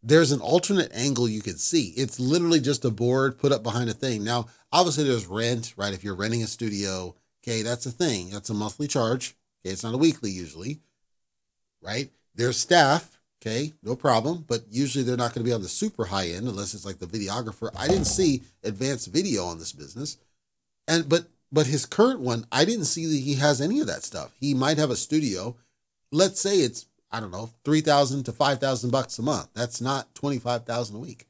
there's 0.01 0.31
an 0.31 0.41
alternate 0.41 0.91
angle 0.93 1.29
you 1.29 1.41
can 1.41 1.57
see. 1.57 1.93
It's 1.95 2.19
literally 2.19 2.59
just 2.59 2.85
a 2.85 2.91
board 2.91 3.37
put 3.37 3.51
up 3.51 3.63
behind 3.63 3.89
a 3.89 3.93
thing. 3.93 4.23
Now, 4.23 4.47
obviously, 4.71 5.05
there's 5.05 5.27
rent, 5.27 5.73
right? 5.77 5.93
If 5.93 6.03
you're 6.03 6.15
renting 6.15 6.43
a 6.43 6.47
studio, 6.47 7.15
okay, 7.41 7.61
that's 7.61 7.85
a 7.85 7.91
thing. 7.91 8.29
That's 8.29 8.49
a 8.49 8.53
monthly 8.53 8.87
charge. 8.87 9.35
Okay, 9.65 9.73
it's 9.73 9.83
not 9.83 9.93
a 9.93 9.97
weekly 9.97 10.31
usually, 10.31 10.79
right? 11.81 12.09
There's 12.35 12.57
staff, 12.57 13.17
okay, 13.45 13.73
no 13.83 13.95
problem. 13.95 14.45
But 14.47 14.61
usually 14.69 15.03
they're 15.03 15.17
not 15.17 15.33
going 15.33 15.43
to 15.43 15.49
be 15.49 15.53
on 15.53 15.61
the 15.61 15.67
super 15.67 16.05
high 16.05 16.27
end 16.27 16.47
unless 16.47 16.73
it's 16.73 16.85
like 16.85 16.99
the 16.99 17.05
videographer. 17.05 17.69
I 17.77 17.87
didn't 17.87 18.05
see 18.05 18.43
advanced 18.63 19.11
video 19.11 19.45
on 19.45 19.59
this 19.59 19.73
business, 19.73 20.17
and 20.87 21.09
but 21.09 21.27
but 21.51 21.67
his 21.67 21.85
current 21.85 22.21
one, 22.21 22.45
I 22.51 22.65
didn't 22.65 22.85
see 22.85 23.05
that 23.05 23.19
he 23.19 23.35
has 23.35 23.61
any 23.61 23.79
of 23.79 23.87
that 23.87 24.03
stuff. 24.03 24.31
He 24.39 24.53
might 24.53 24.77
have 24.77 24.89
a 24.89 24.95
studio 24.95 25.55
let's 26.13 26.39
say 26.39 26.59
it's 26.59 26.85
I 27.11 27.19
don't 27.19 27.31
know, 27.31 27.51
3000 27.63 28.23
to 28.23 28.31
5000 28.31 28.89
bucks 28.89 29.19
a 29.19 29.21
month. 29.21 29.49
That's 29.53 29.79
not 29.79 30.15
25,000 30.15 30.95
a 30.95 30.99
week. 30.99 31.27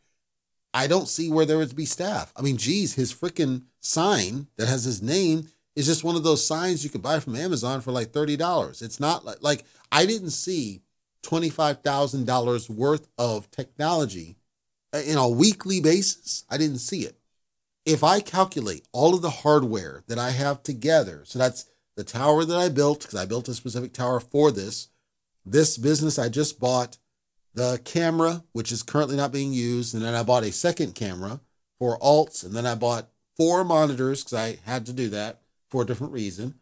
I 0.74 0.88
don't 0.88 1.10
see 1.10 1.30
where 1.30 1.46
there 1.46 1.58
would 1.58 1.76
be 1.76 1.86
staff. 1.86 2.32
I 2.38 2.42
mean, 2.42 2.56
geez, 2.56 2.94
his 2.94 3.14
freaking 3.14 3.64
sign 3.82 4.48
that 4.56 4.70
has 4.70 4.86
his 4.86 5.02
name 5.02 5.50
is 5.76 5.86
just 5.86 6.04
one 6.04 6.16
of 6.16 6.24
those 6.24 6.46
signs 6.46 6.86
you 6.86 6.90
could 6.90 7.02
buy 7.02 7.20
from 7.20 7.36
Amazon 7.36 7.82
for 7.82 7.92
like 7.92 8.14
$30. 8.14 8.82
It's 8.82 9.00
not 9.00 9.26
like 9.26 9.38
like 9.42 9.66
I 9.92 10.06
didn't 10.06 10.30
see 10.30 10.83
$25,000 11.24 12.70
worth 12.70 13.08
of 13.18 13.50
technology 13.52 14.38
uh, 14.94 15.00
in 15.00 15.18
a 15.18 15.28
weekly 15.28 15.80
basis. 15.80 16.46
I 16.50 16.58
didn't 16.58 16.78
see 16.78 17.02
it. 17.02 17.18
If 17.86 18.04
I 18.04 18.20
calculate 18.20 18.88
all 18.92 19.14
of 19.14 19.22
the 19.22 19.30
hardware 19.30 20.04
that 20.08 20.20
I 20.20 20.32
have 20.32 20.64
together, 20.64 21.24
so 21.26 21.40
that's 21.40 21.66
the 21.96 22.04
tower 22.04 22.46
that 22.46 22.58
I 22.58 22.70
built, 22.70 23.02
because 23.02 23.20
I 23.20 23.26
built 23.26 23.48
a 23.50 23.54
specific 23.54 23.94
tower 23.94 24.20
for 24.20 24.52
this, 24.52 24.88
this 25.46 25.78
business 25.78 26.18
I 26.18 26.30
just 26.30 26.60
bought, 26.60 26.98
the 27.54 27.80
camera, 27.84 28.44
which 28.52 28.72
is 28.72 28.84
currently 28.84 29.16
not 29.16 29.32
being 29.32 29.54
used, 29.54 29.94
and 29.94 30.04
then 30.04 30.16
I 30.16 30.24
bought 30.24 30.44
a 30.44 30.52
second 30.52 30.96
camera 30.96 31.40
for 31.78 32.00
alts, 32.00 32.44
and 32.44 32.56
then 32.56 32.66
I 32.66 32.76
bought 32.76 33.10
four 33.38 33.64
monitors 33.64 34.24
because 34.24 34.34
I 34.34 34.58
had 34.66 34.86
to 34.88 34.94
do 34.94 35.10
that 35.10 35.42
for 35.70 35.84
a 35.84 35.86
different 35.86 36.14
reason. 36.14 36.56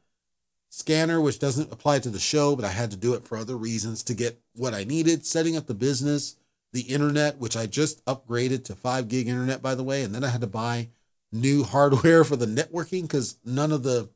Scanner, 0.73 1.19
which 1.19 1.37
doesn't 1.37 1.71
apply 1.71 1.99
to 1.99 2.09
the 2.09 2.17
show, 2.17 2.55
but 2.55 2.63
I 2.63 2.69
had 2.69 2.91
to 2.91 2.97
do 2.97 3.13
it 3.13 3.25
for 3.25 3.37
other 3.37 3.57
reasons 3.57 4.03
to 4.03 4.13
get 4.13 4.39
what 4.55 4.73
I 4.73 4.85
needed. 4.85 5.25
Setting 5.25 5.57
up 5.57 5.67
the 5.67 5.73
business, 5.73 6.37
the 6.71 6.83
internet, 6.83 7.37
which 7.39 7.57
I 7.57 7.65
just 7.65 8.03
upgraded 8.05 8.63
to 8.65 8.75
five 8.75 9.09
gig 9.09 9.27
internet, 9.27 9.61
by 9.61 9.75
the 9.75 9.83
way. 9.83 10.01
And 10.01 10.15
then 10.15 10.23
I 10.23 10.29
had 10.29 10.39
to 10.41 10.47
buy 10.47 10.87
new 11.29 11.63
hardware 11.65 12.23
for 12.23 12.37
the 12.37 12.45
networking 12.45 13.01
because 13.01 13.37
none 13.43 13.73
of 13.73 13.83
the 13.83 14.09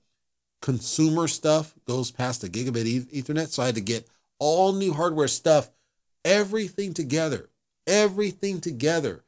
consumer 0.62 1.28
stuff 1.28 1.76
goes 1.86 2.10
past 2.10 2.46
a 2.46 2.48
gigabit 2.48 3.12
ethernet. 3.12 3.50
So 3.50 3.62
I 3.62 3.68
had 3.68 3.76
to 3.76 3.82
get 3.82 4.08
all 4.40 4.72
new 4.72 4.94
hardware 4.94 5.28
stuff, 5.28 5.70
everything 6.24 6.94
together, 6.94 7.50
everything 7.86 8.62
together. 8.62 9.26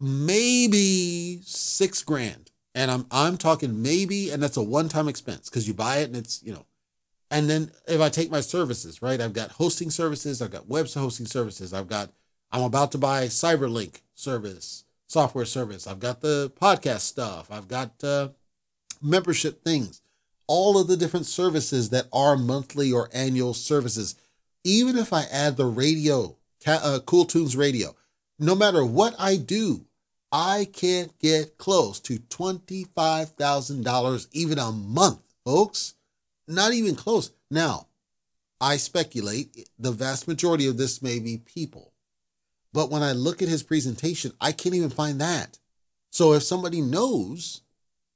Maybe 0.00 1.40
six 1.42 2.02
grand. 2.02 2.50
And 2.76 2.90
I'm 2.90 3.06
I'm 3.10 3.38
talking 3.38 3.82
maybe, 3.82 4.30
and 4.30 4.42
that's 4.42 4.58
a 4.58 4.62
one-time 4.62 5.08
expense 5.08 5.48
because 5.48 5.66
you 5.66 5.72
buy 5.74 5.96
it 5.96 6.08
and 6.08 6.16
it's, 6.16 6.42
you 6.44 6.52
know. 6.52 6.66
And 7.30 7.50
then 7.50 7.72
if 7.88 8.00
I 8.00 8.10
take 8.10 8.30
my 8.30 8.40
services, 8.40 9.00
right? 9.00 9.20
I've 9.20 9.32
got 9.32 9.52
hosting 9.52 9.90
services, 9.90 10.40
I've 10.40 10.52
got 10.52 10.68
web 10.68 10.86
hosting 10.88 11.26
services, 11.26 11.72
I've 11.72 11.88
got 11.88 12.10
I'm 12.52 12.62
about 12.62 12.92
to 12.92 12.98
buy 12.98 13.24
Cyberlink 13.24 14.02
service, 14.14 14.84
software 15.06 15.46
service. 15.46 15.86
I've 15.86 16.00
got 16.00 16.20
the 16.20 16.52
podcast 16.60 17.00
stuff. 17.00 17.48
I've 17.50 17.66
got 17.66 18.04
uh, 18.04 18.28
membership 19.02 19.64
things. 19.64 20.00
All 20.46 20.78
of 20.78 20.86
the 20.86 20.96
different 20.96 21.26
services 21.26 21.90
that 21.90 22.06
are 22.12 22.36
monthly 22.36 22.92
or 22.92 23.08
annual 23.12 23.54
services. 23.54 24.14
Even 24.64 24.96
if 24.96 25.12
I 25.12 25.24
add 25.24 25.56
the 25.56 25.66
radio, 25.66 26.36
uh, 26.66 27.00
Cool 27.04 27.24
Tunes 27.24 27.56
Radio, 27.56 27.96
no 28.38 28.54
matter 28.54 28.84
what 28.84 29.14
I 29.18 29.36
do, 29.36 29.86
I 30.32 30.66
can't 30.72 31.18
get 31.18 31.58
close 31.58 32.00
to 32.00 32.18
$25,000 32.18 34.26
even 34.32 34.58
a 34.58 34.72
month, 34.72 35.22
folks. 35.44 35.94
Not 36.48 36.72
even 36.72 36.94
close. 36.94 37.32
Now, 37.50 37.88
I 38.60 38.76
speculate 38.76 39.68
the 39.78 39.92
vast 39.92 40.28
majority 40.28 40.66
of 40.66 40.78
this 40.78 41.02
may 41.02 41.18
be 41.18 41.38
people 41.38 41.92
but 42.76 42.90
when 42.90 43.02
I 43.02 43.12
look 43.12 43.40
at 43.40 43.48
his 43.48 43.62
presentation, 43.62 44.32
I 44.38 44.52
can't 44.52 44.74
even 44.74 44.90
find 44.90 45.18
that. 45.18 45.58
So 46.10 46.34
if 46.34 46.42
somebody 46.42 46.82
knows, 46.82 47.62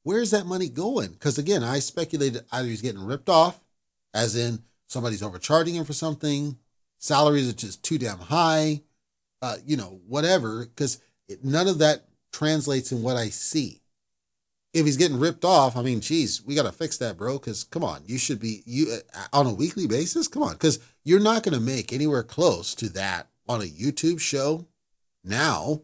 where's 0.02 0.32
that 0.32 0.44
money 0.44 0.68
going? 0.68 1.12
Because 1.12 1.38
again, 1.38 1.64
I 1.64 1.78
speculated 1.78 2.44
either 2.52 2.68
he's 2.68 2.82
getting 2.82 3.02
ripped 3.02 3.30
off, 3.30 3.58
as 4.12 4.36
in 4.36 4.62
somebody's 4.86 5.22
overcharging 5.22 5.76
him 5.76 5.86
for 5.86 5.94
something, 5.94 6.58
salaries 6.98 7.48
are 7.48 7.54
just 7.54 7.82
too 7.82 7.96
damn 7.96 8.18
high, 8.18 8.82
uh, 9.40 9.56
you 9.64 9.78
know, 9.78 10.02
whatever, 10.06 10.66
because 10.66 11.00
none 11.42 11.68
of 11.68 11.78
that 11.78 12.06
translates 12.32 12.92
in 12.92 13.02
what 13.02 13.16
I 13.16 13.28
see. 13.28 13.82
If 14.72 14.86
he's 14.86 14.96
getting 14.96 15.18
ripped 15.18 15.44
off, 15.44 15.76
I 15.76 15.82
mean, 15.82 16.00
geez, 16.00 16.44
we 16.44 16.54
got 16.54 16.62
to 16.62 16.72
fix 16.72 16.96
that, 16.98 17.16
bro. 17.16 17.38
Because 17.38 17.64
come 17.64 17.82
on, 17.82 18.02
you 18.06 18.18
should 18.18 18.38
be 18.38 18.62
you 18.66 18.98
uh, 19.14 19.26
on 19.32 19.46
a 19.46 19.54
weekly 19.54 19.86
basis. 19.86 20.28
Come 20.28 20.42
on, 20.42 20.52
because 20.52 20.78
you're 21.04 21.20
not 21.20 21.42
going 21.42 21.54
to 21.54 21.60
make 21.60 21.92
anywhere 21.92 22.22
close 22.22 22.74
to 22.76 22.88
that 22.90 23.28
on 23.48 23.60
a 23.60 23.64
YouTube 23.64 24.20
show 24.20 24.66
now. 25.24 25.82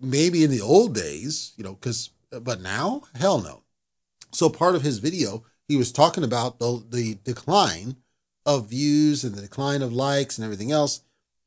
Maybe 0.00 0.44
in 0.44 0.50
the 0.50 0.60
old 0.60 0.94
days, 0.94 1.54
you 1.56 1.64
know, 1.64 1.72
because, 1.72 2.10
but 2.30 2.60
now, 2.60 3.04
hell 3.14 3.40
no. 3.40 3.62
So 4.32 4.50
part 4.50 4.74
of 4.74 4.82
his 4.82 4.98
video, 4.98 5.44
he 5.66 5.76
was 5.76 5.90
talking 5.90 6.22
about 6.22 6.58
the, 6.58 6.84
the 6.88 7.18
decline 7.24 7.96
of 8.44 8.68
views 8.68 9.24
and 9.24 9.34
the 9.34 9.40
decline 9.40 9.82
of 9.82 9.92
likes 9.92 10.36
and 10.36 10.44
everything 10.44 10.70
else. 10.70 11.00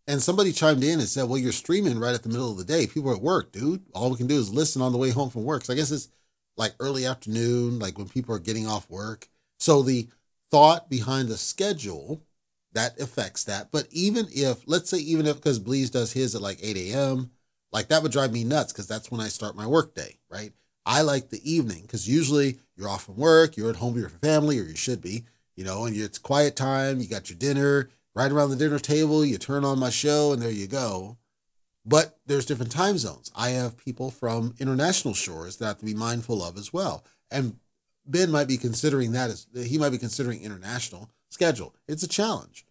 And 0.09 0.23
somebody 0.23 0.51
chimed 0.51 0.83
in 0.83 0.99
and 0.99 1.07
said, 1.07 1.29
Well, 1.29 1.37
you're 1.37 1.51
streaming 1.51 1.99
right 1.99 2.15
at 2.15 2.23
the 2.23 2.29
middle 2.29 2.49
of 2.49 2.57
the 2.57 2.63
day. 2.63 2.87
People 2.87 3.11
are 3.11 3.15
at 3.15 3.21
work, 3.21 3.51
dude. 3.51 3.83
All 3.93 4.09
we 4.09 4.17
can 4.17 4.25
do 4.25 4.39
is 4.39 4.51
listen 4.51 4.81
on 4.81 4.91
the 4.91 4.97
way 4.97 5.11
home 5.11 5.29
from 5.29 5.43
work. 5.43 5.63
So 5.63 5.71
I 5.71 5.75
guess 5.75 5.91
it's 5.91 6.09
like 6.57 6.73
early 6.79 7.05
afternoon, 7.05 7.77
like 7.77 7.95
when 7.95 8.09
people 8.09 8.33
are 8.33 8.39
getting 8.39 8.67
off 8.67 8.89
work. 8.89 9.29
So 9.59 9.83
the 9.83 10.07
thought 10.49 10.89
behind 10.89 11.29
the 11.29 11.37
schedule 11.37 12.23
that 12.73 12.99
affects 12.99 13.43
that. 13.43 13.71
But 13.71 13.87
even 13.91 14.25
if, 14.31 14.63
let's 14.65 14.89
say, 14.89 14.97
even 14.97 15.27
if, 15.27 15.35
because 15.35 15.59
Bleeze 15.59 15.91
does 15.91 16.13
his 16.13 16.33
at 16.33 16.41
like 16.41 16.57
8 16.59 16.75
a.m., 16.75 17.29
like 17.71 17.89
that 17.89 18.01
would 18.01 18.11
drive 18.11 18.33
me 18.33 18.43
nuts 18.43 18.73
because 18.73 18.87
that's 18.87 19.11
when 19.11 19.21
I 19.21 19.27
start 19.27 19.55
my 19.55 19.67
work 19.67 19.93
day, 19.93 20.17
right? 20.27 20.53
I 20.87 21.03
like 21.03 21.29
the 21.29 21.51
evening 21.51 21.83
because 21.83 22.09
usually 22.09 22.57
you're 22.75 22.89
off 22.89 23.05
from 23.05 23.17
work, 23.17 23.55
you're 23.55 23.69
at 23.69 23.75
home 23.75 23.93
with 23.93 24.01
your 24.01 24.09
family, 24.09 24.59
or 24.59 24.63
you 24.63 24.75
should 24.75 25.01
be, 25.01 25.25
you 25.55 25.63
know, 25.63 25.85
and 25.85 25.95
it's 25.95 26.17
quiet 26.17 26.55
time, 26.55 26.99
you 26.99 27.07
got 27.07 27.29
your 27.29 27.37
dinner, 27.37 27.89
right 28.15 28.31
around 28.31 28.49
the 28.49 28.55
dinner 28.55 28.79
table, 28.79 29.23
you 29.25 29.37
turn 29.37 29.63
on 29.63 29.79
my 29.79 29.89
show, 29.89 30.33
and 30.33 30.41
there 30.41 30.51
you 30.51 30.67
go. 30.67 31.17
But 31.85 32.19
there's 32.25 32.45
different 32.45 32.71
time 32.71 32.97
zones. 32.97 33.31
I 33.35 33.49
have 33.51 33.77
people 33.77 34.11
from 34.11 34.53
international 34.59 35.13
shores 35.13 35.57
that 35.57 35.65
I 35.65 35.67
have 35.69 35.79
to 35.79 35.85
be 35.85 35.93
mindful 35.93 36.43
of 36.43 36.57
as 36.57 36.73
well. 36.73 37.03
And 37.31 37.57
Ben 38.05 38.31
might 38.31 38.47
be 38.47 38.57
considering 38.57 39.11
that 39.13 39.29
as 39.29 39.47
he 39.55 39.77
might 39.77 39.91
be 39.91 39.97
considering 39.97 40.41
international 40.41 41.09
schedule. 41.29 41.75
It's 41.87 42.03
a 42.03 42.07
challenge. 42.07 42.65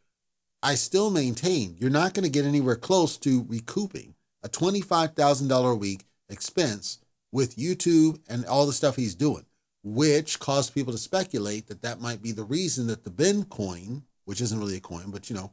I 0.62 0.74
still 0.74 1.10
maintain 1.10 1.76
you're 1.78 1.90
not 1.90 2.14
going 2.14 2.24
to 2.24 2.30
get 2.30 2.44
anywhere 2.44 2.76
close 2.76 3.16
to 3.18 3.44
recouping 3.48 4.14
a 4.42 4.48
$25,000 4.48 5.72
a 5.72 5.74
week 5.74 6.04
expense 6.28 6.98
with 7.30 7.56
YouTube 7.56 8.20
and 8.28 8.44
all 8.46 8.66
the 8.66 8.72
stuff 8.72 8.96
he's 8.96 9.14
doing, 9.14 9.46
which 9.82 10.40
caused 10.40 10.74
people 10.74 10.92
to 10.92 10.98
speculate 10.98 11.68
that 11.68 11.82
that 11.82 12.00
might 12.00 12.22
be 12.22 12.32
the 12.32 12.44
reason 12.44 12.86
that 12.88 13.04
the 13.04 13.10
Ben 13.10 13.44
coin, 13.44 14.02
which 14.28 14.42
isn't 14.42 14.60
really 14.60 14.76
a 14.76 14.80
coin, 14.80 15.10
but 15.10 15.30
you 15.30 15.34
know, 15.34 15.50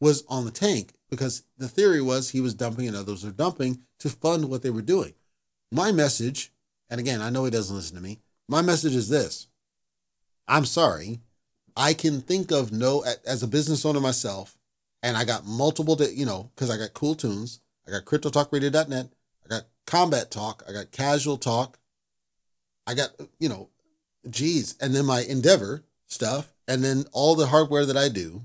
was 0.00 0.24
on 0.30 0.46
the 0.46 0.50
tank 0.50 0.94
because 1.10 1.42
the 1.58 1.68
theory 1.68 2.00
was 2.00 2.30
he 2.30 2.40
was 2.40 2.54
dumping 2.54 2.88
and 2.88 2.96
others 2.96 3.22
were 3.22 3.30
dumping 3.30 3.82
to 3.98 4.08
fund 4.08 4.46
what 4.46 4.62
they 4.62 4.70
were 4.70 4.80
doing. 4.80 5.12
My 5.70 5.92
message, 5.92 6.50
and 6.88 6.98
again, 6.98 7.20
I 7.20 7.28
know 7.28 7.44
he 7.44 7.50
doesn't 7.50 7.76
listen 7.76 7.96
to 7.96 8.02
me, 8.02 8.20
my 8.48 8.62
message 8.62 8.94
is 8.94 9.10
this 9.10 9.48
I'm 10.48 10.64
sorry, 10.64 11.20
I 11.76 11.92
can 11.92 12.22
think 12.22 12.50
of 12.50 12.72
no 12.72 13.04
as 13.26 13.42
a 13.42 13.46
business 13.46 13.84
owner 13.84 14.00
myself, 14.00 14.56
and 15.02 15.18
I 15.18 15.26
got 15.26 15.44
multiple, 15.44 15.94
you 16.02 16.24
know, 16.24 16.50
because 16.54 16.70
I 16.70 16.78
got 16.78 16.94
cool 16.94 17.14
tunes, 17.14 17.60
I 17.86 17.90
got 17.90 18.06
cryptotalkradio.net, 18.06 19.08
I 19.44 19.48
got 19.50 19.64
combat 19.86 20.30
talk, 20.30 20.62
I 20.66 20.72
got 20.72 20.92
casual 20.92 21.36
talk, 21.36 21.78
I 22.86 22.94
got 22.94 23.10
you 23.38 23.50
know, 23.50 23.68
geez, 24.30 24.76
and 24.80 24.94
then 24.94 25.04
my 25.04 25.20
endeavor 25.20 25.84
stuff, 26.06 26.53
and 26.66 26.82
then 26.82 27.04
all 27.12 27.34
the 27.34 27.46
hardware 27.46 27.86
that 27.86 27.96
I 27.96 28.08
do. 28.08 28.44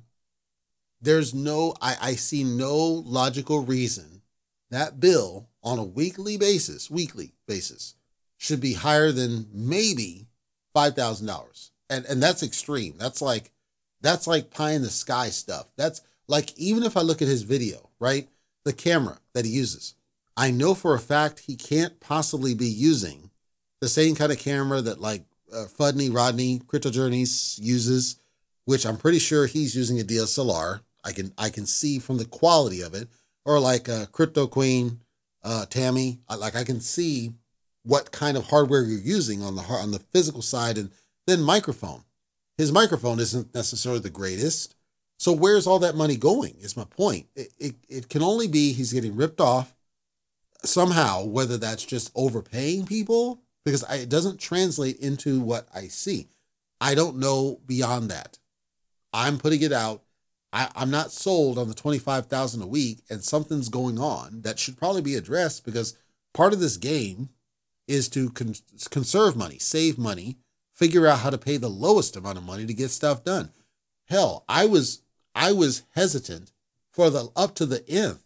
There's 1.01 1.34
no, 1.34 1.76
I, 1.82 1.95
I 2.01 2.11
see 2.15 2.43
no 2.43 2.76
logical 2.78 3.63
reason 3.63 4.22
that 4.70 4.99
bill 4.99 5.47
on 5.63 5.80
a 5.80 5.84
weekly 5.84 6.38
basis, 6.38 6.89
weekly 6.89 7.34
basis, 7.47 7.95
should 8.38 8.59
be 8.59 8.74
higher 8.74 9.11
than 9.11 9.47
maybe 9.53 10.28
five 10.74 10.95
thousand 10.95 11.28
dollars 11.28 11.72
and 11.89 12.05
and 12.05 12.22
that's 12.22 12.43
extreme. 12.43 12.95
That's 12.97 13.22
like 13.22 13.51
that's 14.01 14.28
like 14.28 14.51
pie 14.51 14.72
in 14.72 14.82
the 14.82 14.89
sky 14.89 15.30
stuff. 15.30 15.67
That's 15.76 16.01
like 16.28 16.57
even 16.57 16.84
if 16.84 16.95
I 16.95 17.01
look 17.01 17.22
at 17.22 17.28
his 17.28 17.43
video, 17.43 17.89
right? 17.99 18.30
The 18.63 18.74
camera 18.74 19.17
that 19.34 19.45
he 19.45 19.51
uses. 19.51 19.95
I 20.38 20.51
know 20.51 20.74
for 20.74 20.93
a 20.93 20.99
fact 20.99 21.39
he 21.39 21.55
can't 21.55 21.99
possibly 21.99 22.53
be 22.53 22.67
using 22.67 23.32
the 23.82 23.89
same 23.89 24.15
kind 24.15 24.32
of 24.32 24.39
camera 24.39 24.82
that 24.82 25.01
like 25.01 25.24
uh, 25.53 25.65
Fudney 25.65 26.09
Rodney 26.09 26.61
Crypto 26.67 26.89
Journeys 26.89 27.59
uses, 27.61 28.17
which 28.65 28.85
I'm 28.85 28.97
pretty 28.97 29.19
sure 29.19 29.45
he's 29.45 29.75
using 29.75 29.99
a 29.99 30.03
DSLR. 30.03 30.81
I 31.03 31.11
can 31.11 31.33
I 31.37 31.49
can 31.49 31.65
see 31.65 31.99
from 31.99 32.17
the 32.17 32.25
quality 32.25 32.81
of 32.81 32.93
it, 32.93 33.07
or 33.45 33.59
like 33.59 33.87
uh, 33.87 34.05
Crypto 34.11 34.47
Queen 34.47 34.99
uh, 35.43 35.65
Tammy. 35.65 36.19
like 36.29 36.55
I 36.55 36.63
can 36.63 36.81
see 36.81 37.33
what 37.83 38.11
kind 38.11 38.37
of 38.37 38.47
hardware 38.47 38.83
you're 38.83 38.99
using 38.99 39.41
on 39.41 39.55
the 39.55 39.63
on 39.63 39.91
the 39.91 40.03
physical 40.11 40.41
side 40.41 40.77
and 40.77 40.91
then 41.27 41.41
microphone. 41.41 42.03
His 42.57 42.71
microphone 42.71 43.19
isn't 43.19 43.55
necessarily 43.55 44.01
the 44.01 44.09
greatest. 44.09 44.75
So 45.17 45.33
where's 45.33 45.67
all 45.67 45.79
that 45.79 45.95
money 45.95 46.15
going? 46.15 46.55
Is 46.59 46.77
my 46.77 46.85
point. 46.85 47.27
It, 47.35 47.53
it, 47.57 47.75
it 47.89 48.09
can 48.09 48.21
only 48.23 48.47
be 48.47 48.73
he's 48.73 48.93
getting 48.93 49.15
ripped 49.15 49.41
off 49.41 49.75
somehow, 50.63 51.23
whether 51.25 51.57
that's 51.57 51.85
just 51.85 52.11
overpaying 52.15 52.85
people, 52.85 53.41
because 53.66 53.84
I, 53.84 53.95
it 53.97 54.10
doesn't 54.10 54.39
translate 54.39 54.97
into 54.99 55.39
what 55.39 55.68
I 55.74 55.88
see. 55.88 56.30
I 56.82 56.95
don't 56.95 57.18
know 57.18 57.60
beyond 57.66 58.10
that. 58.12 58.39
I'm 59.14 59.38
putting 59.38 59.62
it 59.62 59.74
out. 59.74 60.03
I, 60.51 60.70
I'm 60.76 60.89
not 60.89 61.12
sold 61.12 61.57
on 61.57 61.68
the 61.68 61.74
25,000 61.74 62.62
a 62.62 62.68
week 62.68 63.03
and 63.10 63.24
something's 63.24 63.70
going 63.70 63.99
on 63.99 64.41
that 64.41 64.60
should 64.60 64.78
probably 64.78 65.01
be 65.01 65.16
addressed 65.16 65.66
because 65.66 65.97
part 66.34 66.53
of 66.53 66.60
this 66.60 66.78
game 66.78 67.30
is 67.88 68.07
to 68.10 68.30
con- 68.32 68.55
conserve 68.89 69.36
money, 69.36 69.60
save 69.60 69.97
money, 69.97 70.38
figure 70.74 71.05
out 71.05 71.20
how 71.20 71.30
to 71.30 71.38
pay 71.38 71.57
the 71.57 71.70
lowest 71.70 72.16
amount 72.16 72.38
of 72.38 72.43
money 72.43 72.66
to 72.66 72.74
get 72.74 72.89
stuff 72.89 73.24
done. 73.24 73.51
Hell, 74.07 74.45
I 74.47 74.66
was 74.66 75.01
I 75.36 75.51
was 75.51 75.84
hesitant 75.91 76.51
for 76.91 77.10
the 77.10 77.30
up 77.36 77.53
to 77.55 77.66
the 77.66 77.88
nth 77.88 78.24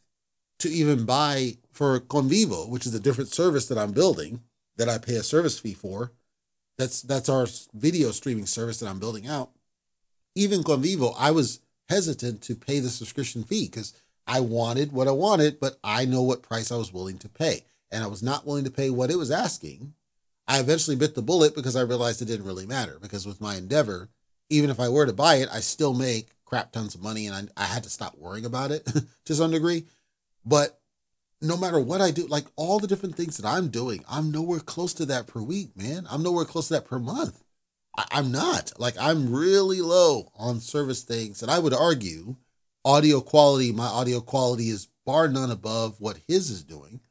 to 0.60 0.70
even 0.70 1.06
buy 1.06 1.58
for 1.72 2.00
Convivo, 2.00 2.70
which 2.70 2.86
is 2.86 2.94
a 2.94 3.00
different 3.00 3.34
service 3.34 3.68
that 3.68 3.78
I'm 3.78 3.92
building 3.92 4.42
that 4.78 4.90
I 4.90 4.98
pay 4.98 5.16
a 5.16 5.24
service 5.24 5.60
fee 5.60 5.74
for. 5.74 6.12
That's 6.78 7.02
that's 7.02 7.30
our 7.30 7.48
video 7.74 8.12
streaming 8.12 8.46
service 8.46 8.80
that 8.80 8.90
I'm 8.90 9.00
building 9.00 9.28
out. 9.28 9.52
Even 10.36 10.64
Convivo, 10.64 11.14
I 11.18 11.32
was 11.32 11.60
hesitant 11.90 12.42
to 12.44 12.56
pay 12.56 12.80
the 12.80 12.90
subscription 12.90 13.44
fee 13.44 13.68
because 13.68 13.94
I 14.26 14.40
wanted 14.40 14.92
what 14.92 15.08
I 15.08 15.12
wanted, 15.12 15.60
but 15.60 15.78
I 15.84 16.06
know 16.06 16.24
what 16.24 16.42
price 16.42 16.72
I 16.72 16.78
was 16.78 16.92
willing 16.92 17.20
to 17.20 17.30
pay. 17.30 17.66
And 17.92 18.04
I 18.04 18.08
was 18.08 18.24
not 18.24 18.48
willing 18.48 18.64
to 18.64 18.72
pay 18.72 18.90
what 18.90 19.12
it 19.12 19.18
was 19.18 19.30
asking 19.30 19.94
I 20.48 20.60
eventually 20.60 20.96
bit 20.96 21.16
the 21.16 21.22
bullet 21.22 21.56
because 21.56 21.76
I 21.76 21.82
realized 21.82 22.22
it 22.22 22.26
didn't 22.26 22.46
really 22.46 22.66
matter. 22.66 22.98
Because 23.02 23.26
with 23.26 23.42
my 23.42 23.56
endeavor, 23.56 24.10
even 24.50 24.70
if 24.70 24.80
I 24.80 24.90
were 24.90 25.06
to 25.06 25.14
buy 25.14 25.36
it, 25.36 25.50
I 25.52 25.60
still 25.60 25.94
make 25.94 26.30
crap 26.46 26.72
tons 26.72 26.96
of 26.96 27.02
money 27.02 27.28
and 27.28 27.52
I, 27.58 27.64
I 27.64 27.66
had 27.66 27.84
to 27.84 27.90
stop 27.90 28.18
worrying 28.18 28.46
about 28.46 28.72
it 28.72 28.88
to 29.26 29.36
some 29.36 29.52
degree. 29.52 29.86
But 30.46 30.80
no 31.44 31.58
matter 31.58 31.80
what 31.80 32.02
I 32.02 32.12
do, 32.12 32.26
like 32.28 32.46
all 32.56 32.80
the 32.80 32.88
different 32.88 33.16
things 33.16 33.38
that 33.38 33.48
I'm 33.48 33.68
doing, 33.68 34.04
I'm 34.10 34.32
nowhere 34.32 34.62
close 34.62 34.94
to 34.96 35.06
that 35.08 35.28
per 35.28 35.42
week, 35.42 35.76
man. 35.76 36.08
I'm 36.10 36.24
nowhere 36.24 36.46
close 36.46 36.70
to 36.70 36.76
that 36.76 36.86
per 36.86 37.00
month. 37.00 37.44
I, 37.98 38.06
I'm 38.12 38.32
not. 38.32 38.72
Like 38.80 38.96
I'm 39.00 39.32
really 39.32 39.82
low 39.82 40.32
on 40.38 40.62
service 40.62 41.04
things. 41.04 41.42
And 41.42 41.52
I 41.52 41.60
would 41.60 41.74
argue 41.74 42.38
audio 42.86 43.20
quality, 43.20 43.72
my 43.72 43.86
audio 43.86 44.22
quality 44.22 44.70
is 44.70 44.88
bar 45.06 45.28
none 45.28 45.52
above 45.52 46.00
what 46.00 46.22
his 46.28 46.50
is 46.50 46.64
doing. 46.64 47.02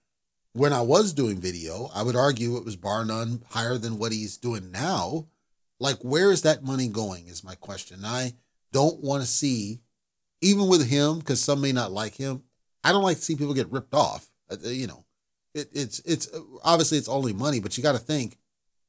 When 0.54 0.72
I 0.72 0.80
was 0.80 1.12
doing 1.12 1.38
video, 1.38 1.90
I 1.94 2.02
would 2.02 2.16
argue 2.16 2.56
it 2.56 2.64
was 2.64 2.76
bar 2.76 3.04
none 3.04 3.44
higher 3.50 3.78
than 3.78 3.98
what 3.98 4.12
he's 4.12 4.36
doing 4.36 4.70
now. 4.70 5.28
Like, 5.78 5.98
where 6.02 6.30
is 6.30 6.42
that 6.42 6.62
money 6.62 6.88
going? 6.88 7.26
Is 7.26 7.44
my 7.44 7.54
question. 7.54 8.04
I 8.04 8.34
don't 8.70 9.02
want 9.02 9.22
to 9.22 9.28
see, 9.28 9.80
even 10.40 10.68
with 10.68 10.88
him, 10.88 11.18
because 11.18 11.40
some 11.40 11.60
may 11.60 11.72
not 11.72 11.92
like 11.92 12.14
him. 12.14 12.42
I 12.84 12.92
don't 12.92 13.02
like 13.02 13.16
to 13.16 13.22
see 13.22 13.36
people 13.36 13.54
get 13.54 13.70
ripped 13.70 13.94
off. 13.94 14.28
Uh, 14.50 14.56
uh, 14.64 14.68
you 14.68 14.86
know, 14.86 15.04
it, 15.54 15.68
it's 15.72 16.00
it's 16.00 16.28
obviously 16.64 16.98
it's 16.98 17.08
only 17.08 17.32
money, 17.32 17.60
but 17.60 17.76
you 17.76 17.82
got 17.82 17.92
to 17.92 17.98
think 17.98 18.36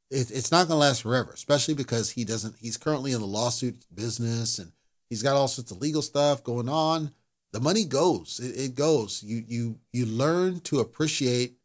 it, 0.10 0.32
it's 0.32 0.52
not 0.52 0.68
going 0.68 0.76
to 0.80 0.86
last 0.86 1.02
forever, 1.02 1.32
especially 1.34 1.74
because 1.74 2.12
he 2.12 2.24
doesn't. 2.24 2.56
He's 2.60 2.78
currently 2.78 3.12
in 3.12 3.20
the 3.20 3.28
lawsuit 3.28 3.86
business 3.94 4.60
and 4.60 4.72
he's 5.10 5.24
got 5.24 5.36
all 5.36 5.48
sorts 5.48 5.72
of 5.72 5.82
legal 5.82 6.02
stuff 6.02 6.44
going 6.44 6.70
on. 6.70 7.12
The 7.52 7.60
money 7.60 7.86
goes. 7.86 8.40
It, 8.40 8.60
it 8.60 8.76
goes. 8.76 9.24
You 9.24 9.44
you 9.48 9.80
you 9.92 10.06
learn 10.06 10.60
to 10.62 10.80
appreciate 10.80 11.58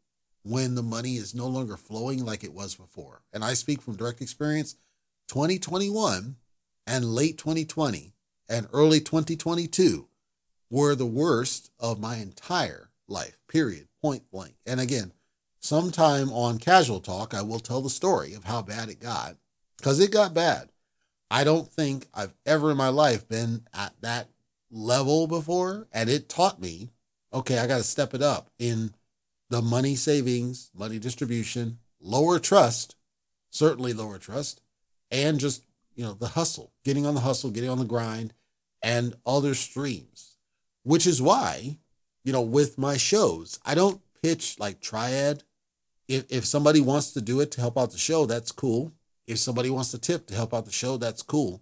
when 0.43 0.75
the 0.75 0.83
money 0.83 1.15
is 1.15 1.35
no 1.35 1.47
longer 1.47 1.77
flowing 1.77 2.25
like 2.25 2.43
it 2.43 2.53
was 2.53 2.75
before. 2.75 3.21
And 3.33 3.43
I 3.43 3.53
speak 3.53 3.81
from 3.81 3.95
direct 3.95 4.21
experience. 4.21 4.75
2021 5.27 6.37
and 6.87 7.05
late 7.05 7.37
2020 7.37 8.13
and 8.49 8.67
early 8.73 8.99
2022 8.99 10.08
were 10.69 10.95
the 10.95 11.05
worst 11.05 11.71
of 11.79 11.99
my 11.99 12.17
entire 12.17 12.89
life, 13.07 13.39
period, 13.47 13.87
point 14.01 14.29
blank. 14.31 14.55
And 14.65 14.79
again, 14.79 15.13
sometime 15.59 16.31
on 16.31 16.59
Casual 16.59 16.99
Talk, 16.99 17.33
I 17.33 17.41
will 17.41 17.59
tell 17.59 17.81
the 17.81 17.89
story 17.89 18.33
of 18.33 18.45
how 18.45 18.61
bad 18.61 18.89
it 18.89 18.99
got 18.99 19.37
because 19.77 19.99
it 19.99 20.11
got 20.11 20.33
bad. 20.33 20.69
I 21.31 21.43
don't 21.43 21.71
think 21.71 22.07
I've 22.13 22.33
ever 22.45 22.71
in 22.71 22.77
my 22.77 22.89
life 22.89 23.27
been 23.27 23.61
at 23.73 23.93
that 24.01 24.29
level 24.71 25.27
before. 25.27 25.87
And 25.91 26.09
it 26.09 26.29
taught 26.29 26.61
me 26.61 26.89
okay, 27.33 27.59
I 27.59 27.67
got 27.67 27.77
to 27.77 27.83
step 27.83 28.13
it 28.13 28.21
up 28.21 28.49
in 28.57 28.93
the 29.49 29.61
money 29.61 29.95
savings, 29.95 30.71
money 30.75 30.99
distribution, 30.99 31.79
lower 31.99 32.39
trust, 32.39 32.95
certainly 33.49 33.93
lower 33.93 34.17
trust, 34.17 34.61
and 35.11 35.39
just, 35.39 35.63
you 35.95 36.03
know, 36.03 36.13
the 36.13 36.29
hustle, 36.29 36.71
getting 36.83 37.05
on 37.05 37.15
the 37.15 37.21
hustle, 37.21 37.51
getting 37.51 37.69
on 37.69 37.79
the 37.79 37.85
grind, 37.85 38.33
and 38.81 39.15
other 39.25 39.53
streams, 39.53 40.28
which 40.83 41.05
is 41.05 41.21
why, 41.21 41.77
you 42.23 42.33
know, 42.33 42.41
with 42.41 42.77
my 42.77 42.97
shows, 42.97 43.59
I 43.65 43.75
don't 43.75 44.01
pitch 44.21 44.57
like 44.59 44.81
triad. 44.81 45.43
If, 46.07 46.25
if 46.29 46.45
somebody 46.45 46.81
wants 46.81 47.11
to 47.13 47.21
do 47.21 47.39
it 47.39 47.51
to 47.51 47.61
help 47.61 47.77
out 47.77 47.91
the 47.91 47.97
show, 47.97 48.25
that's 48.25 48.51
cool. 48.51 48.93
If 49.27 49.37
somebody 49.37 49.69
wants 49.69 49.91
to 49.91 49.99
tip 49.99 50.25
to 50.27 50.35
help 50.35 50.53
out 50.53 50.65
the 50.65 50.71
show, 50.71 50.97
that's 50.97 51.21
cool. 51.21 51.61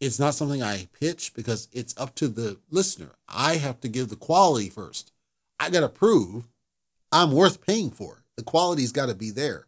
It's 0.00 0.18
not 0.18 0.34
something 0.34 0.62
I 0.62 0.88
pitch 0.98 1.32
because 1.34 1.68
it's 1.72 1.94
up 1.98 2.14
to 2.16 2.28
the 2.28 2.58
listener. 2.70 3.10
I 3.28 3.56
have 3.56 3.80
to 3.80 3.88
give 3.88 4.08
the 4.08 4.16
quality 4.16 4.70
first. 4.70 5.12
I 5.60 5.70
got 5.70 5.80
to 5.80 5.88
prove 5.88 6.48
I'm 7.12 7.32
worth 7.32 7.64
paying 7.64 7.90
for. 7.90 8.24
The 8.36 8.42
quality's 8.42 8.92
got 8.92 9.06
to 9.06 9.14
be 9.14 9.30
there. 9.30 9.66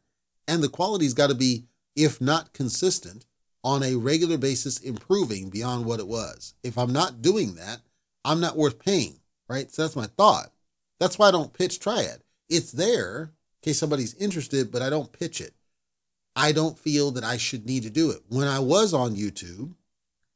And 0.49 0.63
the 0.63 0.69
quality's 0.69 1.15
got 1.15 1.29
to 1.29 1.35
be 1.35 1.67
if 1.97 2.21
not 2.21 2.53
consistent, 2.53 3.27
on 3.63 3.83
a 3.83 3.97
regular 3.97 4.37
basis 4.37 4.79
improving 4.79 5.49
beyond 5.49 5.85
what 5.85 6.01
it 6.01 6.07
was. 6.07 6.55
If 6.63 6.77
I'm 6.77 6.93
not 6.93 7.23
doing 7.23 7.55
that, 7.55 7.81
I'm 8.25 8.41
not 8.41 8.57
worth 8.57 8.79
paying, 8.79 9.21
right? 9.49 9.71
So 9.71 9.83
that's 9.83 9.97
my 9.97 10.07
thought. 10.07 10.53
That's 11.01 11.19
why 11.19 11.29
I 11.29 11.33
don't 11.33 11.53
pitch 11.53 11.81
Triad. 11.81 12.23
It's 12.49 12.73
there 12.73 13.33
in 13.63 13.71
case 13.71 13.79
somebody's 13.79 14.15
interested, 14.15 14.71
but 14.71 14.83
I 14.83 14.91
don't 14.91 15.13
pitch 15.13 15.41
it. 15.41 15.55
I 16.37 16.53
don't 16.53 16.79
feel 16.79 17.11
that 17.13 17.25
I 17.25 17.37
should 17.37 17.67
need 17.67 17.83
to 17.85 17.91
do 17.91 18.11
it. 18.11 18.23
When 18.29 18.49
I 18.49 18.59
was 18.59 18.93
on 18.93 19.17
YouTube, 19.17 19.75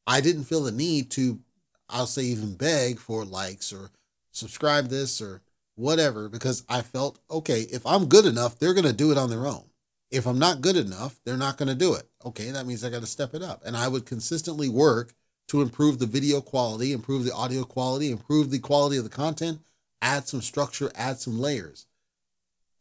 I 0.07 0.21
didn't 0.21 0.45
feel 0.45 0.63
the 0.63 0.73
need 0.73 1.11
to, 1.13 1.41
I'll 1.89 2.07
say, 2.07 2.23
even 2.23 2.55
beg 2.55 2.99
for 2.99 3.25
likes 3.25 3.73
or 3.73 3.91
subscribe 4.31 4.89
this 4.89 5.21
or 5.21 5.43
whatever, 5.75 6.29
because 6.29 6.65
I 6.69 6.83
felt, 6.83 7.19
okay, 7.31 7.63
if 7.63 7.87
I'm 7.87 8.07
good 8.07 8.27
enough, 8.27 8.59
they're 8.59 8.75
going 8.75 8.85
to 8.85 8.93
do 8.93 9.11
it 9.13 9.19
on 9.19 9.31
their 9.31 9.47
own. 9.47 9.65
If 10.11 10.27
I'm 10.27 10.39
not 10.39 10.61
good 10.61 10.77
enough, 10.77 11.21
they're 11.25 11.37
not 11.37 11.57
going 11.57 11.69
to 11.69 11.75
do 11.75 11.95
it. 11.95 12.09
Okay, 12.25 12.51
that 12.51 12.67
means 12.67 12.83
I 12.83 12.91
got 12.91 13.01
to 13.01 13.07
step 13.07 13.35
it 13.35 13.43
up. 13.43 13.63
And 13.65 13.77
I 13.77 13.89
would 13.89 14.07
consistently 14.07 14.69
work 14.69 15.15
to 15.49 15.63
improve 15.63 15.99
the 15.99 16.07
video 16.07 16.41
quality, 16.41 16.93
improve 16.93 17.25
the 17.25 17.35
audio 17.35 17.65
quality, 17.65 18.11
improve 18.11 18.51
the 18.51 18.59
quality 18.59 18.97
of 18.97 19.05
the 19.05 19.11
content, 19.11 19.61
add 20.01 20.29
some 20.29 20.43
structure, 20.43 20.91
add 20.95 21.19
some 21.19 21.39
layers. 21.39 21.87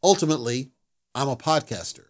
Ultimately, 0.02 0.70
I'm 1.14 1.28
a 1.28 1.36
podcaster. 1.36 2.06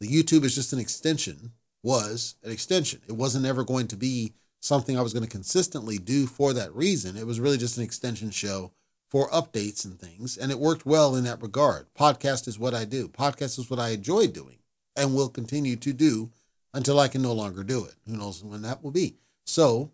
The 0.00 0.08
YouTube 0.08 0.44
is 0.44 0.54
just 0.54 0.72
an 0.72 0.78
extension, 0.78 1.52
was 1.82 2.34
an 2.42 2.50
extension. 2.50 3.00
It 3.08 3.12
wasn't 3.12 3.46
ever 3.46 3.64
going 3.64 3.86
to 3.88 3.96
be 3.96 4.34
something 4.60 4.98
I 4.98 5.02
was 5.02 5.12
going 5.12 5.24
to 5.24 5.30
consistently 5.30 5.98
do 5.98 6.26
for 6.26 6.52
that 6.52 6.74
reason. 6.74 7.16
It 7.16 7.26
was 7.26 7.40
really 7.40 7.58
just 7.58 7.78
an 7.78 7.84
extension 7.84 8.30
show 8.30 8.72
for 9.08 9.30
updates 9.30 9.84
and 9.84 9.98
things. 9.98 10.36
And 10.36 10.50
it 10.52 10.58
worked 10.58 10.86
well 10.86 11.16
in 11.16 11.24
that 11.24 11.42
regard. 11.42 11.86
Podcast 11.98 12.46
is 12.46 12.58
what 12.58 12.74
I 12.74 12.84
do, 12.84 13.08
podcast 13.08 13.58
is 13.58 13.70
what 13.70 13.80
I 13.80 13.90
enjoy 13.90 14.26
doing 14.26 14.58
and 14.96 15.14
will 15.14 15.28
continue 15.28 15.76
to 15.76 15.92
do 15.92 16.30
until 16.74 17.00
I 17.00 17.08
can 17.08 17.22
no 17.22 17.32
longer 17.32 17.62
do 17.62 17.84
it. 17.84 17.94
Who 18.06 18.16
knows 18.16 18.44
when 18.44 18.62
that 18.62 18.82
will 18.82 18.90
be? 18.90 19.16
So, 19.44 19.90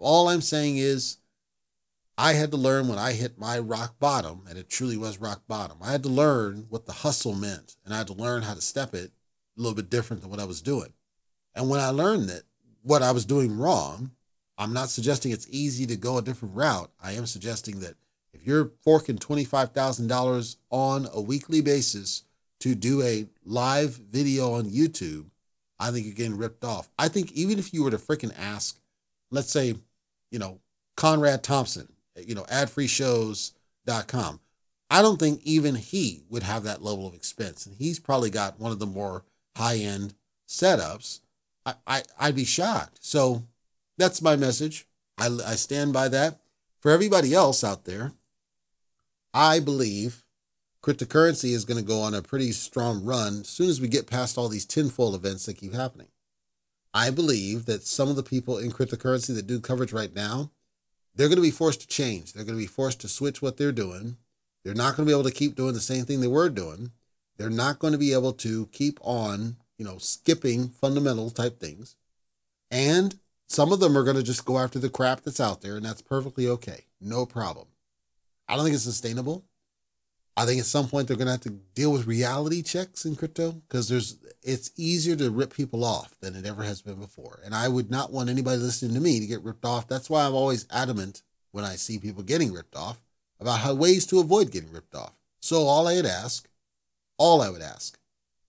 all 0.00 0.28
I'm 0.28 0.40
saying 0.40 0.78
is, 0.78 1.18
I 2.18 2.34
had 2.34 2.50
to 2.50 2.56
learn 2.56 2.88
when 2.88 2.98
I 2.98 3.12
hit 3.12 3.38
my 3.38 3.58
rock 3.58 3.98
bottom, 3.98 4.42
and 4.48 4.58
it 4.58 4.68
truly 4.68 4.96
was 4.96 5.20
rock 5.20 5.42
bottom. 5.48 5.78
I 5.82 5.92
had 5.92 6.02
to 6.02 6.10
learn 6.10 6.66
what 6.68 6.84
the 6.84 6.92
hustle 6.92 7.34
meant, 7.34 7.76
and 7.84 7.94
I 7.94 7.98
had 7.98 8.08
to 8.08 8.12
learn 8.12 8.42
how 8.42 8.54
to 8.54 8.60
step 8.60 8.94
it 8.94 9.12
a 9.56 9.60
little 9.60 9.74
bit 9.74 9.88
different 9.88 10.20
than 10.20 10.30
what 10.30 10.40
I 10.40 10.44
was 10.44 10.60
doing. 10.60 10.92
And 11.54 11.70
when 11.70 11.80
I 11.80 11.88
learned 11.88 12.28
that 12.28 12.42
what 12.82 13.02
I 13.02 13.12
was 13.12 13.24
doing 13.24 13.56
wrong, 13.56 14.10
I'm 14.58 14.74
not 14.74 14.90
suggesting 14.90 15.32
it's 15.32 15.46
easy 15.48 15.86
to 15.86 15.96
go 15.96 16.18
a 16.18 16.22
different 16.22 16.54
route. 16.54 16.90
I 17.02 17.12
am 17.12 17.24
suggesting 17.24 17.80
that 17.80 17.94
if 18.34 18.46
you're 18.46 18.72
forking 18.84 19.16
$25,000 19.16 20.56
on 20.70 21.08
a 21.12 21.20
weekly 21.20 21.62
basis 21.62 22.24
to 22.60 22.74
do 22.74 23.02
a 23.02 23.26
live 23.44 23.92
video 23.94 24.52
on 24.52 24.70
YouTube, 24.70 25.30
I 25.78 25.90
think 25.90 26.04
you're 26.04 26.14
getting 26.14 26.36
ripped 26.36 26.64
off. 26.64 26.90
I 26.98 27.08
think 27.08 27.32
even 27.32 27.58
if 27.58 27.72
you 27.72 27.82
were 27.82 27.90
to 27.90 27.96
freaking 27.96 28.38
ask, 28.38 28.78
let's 29.30 29.50
say, 29.50 29.76
you 30.30 30.38
know, 30.38 30.60
Conrad 30.96 31.42
Thompson, 31.42 31.92
you 32.16 32.34
know, 32.34 32.44
adfreeshows.com, 32.44 34.40
I 34.90 35.02
don't 35.02 35.18
think 35.18 35.40
even 35.44 35.76
he 35.76 36.24
would 36.28 36.42
have 36.42 36.64
that 36.64 36.82
level 36.82 37.06
of 37.06 37.14
expense. 37.14 37.66
And 37.66 37.76
he's 37.76 38.00
probably 38.00 38.30
got 38.30 38.58
one 38.58 38.72
of 38.72 38.78
the 38.78 38.86
more 38.86 39.24
high 39.56 39.76
end 39.76 40.14
setups. 40.48 41.20
I, 41.64 41.74
I, 41.86 42.02
I'd 42.18 42.36
be 42.36 42.44
shocked. 42.44 42.98
So 43.00 43.44
that's 43.98 44.22
my 44.22 44.36
message. 44.36 44.86
I, 45.16 45.26
I 45.46 45.54
stand 45.54 45.92
by 45.92 46.08
that. 46.08 46.40
For 46.80 46.90
everybody 46.90 47.34
else 47.34 47.62
out 47.62 47.84
there, 47.84 48.12
I 49.34 49.60
believe 49.60 50.24
cryptocurrency 50.82 51.52
is 51.52 51.64
going 51.64 51.78
to 51.78 51.86
go 51.86 52.00
on 52.00 52.14
a 52.14 52.22
pretty 52.22 52.52
strong 52.52 53.04
run 53.04 53.40
as 53.40 53.48
soon 53.48 53.68
as 53.68 53.80
we 53.80 53.88
get 53.88 54.06
past 54.06 54.38
all 54.38 54.48
these 54.48 54.64
tinfoil 54.64 55.14
events 55.14 55.46
that 55.46 55.58
keep 55.58 55.74
happening. 55.74 56.08
I 56.92 57.10
believe 57.10 57.66
that 57.66 57.84
some 57.84 58.08
of 58.08 58.16
the 58.16 58.22
people 58.22 58.58
in 58.58 58.72
cryptocurrency 58.72 59.34
that 59.34 59.46
do 59.46 59.60
coverage 59.60 59.92
right 59.92 60.14
now, 60.14 60.50
they're 61.14 61.28
going 61.28 61.36
to 61.36 61.42
be 61.42 61.50
forced 61.50 61.80
to 61.82 61.86
change. 61.86 62.32
They're 62.32 62.44
going 62.44 62.56
to 62.56 62.62
be 62.62 62.66
forced 62.66 63.00
to 63.00 63.08
switch 63.08 63.40
what 63.40 63.56
they're 63.56 63.72
doing. 63.72 64.16
They're 64.64 64.74
not 64.74 64.96
going 64.96 65.06
to 65.06 65.10
be 65.10 65.18
able 65.18 65.28
to 65.28 65.36
keep 65.36 65.54
doing 65.54 65.74
the 65.74 65.80
same 65.80 66.04
thing 66.04 66.20
they 66.20 66.26
were 66.26 66.48
doing. 66.48 66.92
They're 67.36 67.50
not 67.50 67.78
going 67.78 67.92
to 67.92 67.98
be 67.98 68.12
able 68.12 68.32
to 68.34 68.66
keep 68.66 68.98
on, 69.02 69.56
you 69.78 69.84
know, 69.84 69.98
skipping 69.98 70.68
fundamental 70.68 71.30
type 71.30 71.58
things. 71.58 71.96
And 72.70 73.18
some 73.46 73.72
of 73.72 73.80
them 73.80 73.96
are 73.96 74.04
going 74.04 74.16
to 74.16 74.22
just 74.22 74.44
go 74.44 74.58
after 74.58 74.78
the 74.78 74.90
crap 74.90 75.22
that's 75.22 75.40
out 75.40 75.60
there, 75.62 75.76
and 75.76 75.84
that's 75.84 76.02
perfectly 76.02 76.46
okay. 76.46 76.84
No 77.00 77.24
problem. 77.26 77.68
I 78.48 78.56
don't 78.56 78.64
think 78.64 78.74
it's 78.74 78.84
sustainable. 78.84 79.44
I 80.36 80.46
think 80.46 80.60
at 80.60 80.66
some 80.66 80.88
point 80.88 81.08
they're 81.08 81.16
going 81.16 81.26
to 81.26 81.32
have 81.32 81.40
to 81.42 81.50
deal 81.74 81.92
with 81.92 82.06
reality 82.06 82.62
checks 82.62 83.04
in 83.04 83.16
crypto 83.16 83.52
because 83.52 83.88
there's 83.88 84.16
it's 84.42 84.70
easier 84.76 85.16
to 85.16 85.30
rip 85.30 85.52
people 85.52 85.84
off 85.84 86.16
than 86.20 86.34
it 86.34 86.46
ever 86.46 86.62
has 86.62 86.80
been 86.80 86.98
before. 86.98 87.40
And 87.44 87.54
I 87.54 87.68
would 87.68 87.90
not 87.90 88.12
want 88.12 88.30
anybody 88.30 88.56
listening 88.58 88.94
to 88.94 89.00
me 89.00 89.20
to 89.20 89.26
get 89.26 89.42
ripped 89.42 89.64
off. 89.64 89.86
That's 89.86 90.08
why 90.08 90.24
I'm 90.24 90.34
always 90.34 90.66
adamant 90.70 91.22
when 91.52 91.64
I 91.64 91.74
see 91.74 91.98
people 91.98 92.22
getting 92.22 92.52
ripped 92.52 92.76
off 92.76 93.02
about 93.38 93.60
how 93.60 93.74
ways 93.74 94.06
to 94.06 94.20
avoid 94.20 94.50
getting 94.50 94.72
ripped 94.72 94.94
off. 94.94 95.18
So 95.40 95.62
all 95.62 95.88
I 95.88 95.96
would 95.96 96.06
ask, 96.06 96.48
all 97.18 97.42
I 97.42 97.50
would 97.50 97.62
ask, 97.62 97.98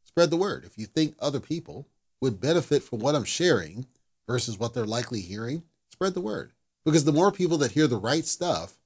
spread 0.04 0.30
the 0.30 0.38
word. 0.38 0.66
If 0.66 0.78
you 0.78 0.86
think 0.86 1.16
other 1.20 1.40
people 1.40 1.88
would 2.22 2.40
benefit 2.40 2.84
from 2.84 3.00
what 3.00 3.16
I'm 3.16 3.24
sharing 3.24 3.86
versus 4.28 4.58
what 4.58 4.74
they're 4.74 4.86
likely 4.86 5.22
hearing, 5.22 5.64
spread 5.92 6.14
the 6.14 6.22
word. 6.22 6.54
Because 6.86 7.06
the 7.06 7.12
more 7.12 7.32
people 7.32 7.58
that 7.60 7.72
hear 7.72 7.88
the 7.88 7.98
right 7.98 8.26
stuff, 8.26 8.78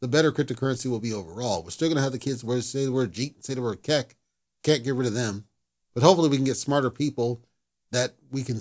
the 0.00 0.08
better 0.08 0.32
cryptocurrency 0.32 0.86
will 0.86 1.00
be 1.00 1.12
overall. 1.12 1.62
We're 1.62 1.70
still 1.70 1.88
going 1.88 1.96
to 1.96 2.02
have 2.02 2.12
the 2.12 2.18
kids 2.18 2.42
where 2.42 2.60
say 2.60 2.84
the 2.84 2.92
word 2.92 3.12
Jeet, 3.12 3.44
say 3.44 3.54
the 3.54 3.62
word 3.62 3.82
Keck. 3.82 4.16
Can't 4.62 4.84
get 4.84 4.94
rid 4.94 5.06
of 5.06 5.14
them. 5.14 5.46
but 5.94 6.02
hopefully 6.02 6.28
we 6.28 6.36
can 6.36 6.44
get 6.44 6.56
smarter 6.56 6.90
people 6.90 7.42
that 7.90 8.14
we 8.30 8.42
can 8.42 8.60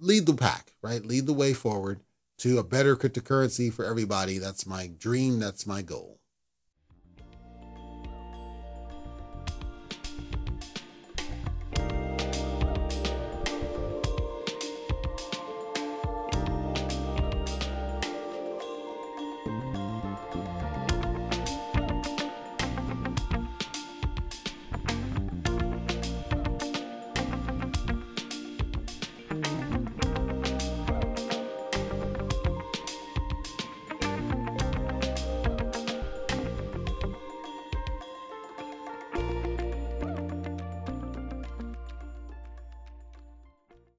lead 0.00 0.26
the 0.26 0.34
pack, 0.34 0.74
right? 0.82 1.04
Lead 1.04 1.26
the 1.26 1.32
way 1.32 1.52
forward 1.52 2.00
to 2.38 2.58
a 2.58 2.64
better 2.64 2.96
cryptocurrency 2.96 3.72
for 3.72 3.84
everybody. 3.84 4.38
That's 4.38 4.66
my 4.66 4.88
dream. 4.98 5.38
That's 5.38 5.66
my 5.66 5.82
goal. 5.82 6.18